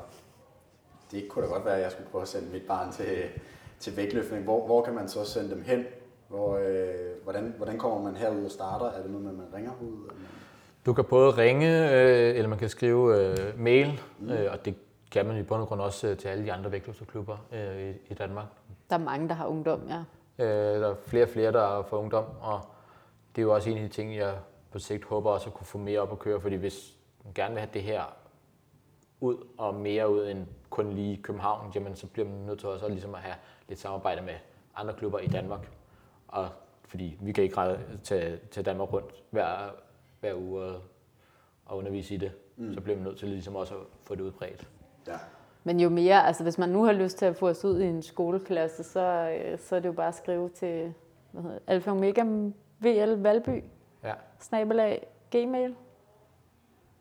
det 1.12 1.30
kunne 1.30 1.46
da 1.46 1.52
godt 1.52 1.66
være, 1.66 1.76
at 1.76 1.82
jeg 1.82 1.92
skulle 1.92 2.10
prøve 2.10 2.22
at 2.22 2.28
sende 2.28 2.52
mit 2.52 2.68
barn 2.68 2.92
til, 2.92 3.30
til 3.80 3.98
vægtløftning. 3.98 4.44
Hvor, 4.44 4.66
hvor 4.66 4.84
kan 4.84 4.94
man 4.94 5.10
så 5.10 5.26
sende 5.26 5.50
dem 5.50 5.62
hen? 5.64 5.86
Hvor, 6.28 6.58
øh, 6.58 7.24
hvordan, 7.24 7.54
hvordan 7.58 7.78
kommer 7.80 8.02
man 8.02 8.16
herud 8.16 8.46
og 8.46 8.52
starter? 8.52 8.86
Er 8.86 9.02
det 9.02 9.12
noget 9.12 9.26
med, 9.26 9.32
at 9.32 9.38
man 9.38 9.54
ringer 9.54 9.72
ud? 9.82 10.06
Eller 10.06 10.14
du 10.90 10.94
kan 10.94 11.04
både 11.04 11.32
ringe, 11.32 11.92
øh, 11.92 12.36
eller 12.36 12.48
man 12.48 12.60
kan 12.60 12.70
skrive 12.70 13.18
øh, 13.18 13.60
mail, 13.60 14.02
øh, 14.22 14.52
og 14.52 14.66
det 14.66 14.76
kan 15.12 15.26
man 15.26 15.38
i 15.38 15.44
bund 15.44 15.62
og 15.62 15.68
grund 15.68 15.82
også 15.82 16.08
øh, 16.08 16.18
til 16.18 16.28
alle 16.28 16.46
de 16.46 16.54
andre 16.54 16.72
vægtløfterklubber 16.72 17.38
øh, 17.52 17.90
i, 17.90 17.94
i 18.10 18.14
Danmark. 18.14 18.46
Der 18.90 18.96
er 18.96 19.00
mange, 19.00 19.28
der 19.30 19.34
har 19.34 19.48
ungdom, 19.48 19.82
ja. 19.90 20.00
Øh, 20.46 20.82
der 20.82 20.90
er 20.90 20.96
flere 20.96 21.24
og 21.24 21.30
flere, 21.30 21.52
der 21.52 21.84
får 21.84 21.98
ungdom, 21.98 22.26
og 22.42 22.62
det 23.36 23.42
er 23.42 23.44
jo 23.44 23.54
også 23.54 23.70
en 23.70 23.78
af 23.78 23.84
de 23.84 23.90
ting, 23.90 24.16
jeg 24.16 24.34
på 24.72 24.80
sigt 24.80 25.06
håber 25.06 25.32
også 25.32 25.48
at 25.48 25.54
kunne 25.54 25.68
få 25.68 25.78
mere 25.78 26.00
op 26.00 26.12
at 26.12 26.20
køre, 26.20 26.42
fordi 26.42 26.56
hvis 26.56 26.98
man 27.24 27.34
gerne 27.34 27.54
vil 27.54 27.60
have 27.60 27.70
det 27.74 27.84
her 27.84 28.04
ud, 29.20 29.38
og 29.58 29.76
mere 29.76 30.12
ud 30.12 30.28
end 30.28 30.48
kun 30.70 30.94
lige 30.94 31.18
København, 31.24 31.72
jamen 31.76 31.96
så 31.96 32.08
bliver 32.08 32.28
man 32.28 32.38
nødt 32.38 32.60
til 32.60 32.70
også 32.70 32.86
at, 32.86 32.92
ligesom 32.92 33.16
at 33.16 33.22
have 33.22 33.36
lidt 33.68 33.80
samarbejde 33.80 34.22
med 34.22 34.36
andre 34.76 34.94
klubber 34.94 35.20
i 35.20 35.28
Danmark. 35.28 35.70
Og 36.28 36.50
fordi 36.86 37.18
vi 37.22 37.32
kan 37.32 37.44
ikke 37.44 37.78
til, 38.04 38.40
til 38.52 38.66
Danmark 38.66 38.94
rundt 38.94 39.14
hver, 39.30 39.72
hver 40.20 40.36
uge 40.36 40.62
og, 40.64 40.82
og 41.66 41.78
undervise 41.78 42.14
i 42.14 42.18
det, 42.18 42.32
mm. 42.58 42.74
så 42.74 42.82
bliver 42.82 42.98
man 42.98 43.06
nødt 43.06 43.18
til 43.20 43.28
ligesom 43.28 43.56
også 43.56 43.74
at 43.76 43.82
få 44.04 44.16
det 44.16 44.22
udbredt. 44.22 44.68
Ja. 45.08 45.14
Men 45.64 45.80
jo 45.80 45.90
mere, 45.90 46.28
altså 46.28 46.44
hvis 46.44 46.58
man 46.58 46.70
nu 46.70 46.84
har 46.84 46.92
lyst 46.94 47.18
til 47.18 47.26
at 47.26 47.36
få 47.36 47.50
os 47.50 47.66
ud 47.66 47.80
i 47.80 47.86
en 47.86 48.02
skoleklasse, 48.02 48.84
så, 48.84 49.00
øh, 49.46 49.60
så 49.60 49.76
er 49.76 49.80
det 49.80 49.88
jo 49.88 49.94
bare 49.94 50.08
at 50.08 50.16
skrive 50.16 50.50
til 50.50 50.94
hvad 51.32 51.44
hedder, 51.44 51.60
Alfa 51.68 51.92
Omega 51.92 52.24
VL 52.80 53.22
Valby, 53.22 53.64
Ja. 54.04 54.14
snabelag, 54.40 55.08
gmail. 55.32 55.76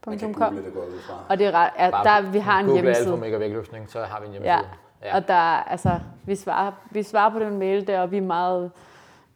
Man 0.07 0.19
kan 0.19 0.33
google 0.33 0.57
det, 0.65 0.67
ud 0.67 0.99
fra. 1.09 1.25
Og 1.29 1.39
det 1.39 1.47
er 1.47 1.53
ret, 1.53 1.71
ja, 1.79 1.91
Bare 1.91 2.05
der, 2.05 2.31
vi 2.31 2.39
har 2.39 2.61
en 2.61 2.67
Google 2.67 2.79
Alfa 2.79 2.91
hjemmeside. 2.91 3.13
Omega 3.15 3.39
vægtløftning, 3.39 3.91
så 3.91 4.03
har 4.03 4.21
vi 4.21 4.27
en 4.27 4.33
hjemmeside. 4.33 4.55
Ja, 4.55 4.61
Ja. 5.03 5.17
Og 5.17 5.29
der, 5.29 5.35
altså, 5.35 6.01
vi 6.25 6.35
svarer, 6.35 6.73
vi 6.91 7.03
svarer 7.03 7.31
på 7.31 7.39
den 7.39 7.59
mail 7.59 7.87
der, 7.87 8.01
og 8.01 8.11
vi 8.11 8.17
er 8.17 8.23
meget, 8.23 8.71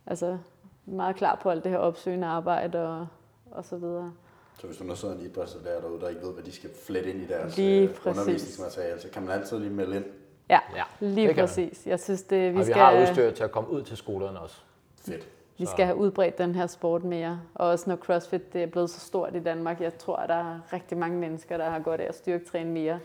altså, 0.06 0.38
meget 0.86 1.16
klar 1.16 1.38
på 1.42 1.50
alt 1.50 1.64
det 1.64 1.72
her 1.72 1.78
opsøgende 1.78 2.26
arbejde 2.26 2.88
og, 2.88 3.06
og 3.52 3.64
så 3.64 3.76
videre. 3.76 4.12
Så 4.60 4.66
hvis 4.66 4.78
du 4.78 4.84
nu 4.84 4.96
sidder 4.96 5.14
en 5.14 5.20
idrætslærer 5.20 5.80
derude, 5.80 6.00
der 6.00 6.08
ikke 6.08 6.22
ved, 6.22 6.32
hvad 6.32 6.44
de 6.44 6.52
skal 6.52 6.70
flette 6.86 7.10
ind 7.10 7.22
i 7.22 7.26
deres 7.26 7.56
lige 7.56 7.88
øh, 7.88 7.96
undervisningsmateriale, 8.04 9.00
så 9.00 9.08
kan 9.08 9.22
man 9.22 9.30
altid 9.30 9.58
lige 9.58 9.70
melde 9.70 9.96
ind. 9.96 10.04
Ja, 10.50 10.60
ja 10.76 10.82
lige 11.00 11.34
præcis. 11.34 11.86
Jeg 11.86 12.00
synes, 12.00 12.22
det, 12.22 12.52
vi, 12.52 12.58
og 12.58 12.60
vi 12.60 12.64
skal... 12.64 12.76
har 12.76 13.02
udstyr 13.02 13.30
til 13.30 13.44
at 13.44 13.52
komme 13.52 13.70
ud 13.70 13.82
til 13.82 13.96
skolerne 13.96 14.40
også. 14.40 14.56
Fedt. 14.96 15.28
Vi 15.58 15.66
skal 15.66 15.84
have 15.84 15.96
udbredt 15.96 16.38
den 16.38 16.54
her 16.54 16.66
sport 16.66 17.04
mere. 17.04 17.40
Og 17.54 17.68
også 17.68 17.90
når 17.90 17.96
CrossFit 17.96 18.52
det 18.52 18.62
er 18.62 18.66
blevet 18.66 18.90
så 18.90 19.00
stort 19.00 19.34
i 19.34 19.40
Danmark. 19.40 19.80
Jeg 19.80 19.98
tror, 19.98 20.16
at 20.16 20.28
der 20.28 20.34
er 20.34 20.60
rigtig 20.72 20.98
mange 20.98 21.18
mennesker, 21.18 21.56
der 21.56 21.70
har 21.70 21.78
godt 21.78 22.00
af 22.00 22.06
at 22.08 22.14
styrketræne 22.14 22.70
mere, 22.70 23.00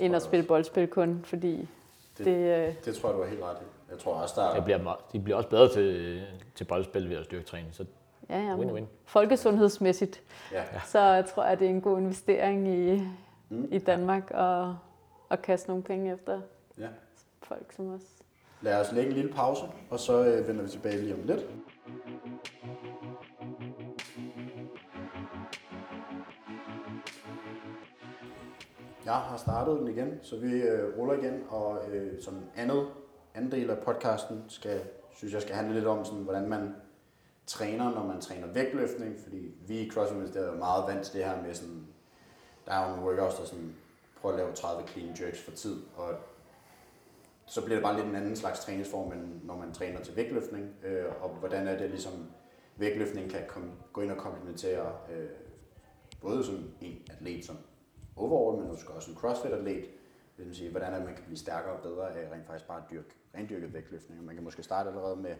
end 0.00 0.16
at 0.16 0.22
spille 0.22 0.46
boldspil 0.46 0.88
kun. 0.88 1.20
Fordi 1.24 1.68
det, 2.18 2.26
det, 2.26 2.68
øh... 2.68 2.74
det 2.84 2.94
tror 2.96 3.08
jeg, 3.08 3.18
du 3.18 3.22
har 3.22 3.30
helt 3.30 3.42
ret 3.42 3.56
i. 3.60 3.64
Jeg 3.90 3.98
tror 3.98 4.14
også, 4.14 4.34
der 4.40 4.46
er... 4.46 4.54
Det 4.54 4.64
bliver, 4.64 5.00
de 5.12 5.20
bliver 5.20 5.36
også 5.36 5.48
bedre 5.48 5.72
til, 5.72 6.22
til 6.54 6.64
boldspil 6.64 7.08
ved 7.10 7.16
at 7.16 7.24
styrketræne. 7.24 7.66
Så 7.72 7.84
ja, 8.32 8.40
ja. 8.40 8.56
Win-win. 8.56 8.84
Folkesundhedsmæssigt, 9.04 10.22
ja. 10.52 10.64
så 10.86 11.00
jeg 11.00 11.26
tror 11.26 11.44
jeg, 11.44 11.58
det 11.58 11.66
er 11.66 11.70
en 11.70 11.80
god 11.80 11.98
investering 11.98 12.68
i, 12.68 13.08
mm. 13.48 13.68
i 13.70 13.78
Danmark 13.78 14.30
at, 14.34 14.66
at 15.30 15.42
kaste 15.42 15.68
nogle 15.68 15.82
penge 15.82 16.12
efter 16.12 16.40
ja. 16.78 16.88
folk 17.42 17.72
som 17.72 17.94
os. 17.94 18.02
Lad 18.60 18.80
os 18.80 18.92
lægge 18.92 19.10
en 19.10 19.16
lille 19.16 19.32
pause, 19.32 19.62
og 19.90 20.00
så 20.00 20.24
øh, 20.24 20.48
vender 20.48 20.62
vi 20.62 20.68
tilbage 20.68 21.00
lige 21.00 21.14
om 21.14 21.20
lidt. 21.24 21.46
Jeg 29.04 29.14
har 29.14 29.36
startet 29.36 29.78
den 29.78 29.88
igen, 29.88 30.18
så 30.22 30.36
vi 30.36 30.52
øh, 30.52 30.98
ruller 30.98 31.14
igen, 31.14 31.42
og 31.48 31.78
øh, 31.90 32.22
som 32.22 32.34
andet, 32.56 32.86
anden 33.34 33.52
del 33.52 33.70
af 33.70 33.78
podcasten 33.78 34.44
skal, 34.48 34.80
synes 35.14 35.34
jeg 35.34 35.42
skal 35.42 35.54
handle 35.54 35.74
lidt 35.74 35.86
om, 35.86 36.04
sådan, 36.04 36.22
hvordan 36.22 36.48
man 36.48 36.74
træner, 37.52 37.94
når 37.94 38.06
man 38.06 38.20
træner 38.20 38.46
vægtløftning, 38.46 39.16
fordi 39.22 39.54
vi 39.66 39.80
i 39.80 39.90
CrossFit 39.90 40.18
Ministeriet 40.18 40.48
er 40.48 40.58
meget 40.58 40.84
vant 40.88 41.06
til 41.06 41.14
det 41.14 41.24
her 41.24 41.42
med 41.42 41.54
sådan, 41.54 41.86
der 42.66 42.72
er 42.72 42.88
jo 42.88 42.96
nogle 42.96 43.10
workouts, 43.10 43.38
der 43.38 43.44
sådan, 43.44 43.74
prøver 44.20 44.34
at 44.34 44.40
lave 44.40 44.54
30 44.54 44.88
clean 44.88 45.16
jerks 45.20 45.42
for 45.42 45.50
tid, 45.50 45.82
og 45.96 46.14
så 47.46 47.64
bliver 47.64 47.76
det 47.76 47.82
bare 47.82 47.96
lidt 47.96 48.06
en 48.06 48.14
anden 48.14 48.36
slags 48.36 48.60
træningsform, 48.60 49.12
end 49.12 49.44
når 49.44 49.56
man 49.56 49.72
træner 49.72 50.00
til 50.00 50.16
vægtløftning, 50.16 50.70
øh, 50.84 51.04
og 51.20 51.28
hvordan 51.28 51.68
er 51.68 51.78
det 51.78 51.90
ligesom, 51.90 52.12
vægtløftning 52.76 53.30
kan 53.30 53.40
kom, 53.48 53.70
gå 53.92 54.00
ind 54.00 54.10
og 54.10 54.16
komplementere 54.16 54.92
øh, 55.12 55.30
både 56.20 56.44
som 56.44 56.70
en 56.80 56.98
atlet 57.10 57.44
som 57.44 57.56
overall, 58.16 58.58
men 58.60 58.68
måske 58.68 58.90
også 58.90 59.10
en 59.10 59.16
crossfit-atlet, 59.16 59.84
det 60.36 60.46
vil 60.46 60.56
sige, 60.56 60.70
hvordan 60.70 60.94
er 60.94 61.04
man 61.04 61.14
kan 61.14 61.24
blive 61.24 61.38
stærkere 61.38 61.72
og 61.72 61.82
bedre 61.82 62.10
af 62.10 62.32
rent 62.32 62.46
faktisk 62.46 62.68
bare 62.68 62.78
at 62.78 62.90
dyrke 62.90 63.14
rendyrket 63.34 63.74
vægtløftning. 63.74 64.24
Man 64.24 64.34
kan 64.34 64.44
måske 64.44 64.62
starte 64.62 64.88
allerede 64.88 65.16
med, 65.16 65.34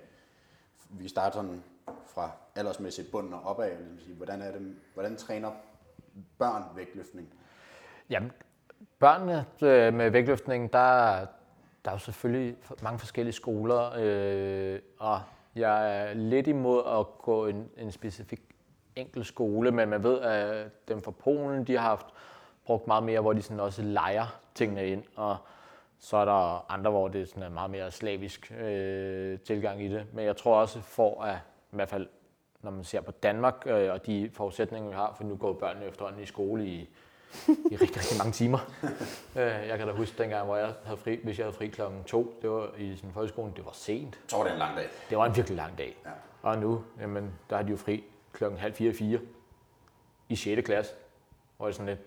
vi 0.91 1.09
starter 1.09 1.33
sådan 1.33 1.63
fra 2.07 2.31
aldersmæssigt 2.57 3.11
bunden 3.11 3.35
og 3.35 3.43
opad, 3.43 3.71
det 3.71 3.91
vil 3.91 4.01
sige, 4.01 4.17
hvordan, 4.17 4.43
er 4.43 4.53
det, 4.53 4.77
hvordan 4.95 5.17
træner 5.17 5.51
børn 6.39 6.63
vægtløftning? 6.77 7.29
Jamen, 8.11 8.33
børnene 8.99 9.47
øh, 9.63 9.95
med 9.95 10.11
vægtløftning, 10.11 10.73
der, 10.73 11.27
der 11.85 11.91
er 11.91 11.93
jo 11.93 11.99
selvfølgelig 11.99 12.57
mange 12.83 12.99
forskellige 12.99 13.35
skoler, 13.35 13.93
øh, 13.99 14.81
og 14.99 15.21
jeg 15.55 16.01
er 16.01 16.15
lidt 16.15 16.47
imod 16.47 16.83
at 16.99 17.19
gå 17.19 17.47
en, 17.47 17.69
en 17.77 17.93
specifik 17.93 18.41
enkelt 18.97 19.27
skole, 19.27 19.71
men 19.71 19.89
man 19.89 20.03
ved, 20.03 20.21
at 20.21 20.89
dem 20.89 21.03
fra 21.03 21.11
Polen, 21.11 21.67
de 21.67 21.73
har 21.73 21.89
haft 21.89 22.07
brugt 22.65 22.87
meget 22.87 23.03
mere, 23.03 23.21
hvor 23.21 23.33
de 23.33 23.43
sådan 23.43 23.61
også 23.61 23.83
leger 23.83 24.41
tingene 24.55 24.87
ind, 24.87 25.05
og 25.17 25.37
så 25.99 26.17
er 26.17 26.25
der 26.25 26.73
andre, 26.73 26.91
hvor 26.91 27.09
det 27.09 27.29
sådan 27.29 27.43
er 27.43 27.49
meget 27.49 27.71
mere 27.71 27.91
slavisk 27.91 28.53
øh, 28.61 29.39
tilgang 29.39 29.83
i 29.83 29.89
det. 29.89 30.07
Men 30.13 30.25
jeg 30.25 30.37
tror 30.37 30.61
også 30.61 30.81
for 30.81 31.23
at, 31.23 31.37
i 31.73 31.77
hvert 31.77 31.89
fald 31.89 32.09
når 32.63 32.71
man 32.71 32.85
ser 32.85 33.01
på 33.01 33.11
Danmark 33.11 33.63
øh, 33.67 33.93
og 33.93 34.07
de 34.07 34.31
forudsætninger, 34.33 34.89
vi 34.89 34.95
har, 34.95 35.15
for 35.17 35.25
nu 35.25 35.37
går 35.37 35.53
børnene 35.53 35.87
efterhånden 35.87 36.23
i 36.23 36.27
skole 36.27 36.67
i 36.67 36.89
i 37.47 37.77
rigtig, 37.77 37.97
rigtig 37.97 38.19
mange 38.19 38.33
timer. 38.33 38.59
Øh, 39.37 39.69
jeg 39.69 39.79
kan 39.79 39.87
da 39.87 39.93
huske 39.93 40.23
dengang, 40.23 40.47
hvor 40.47 40.57
jeg 40.57 40.75
havde 40.85 40.97
fri, 40.97 41.21
hvis 41.25 41.39
jeg 41.39 41.45
havde 41.45 41.57
fri 41.57 41.67
klokken 41.67 42.05
to, 42.05 42.39
det 42.43 42.51
var 42.51 42.71
i 42.79 42.97
sin 42.97 43.13
folkeskole, 43.13 43.53
det 43.57 43.65
var 43.65 43.73
sent. 43.73 44.21
Så 44.29 44.37
var 44.37 44.45
det 44.45 44.53
en 44.53 44.59
lang 44.59 44.77
dag. 44.77 44.89
Det 45.11 45.19
var 45.19 45.27
en 45.27 45.37
virkelig 45.37 45.57
lang 45.57 45.79
dag. 45.79 45.97
Ja. 46.05 46.11
Og 46.43 46.59
nu, 46.59 46.85
jamen, 47.01 47.33
der 47.51 47.57
har 47.57 47.63
de 47.63 47.71
jo 47.71 47.77
fri 47.77 48.05
klokken 48.33 48.61
halv 48.61 48.75
fire, 48.75 48.95
fire 48.95 49.21
i 50.29 50.37
6. 50.37 50.67
klasse, 50.67 50.95
hvor 51.57 51.67
det 51.67 51.75
sådan 51.75 51.89
lidt, 51.89 52.01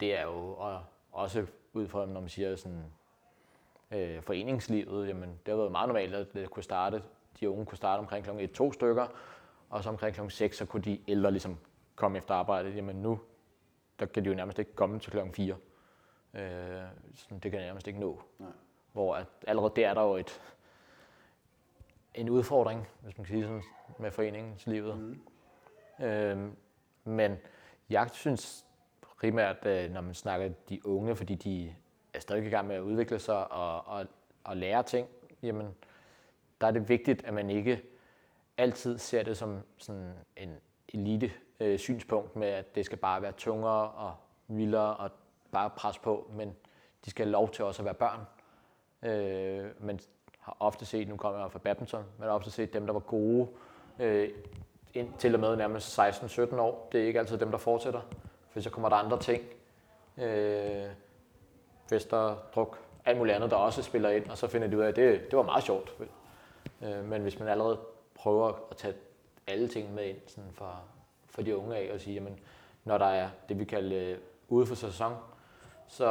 det 0.00 0.18
er 0.18 0.22
jo 0.22 0.54
og 0.58 0.80
også 1.12 1.46
ud 1.72 1.88
fra, 1.88 2.06
når 2.06 2.20
man 2.20 2.28
siger 2.28 2.56
sådan, 2.56 2.84
øh, 3.90 4.22
foreningslivet, 4.22 5.08
jamen, 5.08 5.28
det 5.46 5.52
har 5.52 5.56
været 5.56 5.72
meget 5.72 5.88
normalt, 5.88 6.14
at 6.14 6.26
det 6.34 6.50
kunne 6.50 6.62
starte, 6.62 7.02
de 7.40 7.50
unge 7.50 7.66
kunne 7.66 7.78
starte 7.78 8.00
omkring 8.00 8.24
klokken 8.24 8.48
1-2 8.60 8.72
stykker, 8.72 9.06
og 9.70 9.82
så 9.82 9.88
omkring 9.88 10.14
klokken 10.14 10.30
6, 10.30 10.56
så 10.56 10.66
kunne 10.66 10.82
de 10.82 11.00
ældre 11.08 11.30
ligesom 11.30 11.58
komme 11.94 12.18
efter 12.18 12.34
arbejde. 12.34 12.70
Jamen 12.70 12.96
nu 12.96 13.20
der 14.02 14.06
kan 14.06 14.24
de 14.24 14.28
jo 14.28 14.34
nærmest 14.34 14.58
ikke 14.58 14.74
komme 14.74 14.98
til 14.98 15.10
klokken 15.10 15.34
4. 15.34 15.56
Øh, 16.34 16.82
sådan, 17.14 17.38
det 17.38 17.50
kan 17.50 17.60
de 17.60 17.66
nærmest 17.66 17.86
ikke 17.86 18.00
nå. 18.00 18.22
Nej. 18.38 18.50
Hvor 18.92 19.14
at 19.16 19.26
allerede 19.46 19.72
der 19.76 19.88
er 19.88 19.94
der 19.94 20.02
jo 20.02 20.16
et, 20.16 20.40
en 22.14 22.30
udfordring, 22.30 22.88
hvis 23.00 23.18
man 23.18 23.24
kan 23.24 23.34
sige 23.34 23.42
sådan, 23.42 23.62
med 23.98 24.10
foreningslivet. 24.10 24.98
Mm. 24.98 26.04
Øh, 26.04 26.50
men 27.04 27.36
jeg 27.90 28.10
synes 28.12 28.66
primært, 29.18 29.66
øh, 29.66 29.90
når 29.90 30.00
man 30.00 30.14
snakker 30.14 30.48
de 30.68 30.86
unge, 30.86 31.16
fordi 31.16 31.34
de 31.34 31.74
er 32.14 32.20
stadig 32.20 32.46
i 32.46 32.50
gang 32.50 32.66
med 32.66 32.76
at 32.76 32.80
udvikle 32.80 33.18
sig 33.18 33.52
og, 33.52 33.86
og, 33.86 34.06
og 34.44 34.56
lære 34.56 34.82
ting, 34.82 35.08
jamen, 35.42 35.74
der 36.62 36.68
er 36.68 36.72
det 36.72 36.88
vigtigt, 36.88 37.24
at 37.24 37.34
man 37.34 37.50
ikke 37.50 37.82
altid 38.56 38.98
ser 38.98 39.22
det 39.22 39.36
som 39.36 39.58
sådan 39.78 40.12
en 40.36 40.56
elite 40.88 41.32
øh, 41.60 41.78
synspunkt 41.78 42.36
med, 42.36 42.48
at 42.48 42.74
det 42.74 42.86
skal 42.86 42.98
bare 42.98 43.22
være 43.22 43.32
tungere 43.32 43.90
og 43.90 44.14
vildere 44.48 44.96
og 44.96 45.10
bare 45.52 45.70
presse 45.70 46.00
på, 46.00 46.30
men 46.34 46.56
de 47.04 47.10
skal 47.10 47.26
have 47.26 47.32
lov 47.32 47.50
til 47.50 47.64
også 47.64 47.82
at 47.82 47.84
være 47.84 47.94
børn. 47.94 48.20
Øh, 49.10 49.70
men 49.78 50.00
har 50.38 50.56
ofte 50.60 50.86
set, 50.86 51.08
nu 51.08 51.16
kommer 51.16 51.40
jeg 51.40 51.52
fra 51.52 51.58
badminton, 51.58 52.04
men 52.18 52.28
har 52.28 52.34
ofte 52.34 52.50
set 52.50 52.72
dem, 52.72 52.86
der 52.86 52.92
var 52.92 53.00
gode 53.00 53.48
øh, 53.98 54.28
ind 54.94 55.12
til 55.18 55.34
og 55.34 55.40
med 55.40 55.56
nærmest 55.56 55.98
16-17 55.98 56.56
år. 56.56 56.88
Det 56.92 57.02
er 57.02 57.06
ikke 57.06 57.18
altid 57.18 57.38
dem, 57.38 57.50
der 57.50 57.58
fortsætter, 57.58 58.00
for 58.50 58.60
så 58.60 58.70
kommer 58.70 58.88
der 58.88 58.96
andre 58.96 59.18
ting. 59.20 59.42
Øh, 60.18 60.90
fester, 61.88 62.36
druk, 62.54 62.78
alt 63.04 63.18
muligt 63.18 63.36
andet, 63.36 63.50
der 63.50 63.56
også 63.56 63.82
spiller 63.82 64.10
ind, 64.10 64.30
og 64.30 64.38
så 64.38 64.46
finder 64.46 64.68
de 64.68 64.76
ud 64.76 64.82
af, 64.82 64.88
at 64.88 64.96
det, 64.96 65.20
det 65.30 65.36
var 65.36 65.42
meget 65.42 65.64
sjovt. 65.64 65.96
Øh, 66.82 67.04
men 67.04 67.22
hvis 67.22 67.38
man 67.38 67.48
allerede 67.48 67.80
prøver 68.14 68.52
at 68.70 68.76
tage 68.76 68.94
alle 69.46 69.68
ting 69.68 69.94
med 69.94 70.04
ind 70.04 70.16
sådan 70.26 70.50
fra, 70.52 70.76
for 71.26 71.42
de 71.42 71.56
unge 71.56 71.76
af 71.76 71.90
og 71.94 72.00
sige, 72.00 72.14
jamen, 72.14 72.38
når 72.84 72.98
der 72.98 73.06
er 73.06 73.28
det, 73.48 73.58
vi 73.58 73.64
kalder 73.64 74.10
øh, 74.10 74.16
ude 74.48 74.66
for 74.66 74.74
sæson, 74.74 75.12
så 75.88 76.06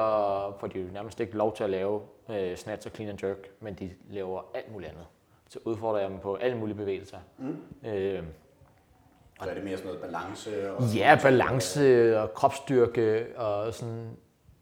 får 0.60 0.68
de 0.68 0.80
jo 0.80 0.92
nærmest 0.94 1.20
ikke 1.20 1.38
lov 1.38 1.56
til 1.56 1.64
at 1.64 1.70
lave 1.70 2.02
øh, 2.30 2.58
snatch 2.58 2.88
og 2.88 2.96
clean 2.96 3.10
and 3.10 3.24
jerk, 3.24 3.38
men 3.60 3.74
de 3.74 3.92
laver 4.10 4.42
alt 4.54 4.72
muligt 4.72 4.92
andet. 4.92 5.06
Så 5.50 5.60
udfordrer 5.66 6.00
jeg 6.00 6.10
dem 6.10 6.20
på 6.20 6.36
alle 6.36 6.58
mulige 6.58 6.76
bevægelser. 6.78 7.18
Mm. 7.38 7.58
Øh, 7.86 8.24
så 9.44 9.50
er 9.50 9.54
det 9.54 9.64
mere 9.64 9.78
sådan 9.78 9.88
noget 9.88 10.02
balance? 10.02 10.72
Og 10.74 10.84
ja, 10.96 11.20
balance 11.22 12.20
og 12.20 12.34
kropsstyrke 12.34 13.28
og 13.38 13.74
sådan, 13.74 14.18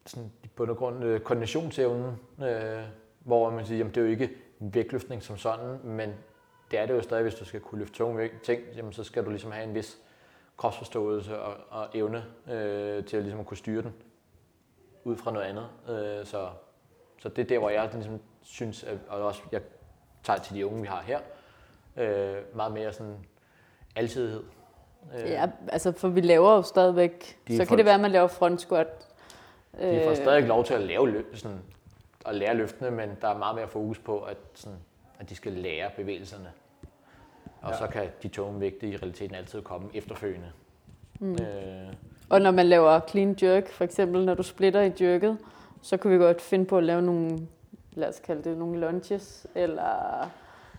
sådan 0.06 0.32
på 0.56 0.66
grund 0.66 1.04
øh, 1.04 1.20
koordinationsevnen, 1.20 2.20
øh, 2.42 2.82
hvor 3.20 3.50
man 3.50 3.66
siger, 3.66 3.78
jamen 3.78 3.94
det 3.94 4.02
er 4.02 4.06
jo 4.06 4.12
ikke 4.12 4.30
vægtløftning 4.60 5.24
som 5.24 5.38
sådan, 5.38 5.80
men 5.84 6.14
det 6.72 6.80
er 6.80 6.86
det 6.86 6.94
jo 6.94 7.02
stadig, 7.02 7.24
hvis 7.24 7.36
du 7.36 7.46
skal 7.46 7.60
kunne 7.60 7.80
løfte 7.80 7.96
tunge 7.96 8.30
ting, 8.44 8.62
jamen 8.76 8.94
så 8.94 9.04
skal 9.04 9.26
du 9.26 9.30
ligesom 9.30 9.52
have 9.52 9.64
en 9.64 9.76
vis 9.76 9.98
kropsforståelse 10.58 11.40
og, 11.40 11.54
og 11.70 11.88
evne 11.94 12.26
øh, 12.52 13.06
til 13.06 13.18
at, 13.18 13.24
ligesom 13.24 13.46
kunne 13.46 13.58
styre 13.58 13.82
den 13.82 13.94
ud 15.04 15.16
fra 15.16 15.32
noget 15.32 15.46
andet. 15.46 15.68
Øh, 15.90 16.26
så, 16.26 16.48
så 17.20 17.30
det 17.30 17.42
er 17.42 17.46
der, 17.46 17.60
hvor 17.60 17.70
jeg 17.70 17.90
ligesom 17.94 18.20
synes, 18.42 18.84
at, 18.84 18.98
og 19.08 19.22
også 19.22 19.42
jeg 19.52 19.62
tager 20.24 20.40
til 20.40 20.56
de 20.56 20.66
unge, 20.66 20.82
vi 20.82 20.88
har 20.88 21.02
her, 21.02 21.20
øh, 21.98 22.56
meget 22.56 22.74
mere 22.74 22.94
sådan 22.94 23.16
altidighed. 23.96 24.44
Øh, 25.20 25.30
ja, 25.30 25.48
altså 25.68 25.92
for 25.92 26.08
vi 26.08 26.22
laver 26.22 26.56
jo 26.56 26.62
stadigvæk, 26.62 27.40
så 27.58 27.66
kan 27.66 27.78
det 27.78 27.86
være, 27.86 27.96
at 27.96 28.02
man 28.02 28.12
laver 28.12 28.28
front 28.28 28.62
squat. 28.62 29.08
De 29.72 30.02
får 30.04 30.10
øh, 30.10 30.16
stadig 30.16 30.44
lov 30.44 30.64
til 30.64 30.74
at 30.74 30.82
lave 30.82 31.10
løb, 31.10 31.36
sådan, 31.36 31.60
at 32.30 32.36
lære 32.36 32.56
løftene, 32.56 32.92
men 32.92 33.10
der 33.22 33.28
er 33.28 33.38
meget 33.38 33.56
mere 33.56 33.68
fokus 33.68 34.00
på, 34.00 34.20
at, 34.20 34.38
sådan, 34.54 34.78
at 35.20 35.30
de 35.30 35.36
skal 35.36 35.52
lære 35.52 35.90
bevægelserne. 35.96 36.52
Og 37.62 37.72
ja. 37.72 37.78
så 37.78 37.88
kan 37.88 38.08
de 38.24 38.28
tunge 38.28 38.60
vægte 38.60 38.88
i 38.88 38.96
realiteten 38.96 39.36
altid 39.36 39.62
komme 39.62 39.90
efterfølgende. 39.94 40.52
Mm. 41.20 41.32
Øh. 41.32 41.94
Og 42.30 42.42
når 42.42 42.52
man 42.52 42.66
laver 42.66 43.00
clean 43.10 43.38
jerk, 43.42 43.70
for 43.70 43.84
eksempel 43.84 44.26
når 44.26 44.34
du 44.34 44.44
splitter 44.44 44.82
i 44.82 44.92
jerket, 45.02 45.38
så 45.82 45.98
kan 45.98 46.12
vi 46.12 46.18
godt 46.18 46.42
finde 46.42 46.66
på 46.66 46.78
at 46.78 46.84
lave 46.84 47.02
nogle, 47.02 47.48
lad 47.94 48.10
os 48.10 48.20
kalde 48.20 48.50
det 48.50 48.58
nogle 48.58 48.80
lunges, 48.80 49.48
eller 49.56 50.22
et 50.22 50.30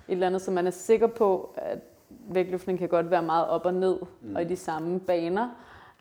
eller 0.08 0.26
andet, 0.26 0.42
så 0.42 0.50
man 0.50 0.66
er 0.66 0.70
sikker 0.70 1.06
på, 1.06 1.54
at 1.56 1.78
vægtløftning 2.08 2.78
kan 2.78 2.88
godt 2.88 3.10
være 3.10 3.22
meget 3.22 3.48
op 3.48 3.66
og 3.66 3.74
ned, 3.74 3.98
mm. 4.20 4.36
og 4.36 4.42
i 4.42 4.44
de 4.44 4.56
samme 4.56 5.00
baner, 5.00 5.48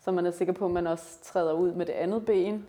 så 0.02 0.12
man 0.12 0.26
er 0.26 0.32
sikker 0.32 0.54
på, 0.54 0.66
at 0.66 0.72
man 0.72 0.88
også 0.88 1.24
træder 1.24 1.54
ud 1.54 1.74
med 1.74 1.86
det 1.86 1.93
andet 1.93 2.26
ben. 2.26 2.68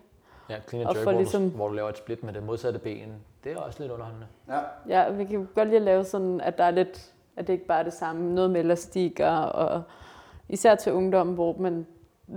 Ja, 0.51 0.57
clean 0.69 0.87
Og 0.87 0.91
and 0.91 0.97
jerk, 0.97 1.05
for 1.05 1.11
hvor, 1.13 1.21
ligesom- 1.21 1.51
du, 1.51 1.57
hvor 1.57 1.69
du 1.69 1.75
laver 1.75 1.89
et 1.89 1.99
split 1.99 2.23
med 2.23 2.33
det 2.33 2.43
modsatte 2.43 2.79
ben. 2.79 3.13
Det 3.45 3.53
er 3.53 3.57
også 3.57 3.81
lidt 3.83 3.93
underholdende. 3.93 4.27
Ja. 4.49 4.59
Ja, 4.89 5.11
vi 5.11 5.25
kan 5.25 5.49
godt 5.55 5.69
lide 5.69 5.77
at 5.77 5.83
lave 5.83 6.05
sådan, 6.05 6.41
at 6.41 6.59
der 6.59 6.65
er 6.65 6.71
lidt, 6.71 7.13
at 7.37 7.47
det 7.47 7.53
ikke 7.53 7.67
bare 7.67 7.79
er 7.79 7.83
det 7.85 7.93
samme. 7.93 8.35
Noget 8.35 8.51
med 8.51 8.61
elastikker, 8.61 9.31
og 9.31 9.83
især 10.49 10.75
til 10.75 10.93
ungdommen, 10.93 11.35
hvor 11.35 11.57
man 11.59 11.87
øh, 12.31 12.37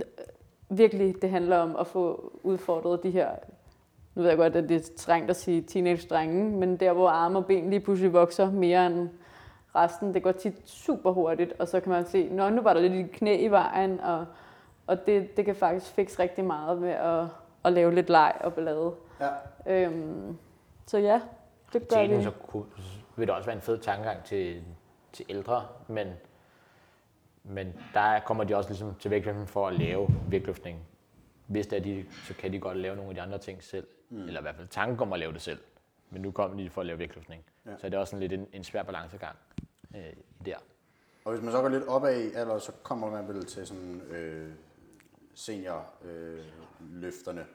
virkelig, 0.68 1.22
det 1.22 1.30
handler 1.30 1.58
om 1.58 1.76
at 1.76 1.86
få 1.86 2.32
udfordret 2.42 3.02
de 3.02 3.10
her, 3.10 3.28
nu 4.14 4.22
ved 4.22 4.28
jeg 4.28 4.38
godt, 4.38 4.56
at 4.56 4.68
det 4.68 4.76
er 4.76 4.90
strengt 4.96 5.30
at 5.30 5.36
sige 5.36 5.62
teenage-drenge, 5.62 6.50
men 6.58 6.76
der, 6.76 6.92
hvor 6.92 7.08
arme 7.08 7.38
og 7.38 7.46
ben 7.46 7.70
lige 7.70 7.80
pludselig 7.80 8.12
vokser 8.12 8.50
mere 8.50 8.86
end 8.86 9.08
resten, 9.74 10.14
det 10.14 10.22
går 10.22 10.32
tit 10.32 10.54
super 10.64 11.12
hurtigt, 11.12 11.52
og 11.58 11.68
så 11.68 11.80
kan 11.80 11.92
man 11.92 12.06
se, 12.06 12.28
nå, 12.28 12.48
nu 12.50 12.62
var 12.62 12.72
der 12.74 12.80
lidt 12.80 13.10
knæ 13.12 13.36
i 13.44 13.48
vejen, 13.48 14.00
og, 14.00 14.24
og 14.86 15.06
det, 15.06 15.36
det 15.36 15.44
kan 15.44 15.54
faktisk 15.54 15.92
fikse 15.92 16.22
rigtig 16.22 16.44
meget 16.44 16.78
med 16.80 16.90
at, 16.90 17.24
at 17.64 17.72
lave 17.72 17.94
lidt 17.94 18.10
leg 18.10 18.36
og 18.40 18.54
ballade. 18.54 18.94
ja. 19.20 19.30
Øhm, 19.66 20.38
så 20.86 20.98
ja, 20.98 21.20
det 21.72 21.88
gør 21.88 21.96
Teknisk 21.96 22.18
vi. 22.18 22.24
så 22.24 22.30
kunne, 22.30 22.64
vil 23.16 23.26
det 23.26 23.34
også 23.34 23.46
være 23.46 23.56
en 23.56 23.62
fed 23.62 23.78
tankegang 23.78 24.24
til, 24.24 24.62
til 25.12 25.26
ældre, 25.28 25.66
men, 25.88 26.08
men 27.44 27.80
der 27.94 28.20
kommer 28.20 28.44
de 28.44 28.56
også 28.56 28.70
ligesom 28.70 28.94
til 28.94 29.10
vægtløftning 29.10 29.48
for 29.48 29.68
at 29.68 29.74
lave 29.78 30.08
vægtløftning. 30.28 30.78
Hvis 31.46 31.66
det 31.66 31.78
er 31.78 31.82
de, 31.82 32.04
så 32.26 32.34
kan 32.34 32.52
de 32.52 32.58
godt 32.60 32.76
lave 32.78 32.96
nogle 32.96 33.08
af 33.10 33.14
de 33.14 33.22
andre 33.22 33.38
ting 33.38 33.62
selv. 33.62 33.86
Mm. 34.10 34.22
Eller 34.26 34.40
i 34.40 34.42
hvert 34.42 34.56
fald 34.56 34.68
tanken 34.68 35.00
om 35.00 35.12
at 35.12 35.18
lave 35.18 35.32
det 35.32 35.42
selv. 35.42 35.58
Men 36.10 36.22
nu 36.22 36.30
kommer 36.30 36.56
de 36.56 36.70
for 36.70 36.80
at 36.80 36.86
lave 36.86 36.98
vægtløftning. 36.98 37.44
Ja. 37.66 37.70
Ja. 37.70 37.76
Så 37.78 37.86
det 37.86 37.94
er 37.94 37.98
også 37.98 38.10
sådan 38.10 38.20
lidt 38.20 38.32
en, 38.32 38.46
en 38.52 38.64
svær 38.64 38.82
balancegang 38.82 39.36
øh, 39.96 40.02
der. 40.46 40.56
Og 41.24 41.32
hvis 41.32 41.42
man 41.42 41.52
så 41.52 41.60
går 41.60 41.68
lidt 41.68 41.84
opad 41.86 42.20
i 42.20 42.32
alder, 42.34 42.58
så 42.58 42.72
kommer 42.82 43.10
man 43.10 43.28
vel 43.28 43.44
til 43.46 43.66
sådan 43.66 44.00
øh, 44.10 44.50
senior 45.34 45.86
øh, 46.04 46.38
løfterne, 46.80 47.46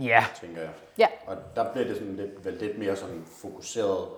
Ja. 0.00 0.24
tænker 0.40 0.60
jeg. 0.60 0.70
Ja, 0.98 1.06
Og 1.26 1.36
der 1.56 1.72
bliver 1.72 1.86
det 1.86 1.96
sådan 1.96 2.16
lidt, 2.16 2.44
vel 2.44 2.54
lidt 2.54 2.78
mere 2.78 2.96
sådan 2.96 3.24
fokuseret, 3.26 4.08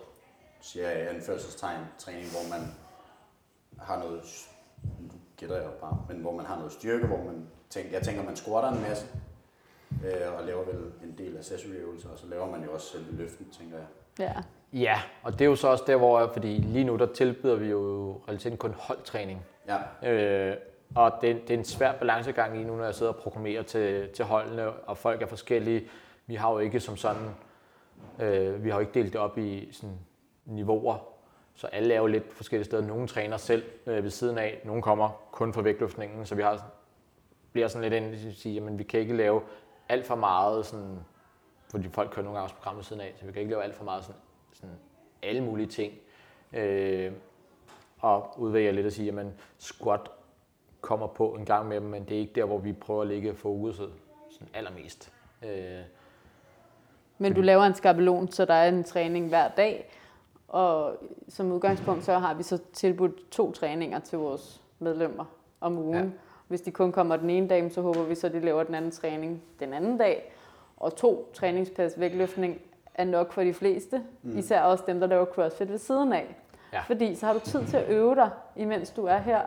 siger 0.60 0.90
jeg, 0.90 1.08
anførselstegn, 1.08 1.80
træning, 1.98 2.24
hvor 2.26 2.56
man 2.58 2.66
har 3.78 3.98
noget, 3.98 4.22
nu 5.00 5.10
gætter 5.36 5.56
jeg 5.56 5.70
bare, 5.80 6.04
men 6.08 6.16
hvor 6.16 6.32
man 6.32 6.46
har 6.46 6.56
noget 6.56 6.72
styrke, 6.72 7.06
hvor 7.06 7.16
man 7.24 7.46
tænker, 7.70 7.90
jeg 7.92 8.02
tænker, 8.02 8.22
man 8.22 8.36
squatter 8.36 8.70
en 8.70 8.80
masse, 8.82 9.06
øh, 10.04 10.38
og 10.38 10.44
laver 10.44 10.64
vel 10.64 10.92
en 11.04 11.14
del 11.18 11.36
accessory-øvelser, 11.38 12.08
og 12.08 12.18
så 12.18 12.26
laver 12.26 12.50
man 12.50 12.64
jo 12.64 12.72
også 12.72 12.86
selve 12.86 13.16
løften, 13.16 13.46
tænker 13.50 13.76
jeg. 13.78 13.86
ja. 14.18 14.34
Ja, 14.74 15.02
og 15.22 15.32
det 15.32 15.40
er 15.40 15.44
jo 15.48 15.56
så 15.56 15.68
også 15.68 15.84
der, 15.86 15.96
hvor, 15.96 16.26
fordi 16.32 16.48
lige 16.48 16.84
nu 16.84 16.96
der 16.96 17.12
tilbyder 17.12 17.56
vi 17.56 17.66
jo 17.66 18.12
realiteten 18.28 18.58
kun 18.58 18.74
holdtræning. 18.78 19.42
Ja, 20.02 20.08
Øh, 20.10 20.56
og 20.94 21.12
det, 21.20 21.42
det 21.48 21.54
er 21.54 21.58
en 21.58 21.64
svær 21.64 21.92
balancegang 21.92 22.54
lige 22.54 22.66
nu, 22.66 22.76
når 22.76 22.84
jeg 22.84 22.94
sidder 22.94 23.12
og 23.12 23.18
programmerer 23.18 23.62
til, 23.62 24.08
til 24.08 24.24
holdene, 24.24 24.70
og 24.70 24.98
folk 24.98 25.22
er 25.22 25.26
forskellige. 25.26 25.88
Vi 26.26 26.34
har 26.34 26.52
jo 26.52 26.58
ikke 26.58 26.80
som 26.80 26.96
sådan, 26.96 27.34
øh, 28.18 28.64
vi 28.64 28.70
har 28.70 28.76
jo 28.76 28.80
ikke 28.80 28.94
delt 28.94 29.12
det 29.12 29.20
op 29.20 29.38
i 29.38 29.68
sådan, 29.72 29.98
niveauer, 30.44 30.98
så 31.54 31.66
alle 31.66 31.94
er 31.94 31.98
jo 31.98 32.06
lidt 32.06 32.32
forskellige 32.32 32.64
steder. 32.64 32.86
Nogle 32.86 33.08
træner 33.08 33.36
selv 33.36 33.64
øh, 33.86 34.02
ved 34.04 34.10
siden 34.10 34.38
af, 34.38 34.60
nogle 34.64 34.82
kommer 34.82 35.08
kun 35.32 35.52
fra 35.52 35.62
vægtløftningen, 35.62 36.26
så 36.26 36.34
vi 36.34 36.42
har, 36.42 36.70
bliver 37.52 37.68
sådan 37.68 37.90
lidt 37.90 38.02
ind 38.02 38.28
at 38.28 38.34
sige, 38.34 38.66
at 38.66 38.78
vi 38.78 38.84
kan 38.84 39.00
ikke 39.00 39.16
lave 39.16 39.42
alt 39.88 40.06
for 40.06 40.14
meget, 40.14 40.66
sådan, 40.66 40.98
fordi 41.70 41.88
folk 41.88 42.10
kører 42.10 42.24
nogle 42.24 42.38
gange 42.38 42.44
også 42.44 42.54
programmet 42.54 42.78
ved 42.78 42.84
siden 42.84 43.02
af, 43.02 43.14
så 43.16 43.26
vi 43.26 43.32
kan 43.32 43.40
ikke 43.40 43.50
lave 43.50 43.64
alt 43.64 43.74
for 43.74 43.84
meget 43.84 44.04
sådan, 44.04 44.20
sådan 44.52 44.76
alle 45.22 45.40
mulige 45.40 45.66
ting. 45.66 45.92
Øh, 46.52 47.12
og 47.98 48.34
udvælger 48.38 48.72
lidt 48.72 48.86
at 48.86 48.92
sige, 48.92 49.20
at 49.20 49.26
squat 49.58 50.10
kommer 50.82 51.06
på 51.06 51.28
en 51.28 51.44
gang 51.44 51.68
med 51.68 51.80
dem, 51.80 51.88
men 51.88 52.04
det 52.04 52.16
er 52.16 52.20
ikke 52.20 52.32
der, 52.34 52.44
hvor 52.44 52.58
vi 52.58 52.72
prøver 52.72 53.02
at 53.02 53.08
lægge 53.08 53.34
fokuset 53.34 53.90
sådan 54.30 54.48
allermest. 54.54 55.12
Øh, 55.44 55.80
Men 57.18 57.34
du 57.34 57.40
laver 57.40 57.62
en 57.62 57.74
skabelon, 57.74 58.28
så 58.28 58.44
der 58.44 58.54
er 58.54 58.68
en 58.68 58.84
træning 58.84 59.28
hver 59.28 59.48
dag. 59.48 59.90
Og 60.48 60.96
som 61.28 61.52
udgangspunkt, 61.52 62.04
så 62.04 62.18
har 62.18 62.34
vi 62.34 62.42
så 62.42 62.58
tilbudt 62.72 63.30
to 63.30 63.52
træninger 63.52 63.98
til 63.98 64.18
vores 64.18 64.62
medlemmer 64.78 65.24
om 65.60 65.78
ugen. 65.78 66.04
Ja. 66.04 66.10
Hvis 66.48 66.60
de 66.60 66.70
kun 66.70 66.92
kommer 66.92 67.16
den 67.16 67.30
ene 67.30 67.48
dag, 67.48 67.72
så 67.72 67.80
håber 67.80 68.02
vi 68.02 68.14
så, 68.14 68.26
at 68.26 68.32
de 68.32 68.40
laver 68.40 68.62
den 68.62 68.74
anden 68.74 68.90
træning 68.90 69.42
den 69.60 69.72
anden 69.72 69.98
dag. 69.98 70.32
Og 70.76 70.96
to 70.96 71.30
træningspas 71.34 72.00
vægtløftning 72.00 72.60
er 72.94 73.04
nok 73.04 73.32
for 73.32 73.42
de 73.42 73.54
fleste. 73.54 74.02
Mm. 74.22 74.38
Især 74.38 74.62
også 74.62 74.84
dem, 74.86 75.00
der 75.00 75.06
laver 75.06 75.24
crossfit 75.24 75.70
ved 75.70 75.78
siden 75.78 76.12
af. 76.12 76.36
Ja. 76.72 76.80
Fordi 76.80 77.14
så 77.14 77.26
har 77.26 77.32
du 77.32 77.40
tid 77.40 77.66
til 77.66 77.76
at 77.76 77.88
øve 77.88 78.14
dig, 78.14 78.30
imens 78.56 78.90
du 78.90 79.04
er 79.06 79.18
her. 79.18 79.40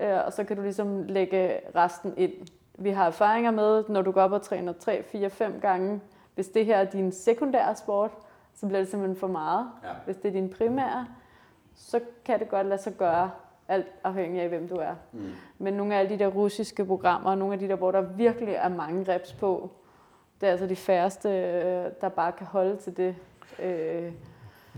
Øh, 0.00 0.18
og 0.26 0.32
så 0.32 0.44
kan 0.44 0.56
du 0.56 0.62
ligesom 0.62 1.02
lægge 1.02 1.60
resten 1.76 2.14
ind. 2.16 2.32
Vi 2.74 2.90
har 2.90 3.06
erfaringer 3.06 3.50
med, 3.50 3.84
når 3.88 4.02
du 4.02 4.10
går 4.10 4.20
op 4.20 4.32
og 4.32 4.42
træner 4.42 4.72
3, 4.72 5.02
4, 5.02 5.30
5 5.30 5.60
gange. 5.60 6.00
Hvis 6.34 6.48
det 6.48 6.66
her 6.66 6.76
er 6.76 6.84
din 6.84 7.12
sekundære 7.12 7.76
sport, 7.76 8.10
så 8.54 8.66
bliver 8.66 8.80
det 8.80 8.88
simpelthen 8.88 9.16
for 9.16 9.26
meget. 9.26 9.66
Ja. 9.84 9.88
Hvis 10.04 10.16
det 10.16 10.28
er 10.28 10.32
din 10.32 10.48
primære, 10.48 11.06
så 11.74 12.00
kan 12.24 12.38
det 12.38 12.48
godt 12.48 12.66
lade 12.66 12.82
sig 12.82 12.92
gøre, 12.92 13.30
alt 13.68 13.86
afhængig 14.04 14.42
af, 14.42 14.48
hvem 14.48 14.68
du 14.68 14.74
er. 14.74 14.94
Mm. 15.12 15.32
Men 15.58 15.74
nogle 15.74 15.94
af 15.94 15.98
alle 15.98 16.10
de 16.10 16.18
der 16.18 16.26
russiske 16.26 16.84
programmer, 16.84 17.34
nogle 17.34 17.54
af 17.54 17.58
de 17.60 17.68
der, 17.68 17.76
hvor 17.76 17.90
der 17.90 18.00
virkelig 18.00 18.54
er 18.54 18.68
mange 18.68 19.14
reps 19.14 19.32
på, 19.32 19.70
det 20.40 20.46
er 20.46 20.50
altså 20.50 20.66
de 20.66 20.76
færreste, 20.76 21.28
øh, 21.28 21.84
der 22.00 22.08
bare 22.08 22.32
kan 22.32 22.46
holde 22.46 22.76
til 22.76 22.96
det. 22.96 23.16
Øh, 23.62 24.12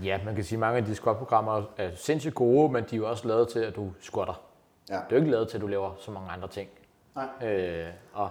ja, 0.04 0.20
man 0.24 0.34
kan 0.34 0.44
sige, 0.44 0.56
at 0.56 0.60
mange 0.60 0.78
af 0.78 0.84
de 0.84 0.94
squat-programmer 0.94 1.62
er 1.76 1.90
sindssygt 1.94 2.34
gode, 2.34 2.72
men 2.72 2.84
de 2.90 2.96
er 2.96 3.00
jo 3.00 3.10
også 3.10 3.28
lavet 3.28 3.48
til, 3.48 3.58
at 3.58 3.76
du 3.76 3.90
squatter. 4.00 4.51
Ja. 4.92 4.96
Det 4.96 5.12
er 5.12 5.16
jo 5.16 5.16
ikke 5.16 5.30
lavet 5.30 5.48
til, 5.48 5.56
at 5.58 5.62
du 5.62 5.66
laver 5.66 5.90
så 5.98 6.10
mange 6.10 6.30
andre 6.30 6.48
ting. 6.48 6.68
Nej. 7.16 7.48
Øh, 7.50 7.88
og 8.12 8.30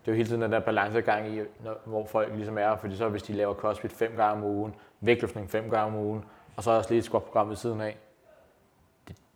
det 0.00 0.08
er 0.08 0.12
jo 0.12 0.16
hele 0.16 0.28
tiden 0.28 0.42
den 0.42 0.52
der 0.52 0.60
balancegang 0.60 1.28
i, 1.28 1.40
når, 1.64 1.74
hvor 1.84 2.06
folk 2.06 2.32
ligesom 2.34 2.58
er, 2.58 2.76
fordi 2.76 2.96
så 2.96 3.08
hvis 3.08 3.22
de 3.22 3.32
laver 3.32 3.54
crossfit 3.54 3.92
fem 3.92 4.12
gange 4.16 4.32
om 4.32 4.44
ugen, 4.44 4.74
vægtløftning 5.00 5.50
fem 5.50 5.70
gange 5.70 5.86
om 5.98 6.04
ugen, 6.06 6.24
og 6.56 6.62
så 6.62 6.70
også 6.70 6.90
lige 6.90 6.98
et 6.98 7.04
squat-program 7.04 7.48
ved 7.48 7.56
siden 7.56 7.80
af, 7.80 7.96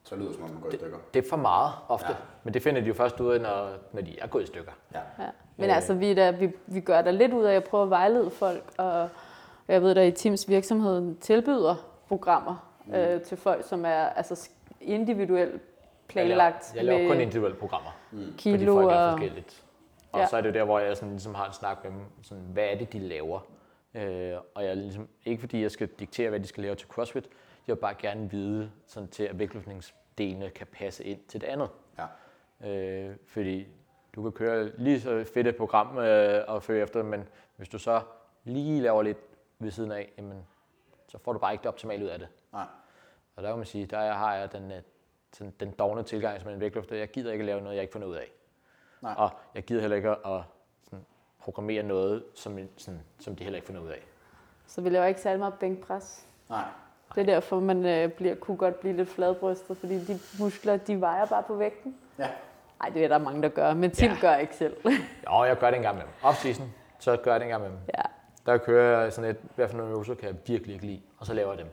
Så 0.04 0.16
lyder 0.16 0.26
det, 0.26 0.34
som 0.36 0.44
om 0.44 0.50
man 0.50 0.60
går 0.60 0.68
i 0.70 0.76
stykker. 0.76 0.98
det 1.14 1.24
er 1.24 1.28
for 1.30 1.36
meget 1.36 1.72
ofte. 1.88 2.08
Ja. 2.08 2.14
Men 2.44 2.54
det 2.54 2.62
finder 2.62 2.80
de 2.80 2.86
jo 2.86 2.94
først 2.94 3.20
ud 3.20 3.32
af, 3.34 3.40
når, 3.40 3.68
når 3.92 4.02
de 4.02 4.18
er 4.20 4.26
gået 4.26 4.42
i 4.42 4.46
stykker. 4.46 4.72
Ja. 4.94 5.00
Ja. 5.18 5.28
Men 5.56 5.70
Øh. 5.70 5.76
altså, 5.76 5.94
vi, 5.94 6.10
er 6.10 6.14
der, 6.14 6.32
vi, 6.32 6.52
vi 6.66 6.80
gør 6.80 7.02
der 7.02 7.10
lidt 7.10 7.32
ud 7.32 7.44
af 7.44 7.54
at 7.54 7.64
prøve 7.64 7.82
at 7.82 7.90
vejlede 7.90 8.30
folk, 8.30 8.62
og 8.78 9.08
jeg 9.68 9.82
ved, 9.82 9.96
at 9.96 10.08
i 10.08 10.10
Teams 10.10 10.48
virksomheden 10.48 11.16
tilbyder 11.18 11.74
programmer 12.08 12.70
mm. 12.86 12.94
øh, 12.94 13.22
til 13.22 13.36
folk, 13.36 13.64
som 13.64 13.84
er 13.84 14.04
altså, 14.06 14.48
individuelt 14.80 15.62
planlagt 16.08 16.74
Jeg 16.74 16.84
laver, 16.84 16.92
jeg 16.92 17.00
laver 17.00 17.08
kun 17.10 17.16
med 17.16 17.24
individuelle 17.26 17.58
programmer, 17.58 17.90
fordi 18.08 18.34
kilo 18.38 18.74
folk 18.74 18.92
er 18.92 19.10
forskelligt. 19.10 19.64
Og 20.12 20.20
Ja. 20.20 20.26
så 20.26 20.36
er 20.36 20.40
det 20.40 20.48
jo 20.48 20.54
der, 20.54 20.64
hvor 20.64 20.78
jeg 20.78 20.96
sådan, 20.96 21.10
ligesom 21.10 21.34
har 21.34 21.46
en 21.46 21.52
snak 21.52 21.84
med 21.84 21.92
dem, 21.92 22.00
sådan, 22.22 22.44
hvad 22.44 22.64
er 22.64 22.78
det, 22.78 22.92
de 22.92 22.98
laver? 22.98 23.40
Øh, 23.94 24.34
og 24.54 24.62
jeg 24.62 24.70
er 24.70 24.74
ligesom, 24.74 25.08
ikke 25.24 25.40
fordi 25.40 25.62
jeg 25.62 25.70
skal 25.70 25.86
diktere, 25.88 26.28
hvad 26.30 26.40
de 26.40 26.46
skal 26.46 26.62
lave 26.62 26.74
til 26.74 26.88
CrossFit, 26.88 27.28
jeg 27.66 27.74
vil 27.76 27.80
bare 27.80 27.94
gerne 27.98 28.30
vide, 28.30 28.70
sådan 28.86 29.08
til 29.08 29.22
at 29.22 29.38
vægtløftningsdelene 29.38 30.50
kan 30.50 30.66
passe 30.66 31.04
ind 31.04 31.20
til 31.28 31.40
det 31.40 31.46
andet. 31.46 31.68
Ja. 32.62 32.68
Øh, 32.70 33.16
fordi 33.26 33.66
du 34.14 34.22
kan 34.22 34.32
køre 34.32 34.70
lige 34.78 35.00
så 35.00 35.24
fedt 35.34 35.46
et 35.46 35.56
program 35.56 35.98
øh, 35.98 36.44
og 36.48 36.62
føre 36.62 36.82
efter, 36.82 37.02
men 37.02 37.28
hvis 37.56 37.68
du 37.68 37.78
så 37.78 38.00
lige 38.44 38.82
laver 38.82 39.02
lidt 39.02 39.18
ved 39.58 39.70
siden 39.70 39.92
af, 39.92 40.12
jamen, 40.18 40.46
så 41.08 41.18
får 41.18 41.32
du 41.32 41.38
bare 41.38 41.52
ikke 41.52 41.62
det 41.62 41.68
optimale 41.68 42.04
ud 42.04 42.08
af 42.10 42.18
det. 42.18 42.28
Nej. 42.52 42.66
Og 43.36 43.42
der 43.42 43.48
kan 43.48 43.56
man 43.56 43.66
sige, 43.66 43.86
der 43.86 44.12
har 44.12 44.34
jeg 44.34 44.52
den, 44.52 44.72
sådan, 45.38 45.52
den 45.60 45.70
dogne 45.70 46.02
tilgang 46.02 46.40
som 46.40 46.50
en 46.50 46.60
vægtløfter. 46.60 46.96
Jeg 46.96 47.08
gider 47.10 47.32
ikke 47.32 47.42
at 47.42 47.46
lave 47.46 47.60
noget, 47.60 47.74
jeg 47.76 47.82
ikke 47.82 47.92
får 47.92 48.00
noget 48.00 48.12
ud 48.12 48.16
af. 48.18 48.30
Nej. 49.02 49.14
Og 49.18 49.30
jeg 49.54 49.62
gider 49.62 49.80
heller 49.80 49.96
ikke 49.96 50.10
at 50.10 50.42
sådan, 50.84 51.04
programmere 51.40 51.82
noget, 51.82 52.24
som, 52.34 52.58
sådan, 52.76 53.00
som 53.20 53.36
de 53.36 53.44
heller 53.44 53.56
ikke 53.56 53.66
får 53.66 53.74
noget 53.74 53.86
ud 53.86 53.92
af. 53.92 54.02
Så 54.66 54.80
vi 54.80 54.88
laver 54.88 55.06
ikke 55.06 55.20
særlig 55.20 55.38
meget 55.38 55.54
bænkpres. 55.54 56.26
Nej. 56.48 56.64
Det 57.14 57.20
er 57.20 57.24
derfor, 57.24 57.60
man 57.60 57.86
øh, 57.86 58.08
bliver, 58.12 58.34
kunne 58.34 58.56
godt 58.56 58.80
blive 58.80 58.96
lidt 58.96 59.08
fladbrystet, 59.08 59.76
fordi 59.76 60.04
de 60.04 60.18
muskler, 60.40 60.76
de 60.76 61.00
vejer 61.00 61.26
bare 61.26 61.42
på 61.42 61.54
vægten. 61.54 61.96
Ja. 62.18 62.28
Nej, 62.80 62.88
det 62.88 63.04
er 63.04 63.08
der 63.08 63.18
mange, 63.18 63.42
der 63.42 63.48
gør, 63.48 63.74
men 63.74 63.90
Tim 63.90 64.10
Ja. 64.10 64.16
gør 64.20 64.36
ikke 64.36 64.56
selv. 64.56 64.76
Jo, 65.30 65.44
jeg 65.44 65.56
gør 65.58 65.66
det 65.70 65.76
engang 65.76 65.96
med 65.96 66.04
dem. 66.04 66.12
Off-season, 66.22 66.62
så 66.98 67.16
gør 67.16 67.30
jeg 67.30 67.40
det 67.40 67.44
engang 67.46 67.62
med 67.62 67.70
dem. 67.70 67.78
ja. 67.98 68.02
Der 68.46 68.58
kører 68.58 69.02
jeg 69.02 69.12
sådan 69.12 69.30
et, 69.30 69.36
hvad 69.54 69.68
for 69.68 69.76
nogle 69.76 69.92
øvelser 69.92 70.14
kan 70.14 70.28
jeg 70.28 70.36
virkelig 70.46 70.74
ikke 70.74 70.86
lide, 70.86 71.02
og 71.18 71.26
så 71.26 71.34
laver 71.34 71.50
jeg 71.50 71.58
dem. 71.58 71.68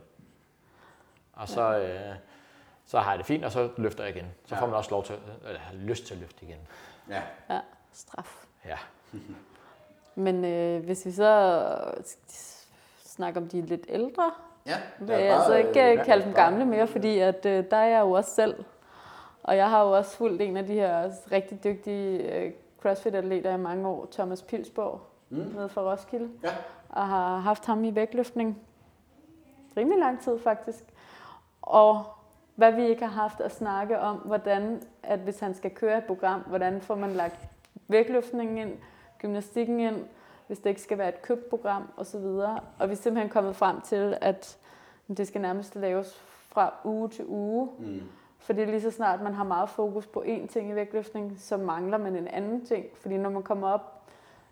Og 1.32 1.48
så, 1.48 1.78
øh, 1.78 2.14
så 2.86 2.98
har 2.98 3.10
jeg 3.10 3.18
det 3.18 3.26
fint, 3.26 3.44
og 3.44 3.52
så 3.52 3.68
løfter 3.76 4.04
jeg 4.04 4.16
igen. 4.16 4.26
Så 4.46 4.54
Ja. 4.54 4.60
får 4.60 4.66
man 4.66 4.74
også 4.76 4.90
lov 4.90 5.04
til, 5.04 5.14
eller 5.46 5.60
har 5.60 5.74
lyst 5.74 6.06
til 6.06 6.14
at 6.14 6.20
løfte 6.20 6.44
igen. 6.44 6.58
Ja. 7.10 7.22
ja, 7.50 7.60
straf. 7.92 8.44
Ja. 8.66 8.76
Men 10.14 10.44
øh, 10.44 10.84
hvis 10.84 11.06
vi 11.06 11.12
så 11.12 11.64
snakker 13.04 13.40
om 13.40 13.48
de 13.48 13.60
lidt 13.60 13.86
ældre, 13.88 14.32
Ja. 14.66 14.76
vil 14.98 15.16
jeg 15.16 15.34
altså 15.36 15.54
ikke 15.54 15.92
øh, 15.98 16.04
kalde 16.04 16.24
dem 16.24 16.32
gamle 16.34 16.64
mere, 16.64 16.86
fordi 16.86 17.18
at, 17.18 17.46
øh, 17.46 17.64
der 17.70 17.76
er 17.76 17.86
jeg 17.88 18.00
jo 18.00 18.10
også 18.10 18.30
selv. 18.34 18.64
Og 19.42 19.56
jeg 19.56 19.70
har 19.70 19.82
jo 19.84 19.90
også 19.90 20.16
fulgt 20.16 20.42
en 20.42 20.56
af 20.56 20.66
de 20.66 20.72
her 20.74 21.10
rigtig 21.32 21.64
dygtige 21.64 22.18
øh, 22.34 22.52
CrossFit-atleter 22.82 23.54
i 23.54 23.58
mange 23.58 23.88
år, 23.88 24.08
Thomas 24.12 24.42
Pilsborg, 24.42 25.00
Mm. 25.28 25.36
nede 25.38 25.68
fra 25.68 25.82
Roskilde. 25.92 26.30
Ja. 26.42 26.48
Og 26.88 27.08
har 27.08 27.38
haft 27.38 27.66
ham 27.66 27.84
i 27.84 27.94
vægtløftning 27.94 28.58
rimelig 29.76 29.98
lang 29.98 30.20
tid 30.22 30.38
faktisk. 30.38 30.84
Og 31.62 32.04
hvad 32.54 32.72
vi 32.72 32.86
ikke 32.86 33.06
har 33.06 33.20
haft 33.22 33.40
at 33.40 33.52
snakke 33.52 34.00
om, 34.00 34.16
hvordan, 34.16 34.82
at 35.02 35.18
hvis 35.18 35.40
han 35.40 35.54
skal 35.54 35.70
køre 35.70 35.98
et 35.98 36.04
program, 36.04 36.40
hvordan 36.40 36.80
får 36.80 36.94
man 36.94 37.10
lagt 37.10 37.48
vægtløftningen 37.88 38.58
ind, 38.58 38.78
gymnastikken 39.18 39.80
ind, 39.80 40.04
hvis 40.46 40.58
det 40.58 40.70
ikke 40.70 40.82
skal 40.82 40.98
være 40.98 41.08
et 41.08 41.22
købt 41.22 41.48
program 41.48 41.88
osv. 41.96 42.24
Og 42.78 42.88
vi 42.88 42.92
er 42.92 42.94
simpelthen 42.94 43.30
kommet 43.30 43.56
frem 43.56 43.80
til, 43.80 44.18
at 44.20 44.58
det 45.16 45.28
skal 45.28 45.40
nærmest 45.40 45.76
laves 45.76 46.20
fra 46.48 46.72
uge 46.84 47.08
til 47.08 47.24
uge. 47.28 47.68
Mm. 47.78 48.02
Fordi 48.38 48.64
lige 48.64 48.80
så 48.80 48.90
snart 48.90 49.22
man 49.22 49.34
har 49.34 49.44
meget 49.44 49.68
fokus 49.68 50.06
på 50.06 50.24
én 50.26 50.46
ting 50.46 50.70
i 50.70 50.74
vægtløftning, 50.74 51.36
så 51.38 51.56
mangler 51.56 51.98
man 51.98 52.16
en 52.16 52.28
anden 52.28 52.66
ting. 52.66 52.84
Fordi 52.94 53.16
når 53.16 53.30
man 53.30 53.42
kommer 53.42 53.68
op, 53.68 54.02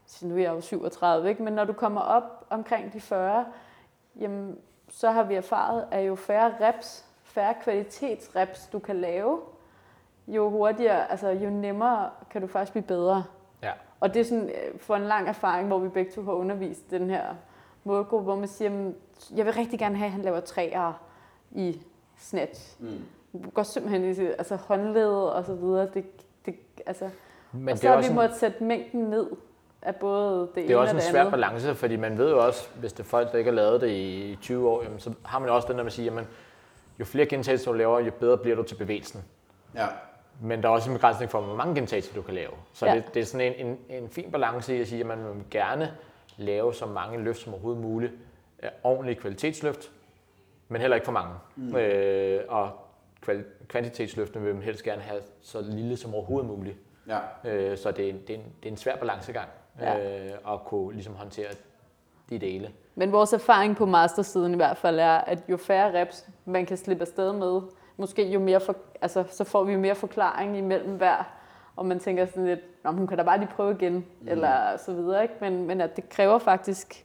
så 0.06 0.26
nu 0.26 0.34
er 0.34 0.38
jeg 0.38 0.52
jo 0.52 0.60
37, 0.60 1.28
ikke? 1.28 1.42
men 1.42 1.52
når 1.52 1.64
du 1.64 1.72
kommer 1.72 2.00
op 2.00 2.46
omkring 2.50 2.92
de 2.92 3.00
40, 3.00 3.46
jamen, 4.20 4.58
så 4.88 5.10
har 5.10 5.22
vi 5.22 5.34
erfaret, 5.34 5.86
at 5.90 6.06
jo 6.06 6.14
færre 6.14 6.54
reps, 6.60 7.06
færre 7.34 7.54
kvalitetsreps 7.64 8.66
du 8.72 8.78
kan 8.78 8.96
lave, 9.00 9.38
jo 10.28 10.50
hurtigere, 10.50 11.10
altså 11.10 11.28
jo 11.28 11.50
nemmere 11.50 12.10
kan 12.30 12.40
du 12.40 12.46
faktisk 12.46 12.72
blive 12.72 12.84
bedre. 12.84 13.24
Ja. 13.62 13.70
Og 14.00 14.14
det 14.14 14.20
er 14.20 14.24
sådan 14.24 14.48
øh, 14.48 14.78
for 14.80 14.96
en 14.96 15.02
lang 15.02 15.28
erfaring, 15.28 15.68
hvor 15.68 15.78
vi 15.78 15.88
begge 15.88 16.12
to 16.12 16.22
har 16.22 16.32
undervist 16.32 16.90
den 16.90 17.10
her 17.10 17.24
målgruppe, 17.84 18.24
hvor 18.24 18.36
man 18.36 18.48
siger, 18.48 18.70
"Men 18.70 18.94
jeg 19.36 19.46
vil 19.46 19.54
rigtig 19.54 19.78
gerne 19.78 19.96
have, 19.96 20.06
at 20.06 20.12
han 20.12 20.22
laver 20.22 20.40
træer 20.40 20.92
i 21.50 21.82
snatch. 22.18 22.76
Mm. 22.80 23.00
Går 23.54 23.62
simpelthen 23.62 24.04
i 24.04 24.26
altså 24.38 24.56
håndled 24.56 25.10
og 25.14 25.44
så 25.44 25.54
videre. 25.54 25.88
Det, 25.94 26.04
det, 26.46 26.54
altså, 26.86 27.08
Men 27.52 27.68
og 27.68 27.72
det 27.72 27.78
så 27.80 27.86
er 27.86 27.90
har 27.90 27.96
også 27.96 28.08
vi 28.08 28.12
en- 28.12 28.16
måttet 28.16 28.36
sætte 28.38 28.64
mængden 28.64 29.00
ned 29.00 29.30
af 29.82 29.96
både 29.96 30.40
det, 30.40 30.54
Det 30.54 30.64
ene 30.64 30.72
er 30.72 30.76
og 30.76 30.82
også 30.82 30.90
en 30.92 30.96
det 30.96 31.04
svær 31.04 31.20
andet. 31.20 31.30
balance, 31.32 31.74
fordi 31.74 31.96
man 31.96 32.18
ved 32.18 32.30
jo 32.30 32.46
også, 32.46 32.68
hvis 32.80 32.92
det 32.92 33.00
er 33.00 33.04
folk, 33.08 33.32
der 33.32 33.38
ikke 33.38 33.50
har 33.50 33.56
lavet 33.56 33.80
det 33.80 33.90
i 33.90 34.38
20 34.42 34.68
år, 34.68 34.82
jamen, 34.82 34.98
så 35.00 35.12
har 35.24 35.38
man 35.38 35.48
jo 35.48 35.54
også 35.54 35.68
den 35.68 35.76
der 35.76 35.82
med 35.82 35.86
at 35.90 35.92
sige, 35.92 36.04
jamen, 36.04 36.26
jo 37.00 37.04
flere 37.04 37.26
gentagelser 37.26 37.72
du 37.72 37.78
laver, 37.78 38.00
jo 38.00 38.10
bedre 38.20 38.38
bliver 38.38 38.56
du 38.56 38.62
til 38.62 38.74
bevægelsen. 38.74 39.24
Ja. 39.74 39.86
Men 40.40 40.62
der 40.62 40.68
er 40.68 40.72
også 40.72 40.90
en 40.90 40.96
begrænsning 40.96 41.30
for, 41.30 41.40
hvor 41.40 41.54
mange 41.56 41.74
gentagelser 41.74 42.14
du 42.14 42.22
kan 42.22 42.34
lave. 42.34 42.50
Så 42.72 42.86
Ja. 42.86 42.94
det, 42.94 43.04
det 43.14 43.20
er 43.20 43.24
sådan 43.24 43.54
en, 43.54 43.66
en, 43.66 43.78
en 44.02 44.08
fin 44.10 44.30
balance 44.30 44.76
i 44.76 44.80
at 44.80 44.88
sige, 44.88 45.00
at 45.00 45.06
man 45.06 45.18
vil 45.24 45.44
gerne 45.50 45.92
lave 46.36 46.74
så 46.74 46.86
mange 46.86 47.18
løft 47.20 47.38
som 47.38 47.52
overhovedet 47.52 47.82
muligt. 47.82 48.12
Øh, 48.62 48.68
Ordentlige 48.82 49.16
kvalitetsløft, 49.20 49.90
men 50.68 50.80
heller 50.80 50.94
ikke 50.94 51.04
for 51.04 51.12
mange. 51.12 51.34
Mm. 51.56 51.76
Øh, 51.76 52.40
og 52.48 52.70
kvantitetsløftene 53.68 54.44
vil 54.44 54.54
man 54.54 54.62
helst 54.62 54.82
gerne 54.82 55.02
have 55.02 55.20
så 55.42 55.60
lille 55.60 55.96
som 55.96 56.14
overhovedet 56.14 56.48
muligt. 56.50 56.76
Ja. 57.08 57.18
Øh, 57.50 57.78
så 57.78 57.90
det 57.90 58.04
er, 58.04 58.10
en, 58.10 58.20
det, 58.26 58.30
er 58.30 58.34
en, 58.38 58.44
det 58.62 58.68
er 58.68 58.70
en 58.72 58.76
svær 58.76 58.96
balancegang 58.96 59.48
Ja. 59.80 60.24
øh, 60.26 60.32
at 60.52 60.60
kunne 60.64 60.92
ligesom 60.94 61.14
håndtere 61.14 61.48
de 62.30 62.38
dele. 62.38 62.70
Men 62.94 63.12
vores 63.12 63.32
erfaring 63.32 63.76
på 63.76 63.86
mastersiden 63.86 64.52
i 64.52 64.56
hvert 64.56 64.76
fald 64.76 64.98
er, 64.98 65.16
at 65.16 65.38
jo 65.48 65.56
færre 65.56 66.00
reps 66.00 66.26
man 66.44 66.66
kan 66.66 66.76
slippe 66.76 67.02
afsted 67.02 67.32
med, 67.32 67.60
måske 67.96 68.28
jo 68.28 68.40
mere 68.40 68.60
for, 68.60 68.76
altså, 69.00 69.24
så 69.30 69.44
får 69.44 69.64
vi 69.64 69.72
jo 69.72 69.78
mere 69.78 69.94
forklaring 69.94 70.58
imellem 70.58 70.96
hver, 70.96 71.32
og 71.76 71.86
man 71.86 71.98
tænker 71.98 72.26
sådan 72.26 72.46
lidt, 72.46 72.60
Nå, 72.84 72.90
men 72.90 72.98
hun 72.98 73.06
kan 73.06 73.18
da 73.18 73.22
bare 73.22 73.38
lige 73.38 73.48
prøve 73.56 73.74
igen, 73.74 73.92
mm. 73.94 74.28
eller 74.28 74.76
så 74.76 74.92
videre. 74.92 75.22
Ikke? 75.22 75.34
Men, 75.40 75.66
men 75.66 75.80
at 75.80 75.96
det 75.96 76.08
kræver 76.08 76.38
faktisk 76.38 77.04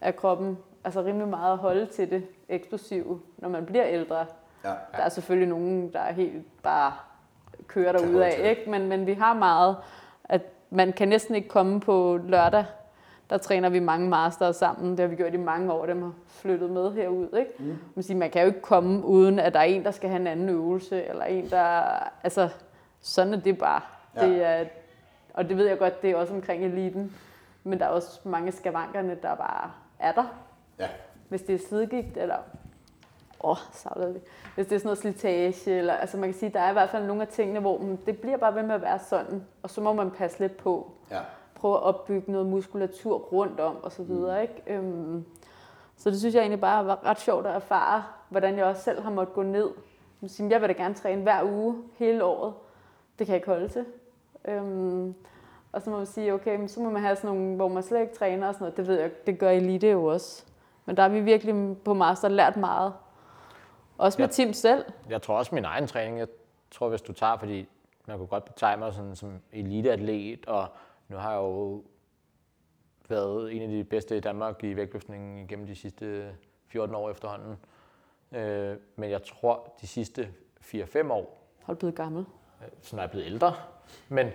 af 0.00 0.16
kroppen 0.16 0.58
altså 0.84 1.00
rimelig 1.02 1.28
meget 1.28 1.52
at 1.52 1.58
holde 1.58 1.86
til 1.86 2.10
det 2.10 2.26
eksplosive, 2.48 3.20
når 3.38 3.48
man 3.48 3.66
bliver 3.66 3.86
ældre. 3.86 4.26
Ja. 4.64 4.68
Der 4.68 5.02
er 5.02 5.08
selvfølgelig 5.08 5.48
nogen, 5.48 5.92
der 5.92 6.00
er 6.00 6.12
helt 6.12 6.62
bare 6.62 6.92
kører 7.66 7.92
derude 7.92 8.26
af, 8.26 8.50
ikke? 8.50 8.70
Men, 8.70 8.88
men 8.88 9.06
vi 9.06 9.12
har 9.12 9.34
meget, 9.34 9.76
at 10.24 10.42
man 10.70 10.92
kan 10.92 11.08
næsten 11.08 11.34
ikke 11.34 11.48
komme 11.48 11.80
på 11.80 12.20
lørdag. 12.24 12.64
Der 13.30 13.38
træner 13.38 13.68
vi 13.68 13.78
mange 13.78 14.08
masters 14.08 14.56
sammen. 14.56 14.90
Det 14.90 15.00
har 15.00 15.06
vi 15.06 15.16
gjort 15.16 15.34
i 15.34 15.36
mange 15.36 15.72
år. 15.72 15.86
Dem 15.86 16.02
har 16.02 16.12
flyttet 16.26 16.70
med 16.70 16.92
herud. 16.92 17.28
Ikke? 17.38 17.50
Mm. 17.58 17.78
Man, 17.94 18.02
siger, 18.02 18.18
man 18.18 18.30
kan 18.30 18.42
jo 18.42 18.46
ikke 18.46 18.60
komme 18.60 19.04
uden, 19.04 19.38
at 19.38 19.54
der 19.54 19.60
er 19.60 19.64
en, 19.64 19.84
der 19.84 19.90
skal 19.90 20.10
have 20.10 20.20
en 20.20 20.26
anden 20.26 20.48
øvelse, 20.48 21.04
eller 21.04 21.24
en, 21.24 21.50
der... 21.50 21.82
Altså, 22.22 22.48
sådan 23.00 23.34
er 23.34 23.40
det 23.40 23.58
bare. 23.58 23.80
Ja. 24.16 24.26
Det 24.26 24.44
er, 24.44 24.64
og 25.34 25.48
det 25.48 25.56
ved 25.56 25.66
jeg 25.68 25.78
godt, 25.78 26.02
det 26.02 26.10
er 26.10 26.16
også 26.16 26.34
omkring 26.34 26.64
eliten. 26.64 27.16
Men 27.64 27.78
der 27.78 27.84
er 27.84 27.90
også 27.90 28.20
mange 28.24 28.52
skavankerne, 28.52 29.16
der 29.22 29.34
bare 29.34 29.70
er 29.98 30.12
der. 30.12 30.24
Ja. 30.78 30.88
Hvis 31.28 31.42
det 31.42 31.54
er 31.54 31.68
slidgigt, 31.68 32.16
eller 32.16 32.36
åh, 33.44 33.50
oh, 33.50 33.56
savlede 33.72 34.14
det. 34.14 34.22
Hvis 34.54 34.66
det 34.66 34.74
er 34.74 34.78
sådan 34.78 34.86
noget 34.86 34.98
slitage, 34.98 35.70
eller 35.70 35.94
altså 35.94 36.16
man 36.16 36.28
kan 36.28 36.38
sige, 36.38 36.52
der 36.52 36.60
er 36.60 36.70
i 36.70 36.72
hvert 36.72 36.90
fald 36.90 37.06
nogle 37.06 37.22
af 37.22 37.28
tingene, 37.28 37.60
hvor 37.60 37.78
mm, 37.78 37.96
det 37.96 38.18
bliver 38.20 38.36
bare 38.36 38.54
ved 38.54 38.62
med 38.62 38.74
at 38.74 38.82
være 38.82 38.98
sådan, 38.98 39.44
og 39.62 39.70
så 39.70 39.80
må 39.80 39.92
man 39.92 40.10
passe 40.10 40.40
lidt 40.40 40.56
på. 40.56 40.92
Ja. 41.10 41.20
Prøve 41.62 41.74
at 41.76 41.82
opbygge 41.82 42.32
noget 42.32 42.46
muskulatur 42.46 43.18
rundt 43.18 43.60
om, 43.60 43.76
og 43.82 43.92
så 43.92 44.02
videre, 44.02 44.42
ikke? 44.42 44.62
Øhm, 44.66 45.24
så 45.96 46.10
det 46.10 46.18
synes 46.18 46.34
jeg 46.34 46.40
egentlig 46.40 46.60
bare 46.60 46.86
var 46.86 47.04
ret 47.04 47.20
sjovt 47.20 47.46
at 47.46 47.54
erfare, 47.54 48.04
hvordan 48.28 48.56
jeg 48.58 48.64
også 48.64 48.82
selv 48.82 49.02
har 49.02 49.10
måttet 49.10 49.34
gå 49.34 49.42
ned. 49.42 49.70
Jeg 50.38 50.60
vil 50.60 50.68
da 50.68 50.72
gerne 50.74 50.94
træne 50.94 51.22
hver 51.22 51.42
uge, 51.44 51.76
hele 51.98 52.24
året. 52.24 52.54
Det 53.18 53.26
kan 53.26 53.32
jeg 53.32 53.36
ikke 53.36 53.48
holde 53.48 53.68
til. 53.68 53.84
Øhm, 54.44 55.14
og 55.72 55.82
så 55.82 55.90
må 55.90 55.96
man 55.96 56.06
sige, 56.06 56.34
okay, 56.34 56.56
men 56.56 56.68
så 56.68 56.80
må 56.80 56.90
man 56.90 57.02
have 57.02 57.16
sådan 57.16 57.36
nogle, 57.36 57.56
hvor 57.56 57.68
man 57.68 57.82
slet 57.82 58.00
ikke 58.00 58.14
træner 58.14 58.48
og 58.48 58.54
sådan 58.54 58.64
noget. 58.64 58.76
Det 58.76 58.86
ved 58.86 59.00
jeg, 59.00 59.10
det 59.26 59.38
gør 59.38 59.50
elite 59.50 59.90
jo 59.90 60.04
også. 60.04 60.44
Men 60.86 60.96
der 60.96 61.02
har 61.02 61.08
vi 61.08 61.20
virkelig 61.20 61.76
på 61.84 61.94
master 61.94 62.28
lært 62.28 62.56
meget. 62.56 62.92
Også 63.98 64.18
med 64.22 64.26
Ja. 64.28 64.32
Tim 64.32 64.52
selv. 64.52 64.84
Jeg 65.08 65.22
tror 65.22 65.38
også 65.38 65.54
min 65.54 65.64
egen 65.64 65.86
træning, 65.86 66.18
jeg 66.18 66.28
tror 66.70 66.88
hvis 66.88 67.02
du 67.02 67.12
tager, 67.12 67.36
fordi 67.36 67.68
man 68.06 68.18
kunne 68.18 68.26
godt 68.26 68.44
betegne 68.44 68.82
mig 68.82 68.94
sådan, 68.94 69.16
som 69.16 69.32
eliteatlet, 69.52 70.46
og 70.46 70.66
nu 71.12 71.18
har 71.18 71.30
jeg 71.32 71.38
jo 71.40 71.84
været 73.08 73.52
en 73.56 73.62
af 73.62 73.68
de 73.68 73.84
bedste 73.84 74.16
i 74.16 74.20
Danmark 74.20 74.64
i 74.64 74.76
vægtløftning 74.76 75.48
gennem 75.48 75.66
de 75.66 75.74
sidste 75.76 76.32
14 76.66 76.94
år 76.94 77.10
efterhånden. 77.10 77.56
Øh, 78.32 78.76
men 78.96 79.10
jeg 79.10 79.22
tror, 79.22 79.74
de 79.80 79.86
sidste 79.86 80.28
4-5 80.60 81.10
år, 81.12 81.48
Har 81.64 81.72
du 81.74 81.78
blevet 81.78 81.94
gammel? 81.96 82.24
øh, 82.62 82.68
så 82.82 82.96
når 82.96 83.02
jeg 83.02 83.06
er 83.08 83.10
blevet 83.10 83.26
ældre, 83.26 83.54
men 84.08 84.28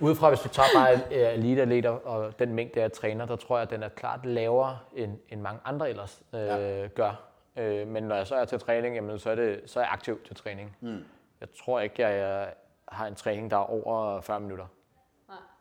udefra, 0.00 0.28
hvis 0.28 0.40
du 0.40 0.48
tager 0.48 0.68
bare 0.74 0.94
øh, 0.94 1.34
eliteatleter 1.38 1.90
og 1.90 2.38
den 2.38 2.54
mængde, 2.54 2.80
jeg 2.80 2.92
træner, 2.92 3.26
der 3.26 3.36
tror 3.36 3.56
jeg, 3.56 3.62
at 3.62 3.70
den 3.70 3.82
er 3.82 3.88
klart 3.88 4.26
lavere, 4.26 4.78
end, 4.96 5.18
end 5.28 5.40
mange 5.40 5.60
andre 5.64 5.90
ellers 5.90 6.22
øh, 6.34 6.40
Ja. 6.40 6.88
gør. 6.88 7.24
Øh, 7.56 7.88
men 7.88 8.02
når 8.02 8.16
jeg 8.16 8.26
så 8.26 8.34
er 8.34 8.44
til 8.44 8.58
træning, 8.58 8.94
jamen, 8.94 9.18
så, 9.18 9.30
er 9.30 9.34
det, 9.34 9.60
så 9.66 9.80
er 9.80 9.84
jeg 9.84 9.92
aktiv 9.92 10.20
til 10.26 10.36
træning. 10.36 10.76
Mm. 10.80 11.04
Jeg 11.40 11.48
tror 11.58 11.80
ikke, 11.80 12.02
jeg, 12.02 12.18
jeg 12.18 12.52
har 12.88 13.06
en 13.06 13.14
træning, 13.14 13.50
der 13.50 13.56
er 13.56 13.60
over 13.86 14.20
40 14.20 14.40
minutter. 14.40 14.66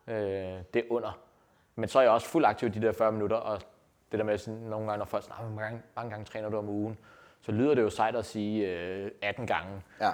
Øh, 0.10 0.16
det 0.74 0.76
er 0.76 0.84
under. 0.90 1.20
Men 1.76 1.90
så 1.90 2.00
er 2.00 2.04
jeg 2.04 2.12
også 2.12 2.28
fuld 2.28 2.46
aktiv 2.46 2.70
de 2.70 2.82
der 2.82 2.92
40 2.92 3.12
minutter, 3.12 3.38
og 3.38 3.62
det 4.12 4.20
der 4.20 4.26
med 4.26 4.38
sådan, 4.38 4.60
nogle 4.60 4.86
gange, 4.86 4.98
når 4.98 5.06
folk 5.06 5.24
siger, 5.24 5.36
"Nå, 5.42 5.48
hvor 5.48 5.62
mange, 5.62 5.82
mange 5.96 6.12
gange 6.12 6.26
træner 6.26 6.50
du 6.50 6.58
om 6.58 6.70
ugen, 6.70 6.98
så 7.42 7.52
lyder 7.52 7.74
det 7.76 7.82
jo 7.82 7.90
sejt 7.90 8.16
at 8.16 8.26
sige 8.26 8.68
øh, 8.68 9.12
18 9.22 9.48
gange. 9.48 9.82
Ja. 10.02 10.12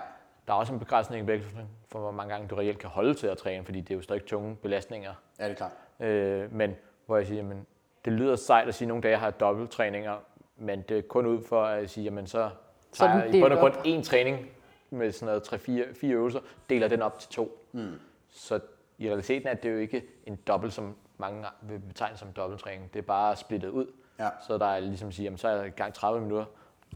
Der 0.48 0.54
er 0.54 0.58
også 0.58 0.74
en 0.74 0.80
begrænsning 0.80 1.24
i 1.24 1.28
vægtløftning, 1.28 1.70
for 1.92 2.00
hvor 2.00 2.12
mange 2.12 2.34
gange 2.34 2.48
du 2.48 2.56
reelt 2.56 2.80
kan 2.80 2.90
holde 2.90 3.14
til 3.14 3.28
at 3.28 3.38
træne, 3.38 3.66
fordi 3.66 3.82
det 3.82 3.92
er 3.92 3.96
jo 3.96 4.02
stadig 4.02 4.26
tunge 4.26 4.56
belastninger. 4.56 5.14
Ja, 5.40 5.44
det 5.44 5.52
er 5.52 5.56
klart. 5.56 5.72
Øh, 6.00 6.54
men 6.54 6.76
hvor 7.06 7.18
jeg 7.18 7.28
siger, 7.28 7.38
jamen, 7.38 7.66
det 8.06 8.14
lyder 8.14 8.36
sejt 8.36 8.68
at 8.68 8.76
sige, 8.76 8.86
at 8.86 8.88
nogle 8.88 9.04
dage 9.04 9.18
har 9.18 9.26
jeg 9.26 9.40
dobbelttræninger, 9.40 10.18
men 10.58 10.82
det 10.82 10.98
er 10.98 11.02
kun 11.02 11.26
ud 11.26 11.44
for 11.44 11.64
at 11.64 11.90
sige, 11.90 12.04
jamen 12.04 12.28
så 12.28 12.50
Så 12.94 13.06
er 13.06 13.08
tager 13.08 13.22
den 13.24 13.28
jeg 13.28 13.36
i 13.36 13.42
bund 13.42 13.54
og 13.54 13.60
grund 13.60 13.74
én 13.74 14.04
træning 14.04 14.50
med 14.90 15.12
sådan 15.12 15.26
noget 15.26 15.42
3-4 15.54 15.94
fire 16.02 16.14
øvelser, 16.14 16.40
deler 16.70 16.88
den 16.88 17.02
op 17.02 17.20
til 17.20 17.30
to. 17.30 17.68
Mm. 17.72 18.00
Så 18.30 18.60
i 18.98 19.08
realiteten 19.10 19.48
er 19.48 19.54
det 19.54 19.72
jo 19.72 19.78
ikke 19.78 20.04
en 20.26 20.36
dobbelt, 20.36 20.74
som 20.74 20.96
mange 21.18 21.46
vil 21.62 21.80
betegne 21.80 22.18
som 22.18 22.28
dobbelttræning. 22.32 22.94
Det 22.94 23.00
er 23.00 23.04
bare 23.04 23.36
splittet 23.36 23.70
ud. 23.70 23.86
Ja. 24.20 24.30
Så 24.48 24.58
der 24.58 24.66
er 24.66 24.80
ligesom 24.80 25.08
at 25.08 25.14
sige, 25.14 25.24
jamen 25.24 25.38
så 25.38 25.48
er 25.48 25.56
jeg 25.56 25.68
i 25.68 25.70
gang 25.70 25.94
30 25.94 26.22
minutter, 26.22 26.46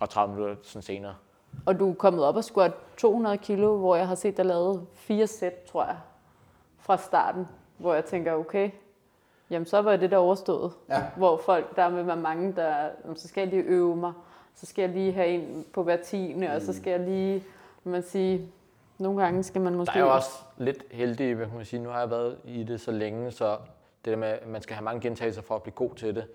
og 0.01 0.09
30 0.09 0.35
minutter 0.35 0.55
sådan 0.63 0.81
senere. 0.81 1.15
Og 1.65 1.79
du 1.79 1.89
er 1.89 1.93
kommet 1.95 2.23
op 2.25 2.35
og 2.35 2.43
squat 2.43 2.71
200 2.97 3.37
kilo, 3.37 3.77
hvor 3.77 3.95
jeg 3.95 4.07
har 4.07 4.15
set 4.15 4.37
dig 4.37 4.45
lavet 4.45 4.87
fire 4.93 5.27
sæt, 5.27 5.53
tror 5.63 5.85
jeg, 5.85 5.97
fra 6.79 6.97
starten. 6.97 7.47
Hvor 7.77 7.93
jeg 7.93 8.05
tænker, 8.05 8.33
okay, 8.33 8.71
jamen 9.49 9.65
så 9.65 9.81
var 9.81 9.95
det 9.95 10.11
der 10.11 10.17
overstået. 10.17 10.71
Ja. 10.89 11.03
Hvor 11.17 11.37
folk, 11.37 11.75
der 11.75 11.89
vil 11.89 12.07
være 12.07 12.15
mange, 12.17 12.53
der, 12.55 12.89
"Jamen, 13.03 13.17
så 13.17 13.27
skal 13.27 13.41
jeg 13.41 13.49
lige 13.49 13.63
øve 13.63 13.95
mig, 13.95 14.13
så 14.55 14.65
skal 14.65 14.81
jeg 14.81 14.91
lige 14.91 15.13
have 15.13 15.27
en 15.27 15.65
på 15.73 15.83
hver 15.83 15.97
tiende, 15.97 16.47
mm. 16.47 16.53
og 16.55 16.61
så 16.61 16.73
skal 16.73 16.91
jeg 16.91 16.99
lige, 16.99 17.43
må 17.83 17.91
man 17.91 18.03
sige, 18.03 18.51
nogle 18.99 19.23
gange 19.23 19.43
skal 19.43 19.61
man 19.61 19.75
måske... 19.75 19.93
Der 19.93 19.99
er 19.99 20.03
jo 20.03 20.13
også 20.13 20.39
lidt 20.57 20.83
heldig, 20.91 21.35
hvad 21.35 21.45
kan 21.45 21.55
man 21.55 21.65
sige, 21.65 21.79
nu 21.79 21.89
har 21.89 21.99
jeg 21.99 22.09
været 22.09 22.37
i 22.43 22.63
det 22.63 22.81
så 22.81 22.91
længe, 22.91 23.31
så 23.31 23.57
det 24.05 24.11
der 24.11 24.17
med, 24.17 24.27
at 24.27 24.47
man 24.47 24.61
skal 24.61 24.75
have 24.75 24.83
mange 24.83 25.01
gentagelser 25.01 25.41
for 25.41 25.55
at 25.55 25.63
blive 25.63 25.73
god 25.73 25.95
til 25.95 26.15
det. 26.15 26.27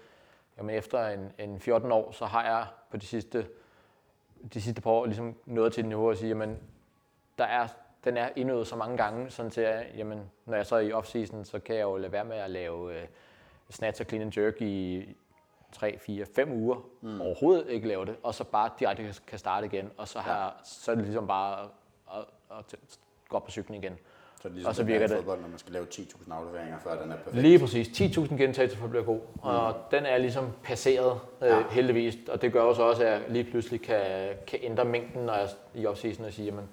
Jamen 0.59 0.77
efter 0.77 1.09
en, 1.09 1.33
en 1.39 1.61
14 1.61 1.93
år, 1.93 2.13
så 2.13 2.27
har 2.27 2.45
jeg 2.45 2.67
på 2.91 2.97
de 2.97 3.07
sidste, 3.07 3.47
de 4.55 4.61
sidste 4.61 4.83
par 4.83 4.91
år 4.91 5.07
ligesom 5.07 5.35
nået 5.47 5.73
til 5.73 5.81
et 5.81 5.89
niveau 5.89 6.11
at 6.11 6.19
sige, 6.19 6.29
jamen 6.29 6.59
der 7.39 7.45
er, 7.45 7.69
den 8.05 8.17
er 8.17 8.29
indøvet 8.37 8.67
så 8.67 8.77
mange 8.77 8.97
gange, 8.97 9.31
sådan 9.31 9.51
til 9.51 9.61
at, 9.61 9.87
jamen, 9.97 10.31
når 10.47 10.57
jeg 10.57 10.67
så 10.67 10.77
er 10.77 10.81
i 10.81 10.93
off-season, 10.93 11.45
så 11.45 11.59
kan 11.59 11.77
jeg 11.77 11.83
jo 11.83 11.97
lade 11.97 12.13
være 12.13 12.25
med 12.25 12.37
at 12.37 12.51
lave 12.51 13.01
øh, 13.01 13.07
snatch 13.71 14.01
og 14.01 14.07
clean 14.07 14.23
and 14.23 14.39
jerk 14.39 14.63
i 14.63 15.05
3, 15.73 15.99
4, 15.99 16.27
5 16.35 16.53
uger, 16.53 16.77
mm. 17.01 17.21
overhovedet 17.21 17.69
ikke 17.69 17.89
lave 17.89 18.05
det, 18.05 18.17
og 18.23 18.35
så 18.35 18.45
bare 18.45 18.71
direkte 18.79 19.15
kan 19.27 19.39
starte 19.39 19.67
igen, 19.67 19.91
og 19.97 20.09
så, 20.09 20.19
har, 20.19 20.61
så 20.65 20.91
er 20.91 20.95
det 20.95 21.05
ligesom 21.05 21.27
bare 21.27 21.69
at, 22.15 22.25
at, 22.59 22.65
at 22.73 22.99
gå 23.29 23.37
op 23.37 23.45
på 23.45 23.51
cyklen 23.51 23.83
igen. 23.85 23.99
Så 24.41 24.49
det 24.49 24.55
ligesom 24.55 24.69
Og 24.69 24.75
så 24.75 24.85
virker 24.85 25.07
det. 25.07 25.17
fodbold, 25.17 25.41
når 25.41 25.49
man 25.49 25.59
skal 25.59 25.73
lave 25.73 25.87
10.000 25.91 26.33
afleveringer, 26.35 26.79
før 26.79 27.03
den 27.03 27.13
er 27.13 27.17
perfekt. 27.17 27.43
Lige 27.43 27.59
præcis. 27.59 27.89
10.000 28.01 28.37
gentagelser 28.37 28.79
for 28.79 28.85
at 28.85 28.91
blive 28.91 29.05
god. 29.05 29.21
Og 29.43 29.75
den 29.91 30.07
er 30.07 30.19
ligesom 30.19 30.49
passeret, 30.63 31.21
øh, 31.43 31.49
Ja. 31.49 31.63
heldigvis. 31.71 32.15
Og 32.29 32.43
det 32.43 32.53
gør 32.53 32.63
jo 32.63 32.75
så 32.75 32.83
også, 32.83 33.03
at 33.05 33.09
jeg 33.13 33.23
lige 33.29 33.45
pludselig 33.51 33.83
kan, 33.83 34.03
kan 34.47 34.59
ændre 34.63 34.85
mængden, 34.85 35.23
når 35.27 35.35
jeg 35.35 35.49
i 35.75 35.87
off-season 35.87 36.25
og 36.27 36.33
sige, 36.33 36.47
jamen, 36.47 36.69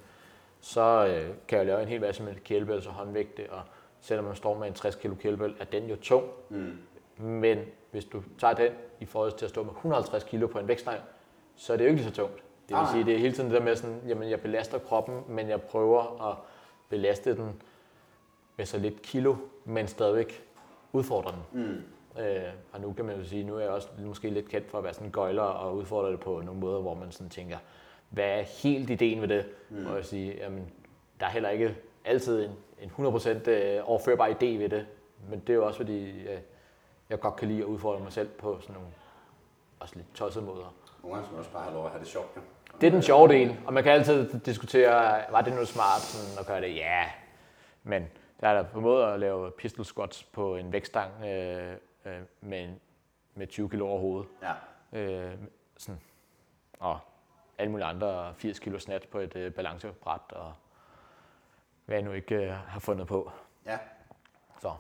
så 0.62 0.82
øh, 1.08 1.36
kan 1.48 1.58
jeg 1.58 1.66
lave 1.68 1.82
en 1.82 1.88
hel 1.88 2.02
masse 2.02 2.24
med 2.24 2.36
kettlebells 2.36 2.88
og 2.88 2.94
håndvægte. 2.94 3.50
Og 3.50 3.62
selvom 4.02 4.26
man 4.26 4.36
står 4.36 4.58
med 4.60 4.68
en 4.68 4.74
60 4.74 4.96
kg 4.96 5.10
kettlebell, 5.20 5.56
er 5.60 5.66
den 5.66 5.90
jo 5.90 5.96
tung. 5.96 6.26
Mm. 6.50 6.78
Men 7.18 7.60
hvis 7.92 8.06
du 8.06 8.24
tager 8.40 8.54
den 8.54 8.72
i 9.00 9.06
forhold 9.06 9.32
til 9.32 9.46
at 9.46 9.50
stå 9.52 9.64
med 9.64 9.72
150 9.72 10.24
kg 10.24 10.50
på 10.50 10.60
en 10.60 10.68
vægtstang, 10.68 11.00
så 11.56 11.74
er 11.74 11.78
det 11.78 11.84
jo 11.84 11.90
ikke 11.90 12.02
lige 12.02 12.10
så 12.10 12.16
tungt. 12.16 12.44
Det 12.72 12.80
vil 12.80 12.84
Nej. 12.84 12.92
sige, 12.94 13.06
det 13.06 13.14
er 13.14 13.18
hele 13.18 13.34
tiden 13.34 13.50
det 13.50 13.60
der 13.60 13.66
med 13.66 13.76
sådan, 13.76 14.02
jamen 14.08 14.30
jeg 14.30 14.42
belaster 14.42 14.80
kroppen, 14.80 15.24
men 15.28 15.50
jeg 15.50 15.62
prøver 15.62 16.30
at 16.32 16.38
belaste 16.90 17.36
den 17.36 17.62
med 18.58 18.66
så 18.66 18.78
lidt 18.78 19.02
kilo, 19.02 19.36
men 19.66 19.88
stadigvæk 19.88 20.44
udfordre 20.94 21.32
den. 21.32 21.64
Mm. 21.64 22.22
Øh, 22.22 22.44
og 22.72 22.82
nu 22.82 22.94
kan 22.94 23.06
man 23.06 23.18
jo 23.18 23.24
sige, 23.26 23.44
nu 23.44 23.56
er 23.56 23.60
jeg 23.60 23.70
også 23.70 23.88
måske 24.06 24.30
lidt 24.30 24.50
kendt 24.50 24.70
for 24.72 24.78
at 24.78 24.84
være 24.84 24.94
sådan 24.94 25.08
en 25.08 25.12
gøjler 25.12 25.42
og 25.42 25.76
udfordre 25.76 26.12
det 26.12 26.20
på 26.20 26.42
nogle 26.42 26.60
måder, 26.60 26.82
hvor 26.82 26.94
man 26.94 27.12
sådan 27.12 27.30
tænker, 27.30 27.58
hvad 28.10 28.40
er 28.40 28.42
helt 28.42 28.90
ideen 28.90 29.22
ved 29.22 29.28
det? 29.28 29.46
Mm. 29.70 29.86
Og 29.86 29.96
jeg 29.96 30.06
sige, 30.06 30.34
jamen, 30.38 30.72
der 31.20 31.26
er 31.26 31.30
heller 31.30 31.50
ikke 31.50 31.76
altid 32.06 32.46
en, 32.46 32.52
en 32.82 33.06
100% 33.08 33.50
øh, 33.50 33.90
overførbar 33.90 34.28
idé 34.28 34.46
ved 34.46 34.70
det, 34.70 34.86
men 35.30 35.40
det 35.40 35.50
er 35.50 35.58
jo 35.58 35.66
også 35.66 35.78
fordi, 35.78 36.10
øh, 36.10 36.40
jeg 37.10 37.20
godt 37.20 37.36
kan 37.36 37.48
lide 37.48 37.60
at 37.60 37.66
udfordre 37.66 38.00
mig 38.04 38.12
selv 38.12 38.28
på 38.28 38.58
sådan 38.62 38.74
nogle 38.74 38.90
også 39.80 39.96
lidt 39.96 40.14
tossede 40.16 40.46
måder. 40.46 40.74
Nogle 41.04 41.16
gange 41.16 41.26
skal 41.26 41.34
man 41.34 41.40
også 41.40 41.52
bare 41.52 41.64
have 41.64 41.74
lov 41.74 41.86
at 41.86 41.92
have 41.92 42.00
det 42.00 42.08
sjovt. 42.08 42.28
Jo. 42.38 42.42
Det 42.82 42.88
er 42.88 42.92
den 42.92 43.02
sjove 43.02 43.28
del, 43.28 43.58
og 43.66 43.74
man 43.74 43.84
kan 43.84 43.92
altid 43.92 44.40
diskutere, 44.40 45.22
var 45.32 45.42
det 45.42 45.54
nu 45.54 45.66
smart 45.66 46.02
sådan, 46.02 46.40
at 46.40 46.46
gøre 46.46 46.62
det? 46.62 46.76
Ja, 46.76 47.04
men 47.84 48.08
der 48.40 48.48
er 48.48 48.54
der 48.54 48.64
på 48.64 48.80
måde 48.80 49.06
at 49.06 49.20
lave 49.20 49.52
pistol 49.52 49.86
squats 49.86 50.24
på 50.24 50.56
en 50.56 50.72
vægtstang 50.72 51.26
øh, 51.26 51.76
øh, 52.06 52.20
med, 52.42 52.70
med 53.36 53.48
20 53.48 53.70
kg 53.70 53.82
over 53.82 54.00
hovedet. 54.00 54.30
Ja. 54.42 55.00
Øh, 55.00 55.34
sådan, 55.78 56.02
og 56.80 57.00
alle 57.58 57.72
mulige 57.72 57.86
andre 57.86 58.34
80 58.38 58.60
kg 58.60 58.82
snat 58.82 59.08
på 59.12 59.20
et 59.20 59.36
øh, 59.36 59.54
balancebræt, 59.54 60.22
og 60.30 60.54
hvad 61.86 61.98
jeg 61.98 62.06
nu 62.06 62.12
ikke 62.12 62.36
øh, 62.36 62.52
har 62.52 62.80
fundet 62.80 63.08
på. 63.08 63.32
Ja. 63.66 63.78
Så 64.62 64.74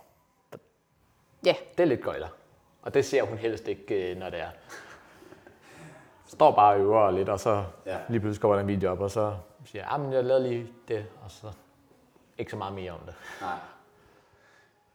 Ja, 1.46 1.56
det 1.78 1.84
er 1.84 1.88
lidt 1.88 2.02
gøjler. 2.02 2.30
Og 2.82 2.94
det 2.94 3.06
ser 3.06 3.24
hun 3.24 3.38
helst 3.38 3.68
ikke, 3.68 4.12
øh, 4.12 4.18
når 4.18 4.30
det 4.30 4.40
er. 4.40 4.50
Står 6.32 6.56
bare 6.56 6.74
og 6.76 6.80
øver 6.80 7.12
lidt, 7.12 7.30
og 7.30 7.40
så 7.40 7.66
Ja. 7.86 8.00
lige 8.10 8.20
pludselig 8.20 8.42
kommer 8.42 8.56
der 8.56 8.62
en 8.62 8.68
video 8.68 8.92
op, 8.92 9.00
og 9.00 9.12
så 9.12 9.38
siger 9.66 9.84
jeg, 9.98 10.06
at 10.08 10.14
jeg 10.14 10.24
lavede 10.24 10.44
lige 10.50 10.74
det, 10.88 11.06
og 11.24 11.32
så 11.32 11.54
ikke 12.38 12.52
så 12.52 12.58
meget 12.58 12.74
mere 12.76 12.92
om 12.92 13.00
det. 13.06 13.16
Nej. 13.42 13.58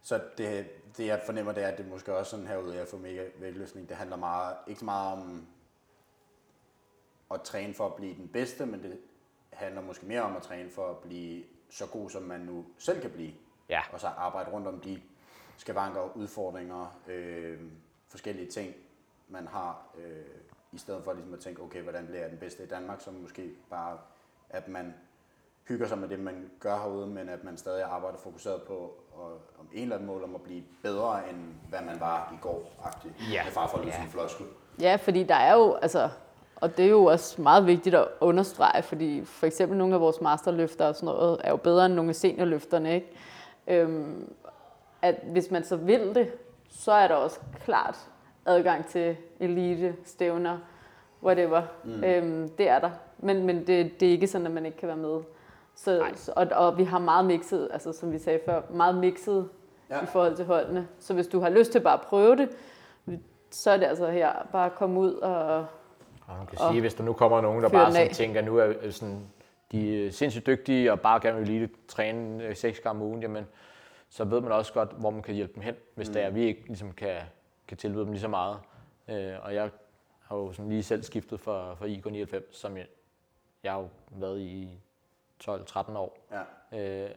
Så 0.03 0.21
det, 0.39 0.67
det 0.97 1.07
jeg 1.07 1.23
fornemmer, 1.27 1.53
det 1.53 1.63
er, 1.65 1.69
at 1.69 1.79
det 1.79 1.89
måske 1.89 2.17
også 2.17 2.31
sådan 2.31 2.47
herude, 2.47 2.77
jeg 2.77 2.87
får 2.89 2.99
mega 2.99 3.25
vægtløsning. 3.41 3.89
Det 3.89 3.97
handler 3.97 4.17
meget, 4.17 4.57
ikke 4.67 4.79
så 4.79 4.85
meget 4.85 5.13
om 5.13 5.47
at 7.35 7.41
træne 7.43 7.75
for 7.75 7.87
at 7.87 7.95
blive 7.95 8.15
den 8.15 8.29
bedste, 8.29 8.67
men 8.67 8.83
det 8.83 8.99
handler 9.53 9.83
måske 9.83 10.07
mere 10.07 10.23
om 10.23 10.37
at 10.37 10.43
træne 10.43 10.71
for 10.71 10.91
at 10.91 10.97
blive 10.99 11.45
så 11.71 11.87
god, 11.87 12.11
som 12.11 12.23
man 12.23 12.41
nu 12.41 12.65
selv 12.79 13.01
kan 13.01 13.11
blive. 13.11 13.33
Ja. 13.69 13.81
Og 13.93 14.01
så 14.01 14.07
arbejde 14.07 14.51
rundt 14.51 14.67
om 14.67 14.81
de 14.81 15.03
skavanker, 15.57 16.17
udfordringer, 16.17 16.99
øh, 17.09 17.61
forskellige 18.09 18.51
ting, 18.51 18.75
man 19.29 19.47
har, 19.47 19.83
øh, 19.99 20.25
i 20.77 20.79
stedet 20.79 21.05
for 21.05 21.13
ligesom 21.13 21.35
at 21.35 21.41
tænke, 21.41 21.63
okay, 21.63 21.83
hvordan 21.83 22.07
bliver 22.07 22.21
jeg 22.21 22.31
den 22.31 22.39
bedste 22.39 22.63
i 22.63 22.67
Danmark, 22.67 23.01
som 23.01 23.15
måske 23.15 23.51
bare, 23.71 23.99
at 24.51 24.69
man 24.69 24.95
hygger 25.69 25.87
sig 25.87 25.99
med 25.99 26.09
det, 26.09 26.21
man 26.21 26.51
gør 26.61 26.77
herude, 26.77 27.07
men 27.07 27.29
at 27.29 27.45
man 27.45 27.57
stadig 27.57 27.85
arbejder 27.85 28.19
fokuseret 28.19 28.63
på 28.63 28.75
og, 29.15 29.31
om 29.61 29.69
en 29.73 29.83
eller 29.83 29.95
anden 29.97 30.07
mål 30.07 30.25
om 30.25 30.35
at 30.35 30.41
blive 30.43 30.63
bedre, 30.83 31.31
end 31.31 31.37
hvad 31.69 31.81
man 31.81 32.01
var 32.01 32.33
i 32.35 32.39
går, 32.43 32.71
agtigt. 32.85 33.15
Ja. 33.33 33.45
Med 33.45 33.53
far 33.53 33.67
for 33.67 33.79
at 33.79 33.87
Ja. 33.87 34.03
en 34.03 34.11
floskel. 34.11 34.47
Ja, 34.81 34.97
fordi 34.97 35.23
der 35.23 35.35
er 35.35 35.55
jo, 35.55 35.75
altså, 35.75 36.09
og 36.57 36.77
det 36.77 36.85
er 36.85 36.91
jo 36.91 37.05
også 37.05 37.43
meget 37.43 37.67
vigtigt 37.67 37.95
at 37.95 38.09
understrege, 38.21 38.83
fordi 38.83 39.25
for 39.25 39.47
eksempel 39.47 39.79
nogle 39.79 39.95
af 39.95 40.01
vores 40.01 40.21
masterløfter 40.21 40.87
og 40.87 40.95
sådan 40.95 41.07
noget, 41.07 41.41
er 41.45 41.51
jo 41.51 41.57
bedre 41.57 41.87
end 41.87 41.95
nogle 41.95 42.09
af 42.09 42.15
seniorløfterne, 42.17 42.95
ikke? 42.95 43.13
Øhm, 43.67 44.33
at 45.03 45.15
hvis 45.25 45.51
man 45.51 45.65
så 45.65 45.77
vil 45.77 46.15
det, 46.15 46.33
så 46.71 46.93
er 46.93 47.09
der 47.09 47.15
også 47.15 47.41
klart 47.65 48.09
adgang 48.47 48.87
til 48.87 49.17
elite, 49.41 49.95
stævner, 50.05 50.59
whatever. 51.23 51.63
Mm. 51.85 52.05
Øhm, 52.05 52.49
det 52.49 52.69
er 52.69 52.79
der. 52.79 52.91
Men, 53.19 53.47
men 53.47 53.67
det, 53.67 54.01
det 54.01 54.09
er 54.09 54.13
ikke 54.13 54.27
sådan, 54.27 54.47
at 54.47 54.53
man 54.53 54.67
ikke 54.67 54.79
kan 54.79 54.89
være 54.89 54.97
med. 54.97 55.21
Så, 55.75 56.05
og, 56.37 56.47
og 56.53 56.79
vi 56.79 56.85
har 56.85 56.99
meget 56.99 57.25
mixet, 57.25 57.69
altså 57.73 57.93
som 57.93 58.13
vi 58.13 58.19
sagde 58.19 58.41
før, 58.47 58.63
meget 58.71 58.95
mixet 58.95 59.49
Ja. 59.91 60.03
i 60.03 60.07
forhold 60.07 60.37
til 60.37 60.45
holdene. 60.45 60.89
Så 60.99 61.15
hvis 61.15 61.27
du 61.27 61.41
har 61.41 61.49
lyst 61.49 61.73
til 61.73 61.81
bare 61.81 61.95
at 61.95 62.01
prøve 62.01 62.37
det, 62.37 62.49
så 63.51 63.71
er 63.71 63.77
det 63.77 63.87
altså 63.87 64.11
her, 64.11 64.33
bare 64.53 64.71
komme 64.71 65.01
ud 65.01 65.13
og... 65.13 65.57
Og 66.27 66.37
man 66.39 66.47
kan 66.47 66.59
Og 66.61 66.71
sige, 66.73 66.81
hvis 66.81 66.95
der 66.95 67.05
nu 67.05 67.13
kommer 67.13 67.41
nogen, 67.41 67.63
der 67.63 67.69
bare 67.69 67.93
sådan 67.93 68.09
af. 68.09 68.15
tænker, 68.15 68.43
nu 68.43 68.57
er 68.57 68.73
øh, 68.83 68.93
sådan, 68.93 69.21
de 69.73 70.07
er 70.07 70.11
sindssygt 70.11 70.47
dygtige 70.47 70.93
og 70.93 71.01
bare 71.01 71.21
gerne 71.21 71.39
vil 71.39 71.49
lige 71.49 71.69
træne 71.89 72.45
øh, 72.45 72.57
seks 72.57 72.81
gange 72.81 73.01
om 73.01 73.07
ugen, 73.09 73.23
jamen, 73.23 73.47
så 74.11 74.25
ved 74.25 74.41
man 74.41 74.53
også 74.53 74.73
godt, 74.73 74.91
hvor 74.99 75.11
man 75.11 75.23
kan 75.23 75.35
hjælpe 75.35 75.53
dem 75.55 75.63
hen, 75.63 75.75
hvis 75.95 76.09
mm. 76.09 76.15
det 76.15 76.23
er, 76.23 76.31
vi 76.31 76.45
ikke 76.45 76.65
ligesom 76.67 76.93
kan, 76.93 77.15
kan 77.69 77.77
tilbyde 77.77 78.05
dem 78.05 78.13
lige 78.13 78.21
så 78.21 78.29
meget. 78.29 78.59
Øh, 79.09 79.35
og 79.43 79.55
jeg 79.55 79.71
har 80.21 80.37
jo 80.37 80.53
sådan 80.53 80.69
lige 80.69 80.83
selv 80.83 81.03
skiftet 81.03 81.41
fra, 81.41 81.75
fra 81.75 81.87
IK 81.87 82.07
99, 82.07 82.57
som 82.57 82.77
jeg, 82.77 82.87
jeg 83.63 83.73
har 83.73 83.79
jo 83.79 83.89
været 84.11 84.41
i 84.41 84.81
12-13 85.45 85.97
år. 85.97 86.19
Ja. 86.73 87.05
Øh, 87.05 87.11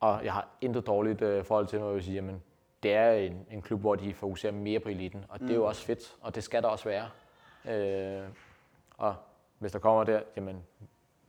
og 0.00 0.24
jeg 0.24 0.32
har 0.32 0.48
intet 0.60 0.86
dårligt 0.86 1.22
øh, 1.22 1.44
forhold 1.44 1.66
til, 1.66 1.80
mig, 1.80 1.86
jeg 1.86 1.94
vil 1.94 2.04
sige, 2.04 2.14
jamen, 2.14 2.42
det 2.82 2.94
er 2.94 3.12
en, 3.12 3.46
en 3.50 3.62
klub, 3.62 3.80
hvor 3.80 3.94
de 3.94 4.14
fokuserer 4.14 4.52
mere 4.52 4.80
på 4.80 4.88
eliten, 4.88 5.24
og 5.28 5.40
det 5.40 5.50
er 5.50 5.54
jo 5.54 5.64
også 5.64 5.82
fedt, 5.82 6.16
og 6.20 6.34
det 6.34 6.44
skal 6.44 6.62
der 6.62 6.68
også 6.68 6.88
være. 6.88 7.08
Øh, 7.68 8.28
og 8.96 9.14
hvis 9.58 9.72
der 9.72 9.78
kommer 9.78 10.04
der, 10.04 10.22
jamen, 10.36 10.64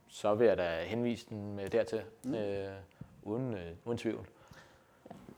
så 0.08 0.34
vil 0.34 0.46
jeg 0.46 0.56
da 0.56 0.82
henvise 0.84 1.28
den 1.28 1.60
øh, 1.60 1.72
dertil, 1.72 2.02
mm. 2.24 2.34
øh, 2.34 2.72
uden, 3.22 3.54
øh, 3.54 3.72
uden 3.84 3.98
tvivl. 3.98 4.26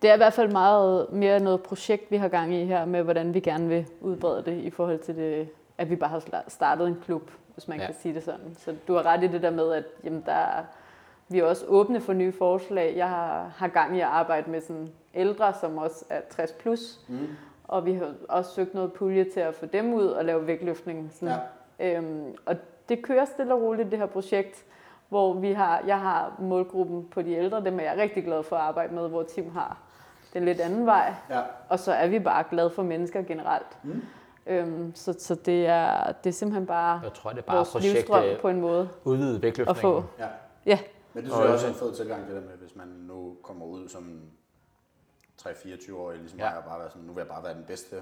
Det 0.02 0.10
er 0.10 0.14
i 0.14 0.16
hvert 0.16 0.32
fald 0.32 0.52
meget 0.52 1.12
mere 1.12 1.40
noget 1.40 1.62
projekt, 1.62 2.10
vi 2.10 2.16
har 2.16 2.28
gang 2.28 2.54
i 2.54 2.64
her, 2.64 2.84
med 2.84 3.02
hvordan 3.02 3.34
vi 3.34 3.40
gerne 3.40 3.68
vil 3.68 3.86
udbrede 4.00 4.42
det 4.44 4.56
i 4.56 4.70
forhold 4.70 4.98
til 4.98 5.16
det, 5.16 5.48
at 5.78 5.90
vi 5.90 5.96
bare 5.96 6.10
har 6.10 6.44
startet 6.48 6.88
en 6.88 6.96
klub, 7.04 7.30
hvis 7.54 7.68
man 7.68 7.76
Ja. 7.78 7.82
ja. 7.82 7.86
kan 7.86 7.94
sige 8.00 8.14
det 8.14 8.22
sådan. 8.22 8.54
Så 8.58 8.74
du 8.88 8.94
har 8.94 9.06
ret 9.06 9.22
i 9.24 9.26
det 9.26 9.42
der 9.42 9.50
med, 9.50 9.72
at 9.72 9.84
jamen, 10.04 10.22
der 10.26 10.32
er, 10.32 10.62
vi 11.28 11.38
er 11.38 11.44
også 11.44 11.64
åbne 11.68 12.00
for 12.00 12.12
nye 12.12 12.32
forslag. 12.32 12.94
Jeg 12.96 13.08
har, 13.08 13.52
har 13.56 13.68
gang 13.68 13.96
i 13.96 14.00
at 14.00 14.06
arbejde 14.06 14.50
med 14.50 14.60
sådan 14.60 14.88
ældre, 15.14 15.52
som 15.60 15.78
også 15.78 16.04
er 16.10 16.20
60 16.30 16.52
plus, 16.52 17.00
Mm. 17.08 17.18
og 17.64 17.86
vi 17.86 17.92
har 17.92 18.12
også 18.28 18.50
søgt 18.50 18.74
noget 18.74 18.92
pulje 18.92 19.24
til 19.24 19.40
at 19.40 19.54
få 19.54 19.66
dem 19.66 19.92
ud 19.94 20.06
og 20.06 20.24
lave 20.24 20.46
vægtløftning. 20.46 21.10
Sådan. 21.12 21.34
Ja. 21.78 21.96
Øhm, 21.96 22.34
og 22.46 22.56
det 22.88 23.02
kører 23.02 23.24
stille 23.24 23.54
og 23.54 23.62
roligt, 23.62 23.90
det 23.90 23.98
her 23.98 24.06
projekt, 24.06 24.64
hvor 25.08 25.32
vi 25.34 25.52
har, 25.52 25.82
jeg 25.86 26.00
har 26.00 26.32
målgruppen 26.38 27.08
på 27.10 27.22
de 27.22 27.32
ældre, 27.32 27.64
dem 27.64 27.78
er 27.80 27.84
jeg 27.84 27.94
rigtig 27.98 28.24
glad 28.24 28.42
for 28.42 28.56
at 28.56 28.62
arbejde 28.62 28.94
med, 28.94 29.08
hvor 29.08 29.22
Tim 29.22 29.50
har 29.50 29.78
den 30.34 30.44
lidt 30.44 30.60
anden 30.60 30.86
vej. 30.86 31.14
Ja. 31.30 31.42
Og 31.68 31.78
så 31.78 31.92
er 31.92 32.06
vi 32.08 32.18
bare 32.18 32.44
glade 32.50 32.70
for 32.70 32.82
mennesker 32.82 33.22
generelt. 33.22 33.78
Mm. 33.84 34.02
Øhm, 34.46 34.94
så, 34.94 35.14
så 35.18 35.34
det, 35.34 35.66
er, 35.66 36.12
det 36.12 36.30
er 36.30 36.34
simpelthen 36.34 36.66
bare 36.66 37.00
Jeg 37.04 37.12
tror, 37.12 37.30
det 37.30 37.38
er 37.38 37.42
bare 37.42 37.56
vores 37.56 37.70
projekt 37.72 37.94
livsdrøm 37.94 38.24
på 38.40 38.48
en 38.48 38.60
måde 38.60 38.88
udvidet 39.04 39.36
at 39.36 39.42
vægtløftning. 39.42 39.78
få. 39.80 40.04
ja. 40.18 40.28
Ja, 40.66 40.78
Men 41.12 41.22
det 41.24 41.32
synes 41.32 41.38
Og 41.40 41.44
jeg 41.44 41.54
også 41.54 41.66
er 41.66 41.70
en 41.70 41.76
fed 41.76 41.94
tilgang, 41.94 42.26
det 42.26 42.34
der 42.34 42.40
med, 42.40 42.56
hvis 42.60 42.76
man 42.76 42.86
nu 42.88 43.36
kommer 43.42 43.66
ud 43.66 43.88
som 43.88 44.20
3-24 45.42 45.94
år, 45.96 46.12
ligesom 46.12 46.38
Ja. 46.38 46.48
mig, 46.50 46.58
og 46.58 46.64
bare 46.64 46.80
være 46.80 46.90
sådan, 46.90 47.02
nu 47.02 47.12
vil 47.12 47.20
jeg 47.20 47.28
bare 47.28 47.42
være 47.44 47.54
den 47.54 47.64
bedste, 47.64 47.96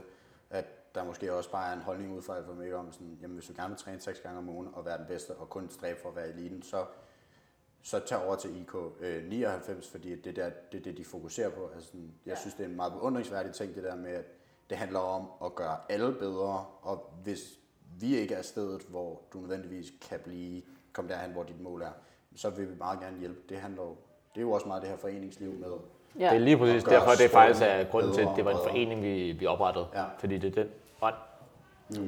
at 0.50 0.94
der 0.94 1.04
måske 1.04 1.34
også 1.34 1.50
bare 1.50 1.68
er 1.68 1.72
en 1.72 1.80
holdning 1.82 2.16
ud 2.16 2.22
fra 2.22 2.36
Alfa 2.36 2.50
Omega 2.50 2.74
om 2.74 2.92
sådan, 2.92 3.18
jamen 3.22 3.34
hvis 3.36 3.46
du 3.46 3.52
gerne 3.56 3.68
vil 3.68 3.78
træne 3.78 4.00
seks 4.00 4.20
gange 4.20 4.38
om 4.38 4.48
ugen 4.48 4.68
og 4.74 4.84
være 4.86 4.98
den 4.98 5.06
bedste, 5.06 5.30
og 5.30 5.50
kun 5.50 5.70
stræbe 5.70 6.00
for 6.02 6.08
at 6.08 6.16
være 6.16 6.26
i 6.28 6.30
eliten, 6.30 6.62
så, 6.62 6.76
så 7.82 8.00
tag 8.00 8.26
over 8.26 8.36
til 8.36 8.60
IK 8.60 8.74
øh, 9.00 9.24
99, 9.24 9.88
fordi 9.88 10.14
det, 10.14 10.36
der, 10.36 10.50
det 10.72 10.78
er 10.78 10.82
det, 10.82 10.98
de 10.98 11.04
fokuserer 11.04 11.50
på. 11.50 11.70
Altså, 11.74 11.88
sådan, 11.88 12.12
jeg 12.26 12.38
synes, 12.38 12.54
det 12.54 12.64
er 12.64 12.68
en 12.68 12.76
meget 12.76 12.92
beundringsværdig 12.92 13.52
ting, 13.52 13.74
det 13.74 13.82
der 13.82 13.96
med, 13.96 14.10
at 14.10 14.24
det 14.70 14.78
handler 14.78 14.98
om 14.98 15.26
at 15.44 15.54
gøre 15.54 15.76
alle 15.88 16.12
bedre, 16.12 16.64
og 16.82 17.12
hvis 17.22 17.58
vi 18.00 18.16
ikke 18.16 18.34
er 18.34 18.42
stedet, 18.42 18.82
hvor 18.88 19.20
du 19.32 19.38
nødvendigvis 19.38 19.92
kan 20.08 20.18
blive, 20.24 20.62
komme 20.92 21.10
derhen, 21.10 21.30
hvor 21.30 21.42
dit 21.42 21.60
mål 21.60 21.82
er, 21.82 21.90
så 22.36 22.50
vil 22.50 22.70
vi 22.70 22.74
meget 22.78 23.00
gerne 23.00 23.18
hjælpe. 23.18 23.40
Det 23.48 23.56
handler 23.56 23.82
jo, 23.82 23.96
det 24.34 24.40
er 24.40 24.40
jo 24.40 24.50
også 24.50 24.66
meget 24.66 24.82
det 24.82 24.90
her 24.90 24.96
foreningsliv 24.96 25.52
med. 25.52 25.68
ja. 26.18 26.28
Det 26.28 26.34
er 26.34 26.38
lige 26.38 26.58
præcis 26.58 26.84
derfor, 26.84 27.10
det 27.10 27.30
faktisk 27.30 27.62
er 27.62 27.84
grunden 27.84 28.12
til, 28.12 28.20
at 28.20 28.28
det 28.36 28.44
var 28.44 28.50
en 28.50 28.70
forening, 28.70 29.02
vi, 29.02 29.32
vi 29.32 29.46
oprettede. 29.46 29.86
Ja. 29.94 30.04
Fordi 30.18 30.38
det 30.38 30.58
er 30.58 30.62
den 30.62 30.72
ånd. 31.02 31.14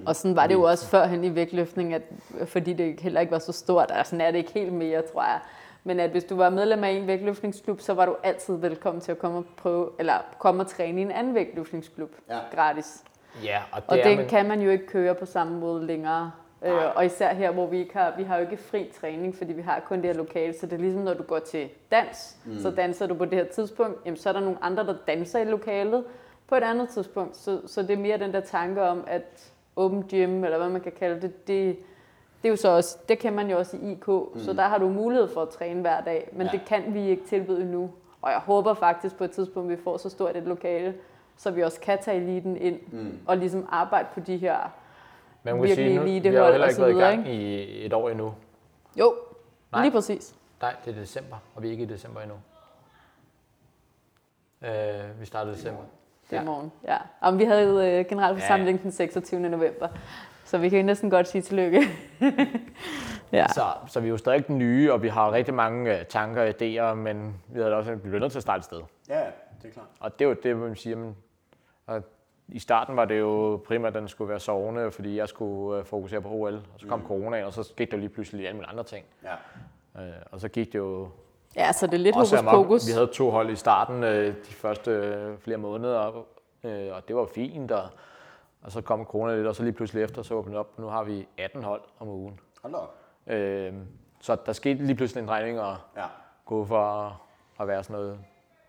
Og 0.07 0.17
sådan 0.17 0.37
var 0.37 0.47
det 0.47 0.55
jo 0.55 0.63
også 0.63 0.87
førhen 0.87 1.25
i 1.25 1.35
vægtløftning, 1.35 1.95
at, 1.95 2.03
fordi 2.47 2.73
det 2.73 3.01
heller 3.01 3.21
ikke 3.21 3.31
var 3.31 3.39
så 3.39 3.53
stort, 3.53 3.91
og 3.91 4.07
sådan 4.07 4.21
er 4.21 4.31
det 4.31 4.39
ikke 4.39 4.53
helt 4.53 4.73
mere, 4.73 5.03
tror 5.03 5.23
jeg. 5.23 5.41
Men 5.85 6.01
at 6.01 6.11
hvis 6.11 6.25
du 6.25 6.37
var 6.37 6.51
medlem 6.51 6.85
af 6.85 6.91
en 6.91 7.07
vægtløftningsklub, 7.07 7.81
så 7.81 7.95
var 7.95 8.07
du 8.07 8.17
altid 8.23 8.57
velkommen 8.57 9.01
til 9.01 9.13
at 9.13 9.19
komme 9.19 9.39
og 9.39 9.45
prøve, 9.57 9.91
eller 9.99 10.15
komme 10.39 10.63
og 10.63 10.67
træne 10.67 11.01
i 11.01 11.03
en 11.03 11.11
anden 11.11 11.35
vægtløftningsklub 11.35 12.11
Ja. 12.31 12.39
gratis. 12.55 13.05
Ja, 13.45 13.63
og 13.73 13.83
det 13.83 13.91
Og 13.91 13.99
den 14.11 14.19
men, 14.19 14.29
kan 14.29 14.49
man 14.49 14.61
jo 14.61 14.71
ikke 14.71 14.87
køre 14.87 15.15
på 15.15 15.27
samme 15.27 15.59
måde 15.59 15.87
længere. 15.87 16.31
Øh, 16.65 16.97
og 16.97 17.07
især 17.07 17.35
her, 17.35 17.51
hvor 17.51 17.67
vi 17.67 17.79
ikke 17.79 17.97
har, 17.97 18.15
vi 18.17 18.23
har 18.23 18.37
jo 18.37 18.43
ikke 18.43 18.57
fri 18.57 18.91
træning, 19.01 19.37
fordi 19.37 19.53
vi 19.53 19.63
har 19.63 19.81
kun 19.81 19.99
det 19.99 20.07
her 20.07 20.15
lokale. 20.15 20.55
Så 20.61 20.67
det 20.67 20.73
er 20.73 20.77
ligesom, 20.79 21.03
når 21.03 21.15
du 21.15 21.23
går 21.23 21.39
til 21.39 21.69
dans, 21.91 22.37
mm. 22.45 22.59
så 22.59 22.71
danser 22.71 23.07
du 23.07 23.15
på 23.15 23.25
det 23.25 23.35
her 23.35 23.45
tidspunkt. 23.45 23.99
Jamen, 24.05 24.17
så 24.17 24.29
er 24.29 24.33
der 24.33 24.41
nogle 24.41 24.59
andre, 24.63 24.87
der 24.87 24.95
danser 25.07 25.39
i 25.39 25.45
lokalet 25.45 26.05
på 26.49 26.55
et 26.55 26.63
andet 26.63 26.89
tidspunkt. 26.89 27.37
Så, 27.37 27.61
så 27.67 27.83
det 27.83 27.91
er 27.91 27.97
mere 27.97 28.19
den 28.19 28.33
der 28.33 28.41
tanke 28.41 28.83
om, 28.83 29.05
at 29.07 29.53
open 29.77 30.03
gym, 30.03 30.45
eller 30.45 30.59
hvad 30.59 30.69
man 30.69 30.81
kan 30.81 30.93
kalde 30.93 31.21
det, 31.23 31.49
det, 31.49 31.77
det 32.45 32.49
er 32.49 32.53
jo 32.53 32.57
så 32.57 32.69
også, 32.69 32.99
det 33.09 33.19
kan 33.19 33.33
man 33.33 33.51
jo 33.51 33.59
også 33.59 33.77
i 33.77 33.93
IK. 33.93 34.07
Mm. 34.09 34.41
Så 34.41 34.53
der 34.53 34.63
har 34.63 34.79
du 34.79 34.89
mulighed 34.89 35.29
for 35.29 35.43
at 35.43 35.49
træne 35.49 35.81
hver 35.81 36.01
dag, 36.01 36.29
men 36.33 36.41
Ja. 36.47 36.53
ja. 36.53 36.59
det 36.59 36.67
kan 36.67 36.95
vi 36.95 37.09
ikke 37.09 37.27
tilbyde 37.27 37.61
endnu. 37.63 37.91
Og 38.23 38.31
jeg 38.31 38.39
håber 38.39 38.75
faktisk 38.75 39.17
på 39.17 39.25
et 39.25 39.31
tidspunkt, 39.31 39.73
at 39.73 39.79
vi 39.79 39.83
får 39.83 39.97
så 39.97 40.09
stort 40.11 40.37
et 40.37 40.43
lokale, 40.43 40.95
så 41.37 41.51
vi 41.51 41.63
også 41.63 41.81
kan 41.81 41.99
tage 42.03 42.17
eliten 42.23 42.57
ind 42.57 42.81
mm. 42.93 43.19
og 43.27 43.37
ligesom 43.37 43.69
arbejde 43.73 44.09
på 44.15 44.21
de 44.21 44.37
her 44.37 44.57
Men 45.43 45.55
virkelig 45.63 45.75
sige, 45.77 45.97
nu, 45.97 46.03
vi 46.03 46.11
har 46.11 46.17
elitehold 46.17 46.53
heller 46.53 46.69
ikke 46.69 46.81
været 46.81 46.91
i 46.97 46.99
gang 46.99 47.29
i 47.29 47.87
et 47.87 47.93
år 47.93 48.09
endnu. 48.09 48.35
Jo, 48.97 49.15
Nej. 49.73 49.83
lige 49.83 49.93
præcis. 49.93 50.35
Nej, 50.61 50.75
det 50.85 50.97
er 50.97 51.01
december, 51.01 51.37
og 51.55 51.63
vi 51.63 51.69
er 51.69 51.73
ikke 51.73 51.85
i 51.85 51.87
december 51.87 52.21
endnu. 52.21 52.37
Øh, 54.63 55.21
vi 55.21 55.27
startede 55.27 55.55
i 55.55 55.57
december. 55.57 55.81
Det 56.31 56.33
er 56.33 56.37
Ja. 56.37 56.43
i 56.43 56.47
morgen. 56.47 56.73
Ja. 56.85 56.97
Om 57.21 57.39
vi 57.39 57.45
havde 57.45 57.91
øh, 57.91 58.05
generalforsamling 58.09 58.83
den 58.83 58.93
26. 58.93 59.41
november. 59.41 59.89
Så 60.55 60.59
vi 60.59 60.69
kan 60.69 60.85
næsten 60.85 61.11
godt 61.11 61.29
sige 61.29 61.43
tillykke. 61.43 61.83
ja. 63.33 63.47
Så, 63.49 63.63
så 63.89 64.01
vi 64.01 64.07
er 64.07 64.11
jo 64.11 64.17
stadig 64.17 64.47
den 64.47 64.59
nye, 64.59 64.93
og 64.93 65.03
vi 65.03 65.09
har 65.09 65.33
rigtig 65.33 65.55
mange 65.55 65.99
øh, 65.99 66.07
tanker 66.07 66.43
og 66.43 66.49
idéer, 66.49 66.95
men 66.95 67.35
vi 67.49 67.61
havde 67.61 67.75
også 67.75 67.95
vi 67.95 68.01
bliver 68.01 68.21
nødt 68.21 68.33
til 68.33 68.39
at 68.39 68.43
starte 68.43 68.59
et 68.59 68.65
sted. 68.65 68.81
Ja, 69.09 69.21
det 69.63 69.69
er 69.69 69.73
klart. 69.73 69.87
Og 70.01 70.19
det 70.19 70.25
er 70.25 70.29
jo 70.29 70.37
det, 70.43 70.57
man 70.57 70.77
siger. 70.77 70.97
Men, 70.97 71.17
og 71.87 72.03
I 72.49 72.59
starten 72.59 72.97
var 72.97 73.05
det 73.05 73.21
jo 73.21 73.63
primært, 73.67 73.97
at 73.97 74.01
den 74.01 74.09
skulle 74.09 74.29
være 74.29 74.41
sovende, 74.41 74.91
fordi 74.91 75.17
jeg 75.17 75.29
skulle 75.29 75.79
øh, 75.79 75.85
fokusere 75.85 76.21
på 76.21 76.29
OL. 76.29 76.55
Og 76.55 76.81
så 76.81 76.87
kom 76.87 76.99
mm. 76.99 77.07
corona, 77.07 77.45
og 77.45 77.53
så 77.53 77.73
gik 77.77 77.91
der 77.91 77.97
lige 77.97 78.09
pludselig 78.09 78.47
alle 78.47 78.57
mulige 78.57 78.71
andre 78.71 78.85
ting. 78.85 79.05
Ja. 79.25 80.03
Øh, 80.03 80.13
og 80.31 80.41
så 80.41 80.49
gik 80.49 80.73
det 80.73 80.79
jo 80.79 81.09
ja, 81.57 81.73
så 81.73 81.87
det 81.87 81.95
er 81.95 81.99
lidt 81.99 82.15
hokus 82.15 82.43
pokus. 82.51 82.89
Vi 82.89 82.93
havde 82.93 83.07
to 83.07 83.31
hold 83.31 83.51
i 83.51 83.57
starten 83.57 84.05
øh, 84.05 84.27
de 84.27 84.53
første 84.53 84.91
øh, 84.91 85.39
flere 85.39 85.59
måneder, 85.59 86.27
øh, 86.65 86.95
og 86.97 87.09
det 87.09 87.17
var 87.17 87.29
fint. 87.35 87.71
Og, 87.71 87.89
og 88.65 88.73
så 88.73 88.81
kom 88.81 89.05
corona 89.05 89.37
lidt, 89.37 89.47
og 89.47 89.57
så 89.57 89.63
lige 89.63 89.73
pludselig 89.73 90.03
efter, 90.03 90.23
så 90.23 90.35
åbnede 90.35 90.59
op. 90.59 90.79
Nu 90.79 90.87
har 90.87 91.05
vi 91.05 91.29
18 91.39 91.63
hold 91.63 91.81
om 91.99 92.09
ugen. 92.09 92.41
Hold 92.63 92.75
op. 92.75 92.95
Øh, 93.27 93.75
så 94.21 94.37
der 94.47 94.53
skete 94.53 94.85
lige 94.85 94.95
pludselig 94.97 95.21
en 95.23 95.29
drejning 95.29 95.61
og 95.61 95.77
Ja. 95.97 96.07
gå 96.45 96.65
fra 96.65 97.17
at 97.61 97.69
være 97.69 97.85
sådan 97.85 98.01
noget 98.03 98.19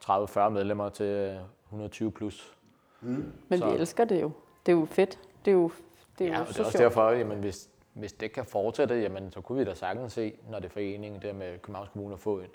30-40 0.03 0.49
medlemmer 0.49 0.89
til 0.89 1.05
øh, 1.05 1.35
120 1.65 2.11
plus. 2.11 2.57
Men 3.01 3.33
så- 3.57 3.69
vi 3.69 3.75
elsker 3.75 4.05
det 4.05 4.21
jo. 4.21 4.31
Det 4.65 4.71
er 4.71 4.75
jo 4.77 4.85
fedt. 4.85 5.19
Det 5.45 5.51
er 5.51 5.55
jo, 5.55 5.71
det 6.19 6.27
er 6.27 6.31
Ja, 6.31 6.35
jo 6.35 6.41
og 6.41 6.47
det 6.47 6.55
så 6.55 6.61
er 6.61 6.65
også 6.65 6.77
sjovt. 6.77 6.89
derfor, 6.89 7.09
jamen, 7.11 7.39
hvis, 7.39 7.69
hvis 7.93 8.13
det 8.13 8.31
kan 8.33 8.45
fortsætte, 8.45 8.95
jamen, 8.95 9.31
så 9.31 9.41
kunne 9.41 9.57
vi 9.57 9.65
da 9.65 9.73
sagtens 9.73 10.13
se, 10.13 10.33
når 10.49 10.59
det 10.59 10.65
er 10.65 10.69
foreningen 10.69 11.21
der 11.21 11.33
med 11.33 11.59
Københavns 11.59 11.89
Kommune 11.89 12.13
at 12.13 12.19
få 12.19 12.39
en, 12.39 12.47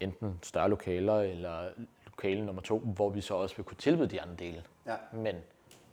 enten 0.00 0.38
større 0.42 0.68
lokaler 0.70 1.20
eller 1.20 1.68
lokale 2.06 2.46
nummer 2.46 2.62
to, 2.62 2.78
hvor 2.78 3.08
vi 3.10 3.20
så 3.20 3.34
også 3.34 3.56
vil 3.56 3.64
kunne 3.64 3.76
tilbyde 3.76 4.06
de 4.08 4.22
andre 4.22 4.34
dele. 4.38 4.62
Ja. 4.86 4.94
Men 5.12 5.36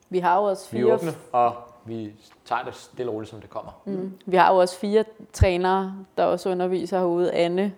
Vi 0.09 0.19
har 0.19 0.37
jo 0.37 0.43
også 0.43 0.71
vi 0.71 0.77
er 0.77 0.83
fire, 0.83 0.93
åbne, 0.93 1.11
og 1.31 1.53
vi 1.85 2.13
tager 2.45 2.63
det 2.63 2.75
stille 2.75 3.11
og 3.11 3.15
roligt, 3.15 3.29
som 3.29 3.41
det 3.41 3.49
kommer. 3.49 3.81
mm, 3.85 4.17
vi 4.25 4.37
har 4.37 4.53
jo 4.53 4.59
også 4.59 4.77
fire 4.77 5.03
trænere, 5.33 5.95
der 6.17 6.23
også 6.23 6.49
underviser 6.49 6.97
herude. 6.99 7.31
Anne 7.33 7.73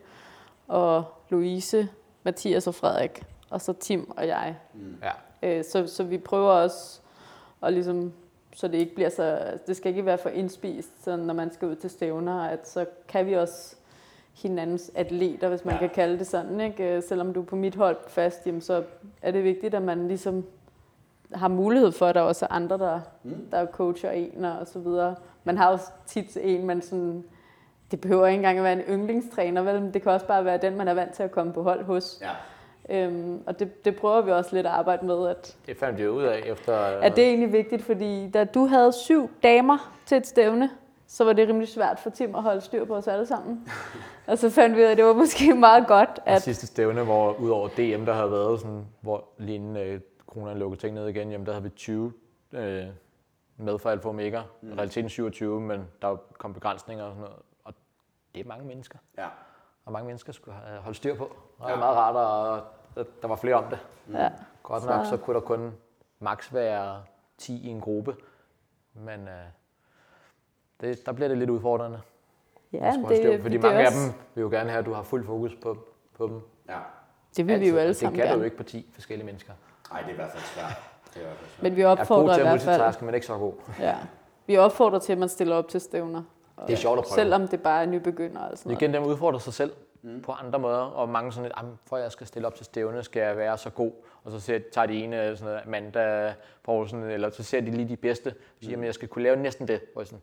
og 0.68 1.04
Louise, 1.30 1.88
Mathias 2.24 2.68
og 2.68 2.76
Frederik. 2.76 3.24
Og 3.50 3.62
så 3.62 3.74
Tim 3.74 4.12
og 4.18 4.28
jeg. 4.28 4.56
Ja. 5.04 5.12
Øh, 5.50 5.64
så, 5.66 5.88
så 5.88 6.04
vi 6.04 6.18
prøver 6.18 6.50
også 6.52 7.00
at 7.64 7.74
ligesom, 7.74 8.14
så 8.56 8.68
det 8.68 8.78
ikke 8.78 8.96
bliver 8.96 9.10
så, 9.10 9.40
det 9.68 9.78
skal 9.78 9.90
ikke 9.90 10.06
være 10.06 10.18
for 10.18 10.30
indspist, 10.30 11.04
så 11.04 11.16
når 11.16 11.34
man 11.34 11.54
skal 11.54 11.68
ud 11.68 11.76
til 11.76 11.90
stævner, 11.90 12.42
at 12.44 12.68
så 12.70 12.86
kan 13.08 13.26
vi 13.26 13.34
også 13.34 13.76
hinandens 14.34 14.92
atleter, 14.96 15.50
hvis 15.50 15.66
man 15.66 15.74
Ja. 15.76 15.82
ja. 15.82 15.88
kan 15.88 15.96
kalde 15.96 16.20
det 16.20 16.28
sådan. 16.28 16.62
Ikke? 16.62 16.96
Øh, 16.96 17.04
Selvom 17.04 17.34
du 17.34 17.42
er 17.42 17.46
på 17.46 17.56
mit 17.56 17.76
hold 17.76 17.98
fast, 18.08 18.48
jamen, 18.48 18.62
så 18.62 18.84
er 19.22 19.32
det 19.32 19.44
vigtigt, 19.44 19.74
at 19.76 19.82
man 19.82 20.08
ligesom 20.08 20.46
har 21.34 21.48
mulighed 21.48 21.92
for, 21.92 22.06
at 22.06 22.16
der 22.16 22.22
også 22.22 22.46
er 22.46 22.54
andre, 22.54 22.78
der, 22.78 23.00
Mm. 23.24 23.36
der 23.52 23.66
coacher 23.66 24.12
en 24.12 24.46
og 24.46 24.68
så 24.68 24.80
videre. 24.80 25.16
Man 25.44 25.58
har 25.58 25.72
jo 25.72 25.78
tit 26.06 26.38
en, 26.42 26.66
man 26.66 26.82
sådan, 26.82 27.24
det 27.92 28.02
behøver 28.02 28.28
ikke 28.28 28.36
engang 28.36 28.58
at 28.58 28.64
være 28.64 28.74
en 28.74 28.80
yndlingstræner, 28.82 29.62
vel? 29.62 29.82
men 29.82 29.94
det 29.94 30.02
kan 30.02 30.12
også 30.12 30.26
bare 30.26 30.46
være 30.46 30.58
den, 30.58 30.78
man 30.78 30.88
er 30.88 30.94
vant 30.94 31.14
til 31.14 31.24
at 31.24 31.32
komme 31.32 31.54
på 31.54 31.64
hold 31.64 31.84
hos. 31.84 32.22
Ja. 32.22 32.30
Øhm, 32.90 33.42
og 33.46 33.60
det, 33.60 33.86
det 33.86 33.96
prøver 33.96 34.22
vi 34.22 34.32
også 34.32 34.56
lidt 34.56 34.66
at 34.66 34.72
arbejde 34.72 35.06
med, 35.06 35.28
at 35.30 35.58
Det 35.66 35.78
fandt 35.78 36.00
vi 36.00 36.08
ud 36.08 36.24
af 36.24 36.42
efter... 36.46 36.74
er 36.74 37.10
det 37.10 37.24
egentlig 37.24 37.52
vigtigt, 37.54 37.84
fordi 37.84 38.30
da 38.30 38.44
du 38.44 38.66
havde 38.66 38.94
syv 38.94 39.30
damer 39.44 39.92
til 40.06 40.18
et 40.18 40.28
stævne, 40.28 40.70
så 41.08 41.24
var 41.24 41.34
det 41.34 41.48
rimelig 41.48 41.68
svært 41.68 42.00
for 42.00 42.10
Tim 42.10 42.36
at 42.36 42.44
holde 42.44 42.62
styr 42.62 42.86
på 42.86 42.96
os 42.96 43.08
alle 43.08 43.26
sammen. 43.26 43.68
og 44.28 44.38
så 44.38 44.50
fandt 44.50 44.76
vi 44.76 44.82
ud 44.82 44.86
af, 44.86 44.92
at 44.92 44.98
det 44.98 45.06
var 45.06 45.14
måske 45.14 45.54
meget 45.54 45.88
godt, 45.88 46.10
Det 46.16 46.22
at 46.26 46.42
sidste 46.42 46.68
stævne, 46.68 47.04
hvor 47.04 47.34
udover 47.40 47.68
DM, 47.68 48.06
der 48.06 48.14
havde 48.14 48.32
været 48.32 48.60
sådan, 48.60 48.86
hvor 49.02 49.24
lige 49.38 50.02
inden 50.38 50.48
øh, 50.48 50.54
corona 50.54 50.60
lukkede 50.60 50.82
ting 50.82 50.94
ned 50.96 51.08
igen, 51.08 51.32
jamen 51.32 51.46
der 51.46 51.52
havde 51.54 51.64
vi 51.64 51.70
20 51.70 52.14
øh, 52.52 52.86
med 53.58 53.80
for 53.80 53.90
Alfa 53.90 54.10
Omega. 54.10 54.42
Mm. 54.62 54.74
Realiteten 54.74 55.10
27, 55.10 55.62
men 55.62 55.88
der 56.02 56.16
kom 56.38 56.54
begrænsninger 56.54 57.04
og 57.06 57.12
sådan 57.12 57.22
noget. 57.22 57.36
Og 57.64 57.74
det 58.36 58.42
er 58.44 58.48
mange 58.48 58.66
mennesker. 58.66 59.00
Ja. 59.18 59.28
Og 59.86 59.92
mange 59.92 60.06
mennesker 60.08 60.34
skulle 60.34 60.58
holdt 60.82 60.98
styr 60.98 61.16
på. 61.16 61.24
Og 61.24 61.68
det 61.68 61.68
Ja. 61.70 61.74
er 61.76 61.80
meget 61.80 61.96
rart, 61.98 62.16
og 62.16 62.64
der, 62.96 63.04
der 63.22 63.28
var 63.28 63.36
flere 63.36 63.56
om 63.56 63.64
det. 63.70 63.80
ja, 64.14 64.30
Godt 64.64 64.86
nok, 64.86 65.06
så 65.06 65.18
kunne 65.18 65.34
der 65.34 65.40
kun 65.40 65.74
maks 66.20 66.54
være 66.54 67.04
10 67.38 67.68
i 67.68 67.68
en 67.68 67.82
gruppe. 67.82 68.16
Men 68.94 69.28
øh, 69.28 69.34
det, 70.82 71.06
der 71.06 71.12
bliver 71.12 71.28
det 71.28 71.38
lidt 71.38 71.50
udfordrende. 71.50 72.02
ja 72.74 72.80
holde 73.02 73.16
styr 73.18 73.30
det, 73.32 73.40
på, 73.40 73.44
fordi 73.44 73.54
det, 73.56 73.64
mange 73.64 73.80
af 73.82 73.86
også, 73.88 73.98
dem 74.06 74.14
vil 74.36 74.42
jo 74.42 74.50
gerne 74.50 74.70
have, 74.70 74.80
at 74.80 74.86
du 74.86 74.94
har 74.94 75.04
fuld 75.04 75.26
fokus 75.26 75.56
på, 75.62 75.78
på 76.14 76.28
dem. 76.28 76.42
Ja. 76.70 76.80
det 77.38 77.48
vil 77.48 77.60
vi 77.60 77.70
jo 77.70 77.78
alle 77.78 77.90
og 77.90 77.96
sammen 77.96 78.16
Det 78.16 78.24
kan 78.24 78.28
du 78.28 78.32
gerne. 78.32 78.40
jo 78.40 78.46
ikke 78.46 78.58
på 78.58 78.64
10 78.64 78.90
forskellige 78.94 79.26
mennesker. 79.26 79.54
Ej, 79.92 80.00
det 80.00 80.08
er 80.08 80.14
i 80.14 80.16
hvert 80.16 80.32
fald 80.32 80.44
svært. 80.44 80.78
Det 81.14 81.16
er 81.16 81.20
i 81.20 81.24
hvert 81.24 81.38
fald 81.38 81.50
svært. 81.50 81.64
Men 81.64 81.76
vi 81.76 81.82
Jeg 81.82 81.88
er 81.88 81.92
opfordrer 81.92 82.34
til 82.34 82.44
i 82.44 82.46
at 82.46 82.52
hvert 82.52 82.62
fald, 82.62 82.78
multitaske, 82.78 83.06
men 83.06 83.14
ikke 83.16 83.28
så 83.28 83.38
god. 83.38 83.54
ja, 83.80 83.96
vi 84.48 84.58
opfordrer 84.58 85.00
til, 85.00 85.12
at 85.12 85.18
man 85.18 85.30
stiller 85.30 85.56
op 85.56 85.68
til 85.68 85.82
stævner. 85.82 86.24
Og 86.58 86.68
Det 86.68 86.74
er 86.74 86.78
sjovt 86.78 87.00
at 87.00 87.06
prøve. 87.06 87.16
Selvom 87.16 87.48
det 87.48 87.62
bare 87.64 87.82
er 87.82 87.86
nybegynder 87.86 88.42
og 88.42 88.58
sådan 88.58 88.70
Det 88.70 88.76
er 88.78 88.82
igen 88.82 88.94
dem 88.94 89.04
udfordrer 89.04 89.40
sig 89.40 89.54
selv 89.54 89.74
mm. 90.02 90.22
på 90.22 90.32
andre 90.32 90.60
måder, 90.60 90.78
og 90.78 91.10
mange 91.10 91.32
sådan 91.32 91.44
lidt, 91.44 91.54
"Jamen, 91.58 91.80
for 91.86 91.98
at 91.98 92.04
jeg 92.04 92.12
skal 92.12 92.28
stille 92.28 92.48
op 92.48 92.56
til 92.56 92.66
stævne, 92.66 93.04
skal 93.04 93.20
jeg 93.20 93.38
være 93.38 93.58
så 93.58 93.70
god. 93.70 93.92
Og 94.24 94.32
så 94.32 94.40
ser, 94.40 94.60
tager 94.72 94.86
de 94.88 95.04
ene 95.04 95.38
sådan 95.38 95.46
noget, 95.54 95.62
Amanda 95.66 96.34
Poulsen, 96.64 97.04
eller 97.04 97.30
så 97.30 97.44
ser 97.44 97.62
de 97.62 97.72
lige 97.72 97.90
de 97.90 97.98
bedste, 97.98 98.28
og 98.28 98.34
siger, 98.64 98.78
mm. 98.78 98.84
jeg 98.84 98.94
skal 98.94 99.08
kunne 99.08 99.24
lave 99.24 99.36
næsten 99.36 99.68
det. 99.68 99.82
Hvor 99.94 100.02
jeg 100.02 100.08
sådan, 100.08 100.22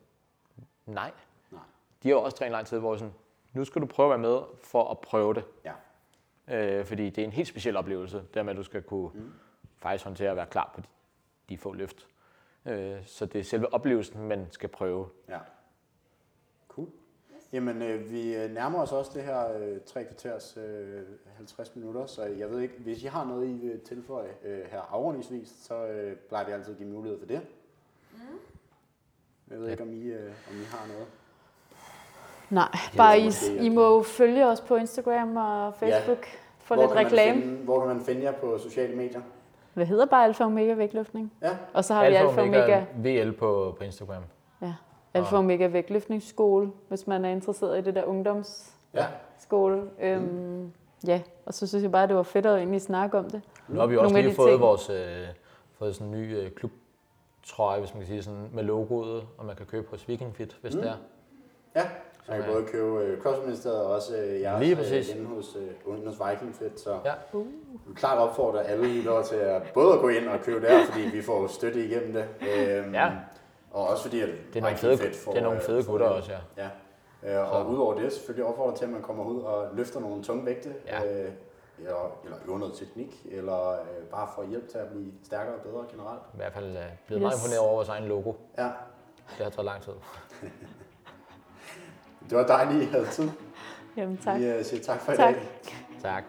nej. 0.86 1.10
Nej. 1.50 1.60
De 2.02 2.08
har 2.08 2.16
også 2.16 2.36
trænet 2.36 2.52
lang 2.52 2.66
tid, 2.66 2.78
hvor 2.78 2.92
jeg 2.92 2.98
sådan, 2.98 3.14
nu 3.52 3.64
skal 3.64 3.82
du 3.82 3.86
prøve 3.86 4.06
at 4.14 4.20
være 4.20 4.30
med 4.30 4.38
for 4.62 4.90
at 4.90 4.98
prøve 4.98 5.34
det. 5.34 5.44
Ja. 5.64 5.72
Øh, 6.78 6.84
fordi 6.84 7.10
det 7.10 7.18
er 7.22 7.24
en 7.26 7.32
helt 7.32 7.48
speciel 7.48 7.76
oplevelse, 7.76 8.22
der 8.34 8.42
med, 8.42 8.50
at 8.50 8.56
du 8.56 8.62
skal 8.62 8.82
kunne 8.82 9.10
mm. 9.14 9.32
Faktisk 9.84 10.04
håndtere 10.04 10.30
at 10.30 10.36
være 10.36 10.46
klar 10.46 10.72
på 10.74 10.80
de, 10.80 10.86
de 11.48 11.58
få 11.58 11.72
løft. 11.72 12.06
Øh, 12.66 13.06
så 13.06 13.26
det 13.26 13.38
er 13.38 13.44
selve 13.44 13.74
oplevelsen, 13.74 14.28
man 14.28 14.46
skal 14.50 14.68
prøve. 14.68 15.08
Ja. 15.28 15.38
Cool. 16.68 16.88
Jamen, 17.52 17.82
øh, 17.82 18.10
vi 18.10 18.34
øh, 18.34 18.50
nærmer 18.50 18.82
os 18.82 18.92
også 18.92 19.10
det 19.14 19.22
her 19.22 19.58
øh, 19.58 19.80
tre 19.86 20.04
kvarters 20.04 20.56
øh, 20.56 21.02
50 21.36 21.76
minutter, 21.76 22.06
så 22.06 22.24
jeg 22.24 22.50
ved 22.50 22.60
ikke, 22.60 22.74
hvis 22.78 23.02
I 23.02 23.06
har 23.06 23.24
noget, 23.24 23.48
I 23.48 23.52
vil 23.52 23.80
tilføje 23.80 24.30
øh, 24.44 24.64
her 24.70 24.80
afrundingsvis, 24.80 25.48
så 25.62 25.86
øh, 25.86 26.16
plejer 26.16 26.46
vi 26.46 26.52
altid 26.52 26.72
at 26.72 26.78
give 26.78 26.88
mulighed 26.88 27.18
for 27.18 27.26
det. 27.26 27.40
Jeg 29.50 29.58
ved 29.60 29.70
ikke, 29.70 29.82
om 29.82 29.92
I, 29.92 30.02
øh, 30.02 30.32
om 30.50 30.60
I 30.60 30.64
har 30.64 30.86
noget. 30.86 31.06
Nej, 32.50 32.68
Ja, 32.92 32.96
bare 32.96 33.20
I, 33.20 33.30
I 33.66 33.68
må 33.68 34.02
følge 34.02 34.46
os 34.46 34.60
på 34.60 34.76
Instagram 34.76 35.36
og 35.36 35.74
Facebook 35.74 36.26
for 36.58 36.74
Hvor 36.74 36.84
lidt 36.84 36.96
reklame. 36.96 37.42
Finde, 37.42 37.64
hvor 37.64 37.78
kan 37.78 37.96
man 37.96 38.04
finde 38.04 38.22
jer 38.22 38.32
på 38.32 38.58
sociale 38.58 38.96
medier? 38.96 39.22
Hvad 39.74 39.86
hedder 39.86 40.06
bare 40.06 40.24
Alfa 40.24 40.44
Omega 40.44 40.74
vægtløftning? 40.74 41.32
Ja, 41.42 41.56
Og 41.74 41.84
så 41.84 41.94
har 41.94 42.08
vi 42.08 42.14
Alfa 42.14 42.42
Omega, 42.42 42.84
VL 42.96 43.32
på, 43.32 43.74
på 43.78 43.84
Instagram. 43.84 44.22
ja, 44.62 44.74
Alfa 45.14 45.36
Omega 45.36 45.66
vægtløftningsskole, 45.66 46.70
hvis 46.88 47.06
man 47.06 47.24
er 47.24 47.28
interesseret 47.30 47.78
i 47.78 47.80
det 47.82 47.94
der 47.94 48.04
ungdomsskole. 48.04 49.82
ja. 50.00 50.14
Øhm, 50.16 50.72
ja, 51.06 51.20
og 51.46 51.54
så 51.54 51.66
synes 51.66 51.82
jeg 51.82 51.92
bare, 51.92 52.02
at 52.02 52.08
det 52.08 52.16
var 52.16 52.22
fedt 52.22 52.46
at 52.46 52.56
egentlig 52.58 52.80
snakke 52.82 53.18
om 53.18 53.30
det. 53.30 53.42
Nu 53.68 53.80
har 53.80 53.86
vi 53.86 53.94
Nogle 53.94 54.06
også 54.06 54.16
af 54.16 54.22
lige 54.24 54.34
fået 54.34 54.50
ting. 54.50 54.60
vores 54.60 54.90
øh, 54.90 55.26
fået 55.78 55.94
sådan 55.94 56.14
en 56.14 56.20
ny 56.20 56.36
øh, 56.36 56.50
klubtrøje, 56.50 57.78
hvis 57.80 57.94
man 57.94 58.00
kan 58.00 58.06
sige 58.08 58.22
sådan, 58.22 58.48
med 58.52 58.62
logoet, 58.64 59.22
og 59.38 59.44
man 59.44 59.56
kan 59.56 59.66
købe 59.66 59.86
hos 59.90 60.08
Vikingfit, 60.08 60.56
hvis 60.62 60.74
Mm. 60.74 60.80
det 60.80 60.90
er. 60.90 60.96
Ja, 61.76 61.82
man 62.28 62.42
kan 62.42 62.52
både 62.52 62.64
købe 62.66 62.98
øh, 63.00 63.20
CrossFit-ministeriet 63.22 63.80
og 63.82 63.92
også 63.92 64.16
øh, 64.16 64.40
jeres 64.40 64.60
Lige 64.60 64.70
øh, 64.72 64.76
præcis. 64.78 65.10
inde 65.14 65.26
hos, 65.26 65.56
øh, 65.86 66.04
hos 66.06 66.20
Viking 66.30 66.54
Fit. 66.54 66.80
Så 66.80 66.98
Ja. 67.04 67.12
Uh. 67.32 67.46
klart 67.96 68.18
opfordre 68.18 68.64
alle 68.64 68.86
lyttere 68.88 69.24
til 69.24 69.36
at 69.36 69.62
både 69.74 69.92
at 69.94 70.00
gå 70.00 70.08
ind 70.08 70.28
og 70.28 70.40
købe 70.40 70.66
der, 70.66 70.84
fordi 70.86 71.00
vi 71.12 71.22
får 71.22 71.46
støtte 71.46 71.84
igennem 71.86 72.12
det. 72.12 72.24
Øhm, 72.58 72.94
Ja. 72.94 73.10
Og 73.70 73.88
også 73.88 74.02
fordi, 74.02 74.20
at 74.20 74.28
Det 74.52 74.56
er 74.56 74.60
nogle 74.62 74.76
fede, 74.76 74.98
Fit 74.98 75.16
får, 75.16 75.32
det 75.32 75.38
er 75.38 75.42
nogle 75.44 75.58
øh, 75.58 75.64
fede 75.66 75.82
får 75.82 75.90
gutter 75.92 76.06
det. 76.08 76.16
også, 76.16 76.32
ja. 76.56 76.68
Ja. 77.24 77.42
Øh, 77.44 77.52
og 77.52 77.66
udover 77.70 77.94
det, 77.94 78.12
selvfølgelig 78.12 78.46
opfordrer 78.46 78.74
til, 78.76 78.84
at 78.84 78.90
man 78.90 79.02
kommer 79.02 79.24
ud 79.24 79.40
og 79.42 79.66
løfter 79.74 80.00
nogle 80.00 80.22
tunge 80.24 80.46
vægte. 80.46 80.74
Ja. 80.86 81.04
Øh, 81.24 81.30
eller, 81.78 82.18
eller 82.24 82.36
øver 82.48 82.58
noget 82.58 82.74
teknik, 82.74 83.26
eller 83.30 83.70
øh, 83.72 84.04
bare 84.10 84.28
får 84.34 84.44
hjælp 84.44 84.68
til 84.68 84.78
at 84.78 84.88
blive 84.88 85.12
stærkere 85.24 85.54
og 85.54 85.60
bedre 85.60 85.84
generelt. 85.90 86.20
I 86.34 86.36
hvert 86.36 86.52
fald 86.52 86.76
øh, 86.76 86.82
blevet 87.06 87.22
meget 87.22 87.34
Yes. 87.34 87.44
imponeret 87.44 87.60
over 87.60 87.74
vores 87.74 87.88
egen 87.88 88.04
logo. 88.04 88.32
Ja, 88.58 88.64
Det 88.64 89.44
har 89.44 89.50
taget 89.50 89.64
lang 89.64 89.82
tid. 89.82 89.92
det 92.30 92.38
var 92.38 92.46
dejligt, 92.46 92.82
at 92.82 92.88
I 92.88 92.90
havde 92.90 93.06
tid. 93.12 93.30
Jamen 93.96 94.16
tak. 94.24 94.40
Vi 94.40 94.46
øh, 94.46 94.64
siger 94.64 94.82
tak 94.82 95.00
for 95.00 95.12
i 95.12 95.16
Tak. 95.16 95.34
dag. 95.34 95.42
Tak. 96.02 96.24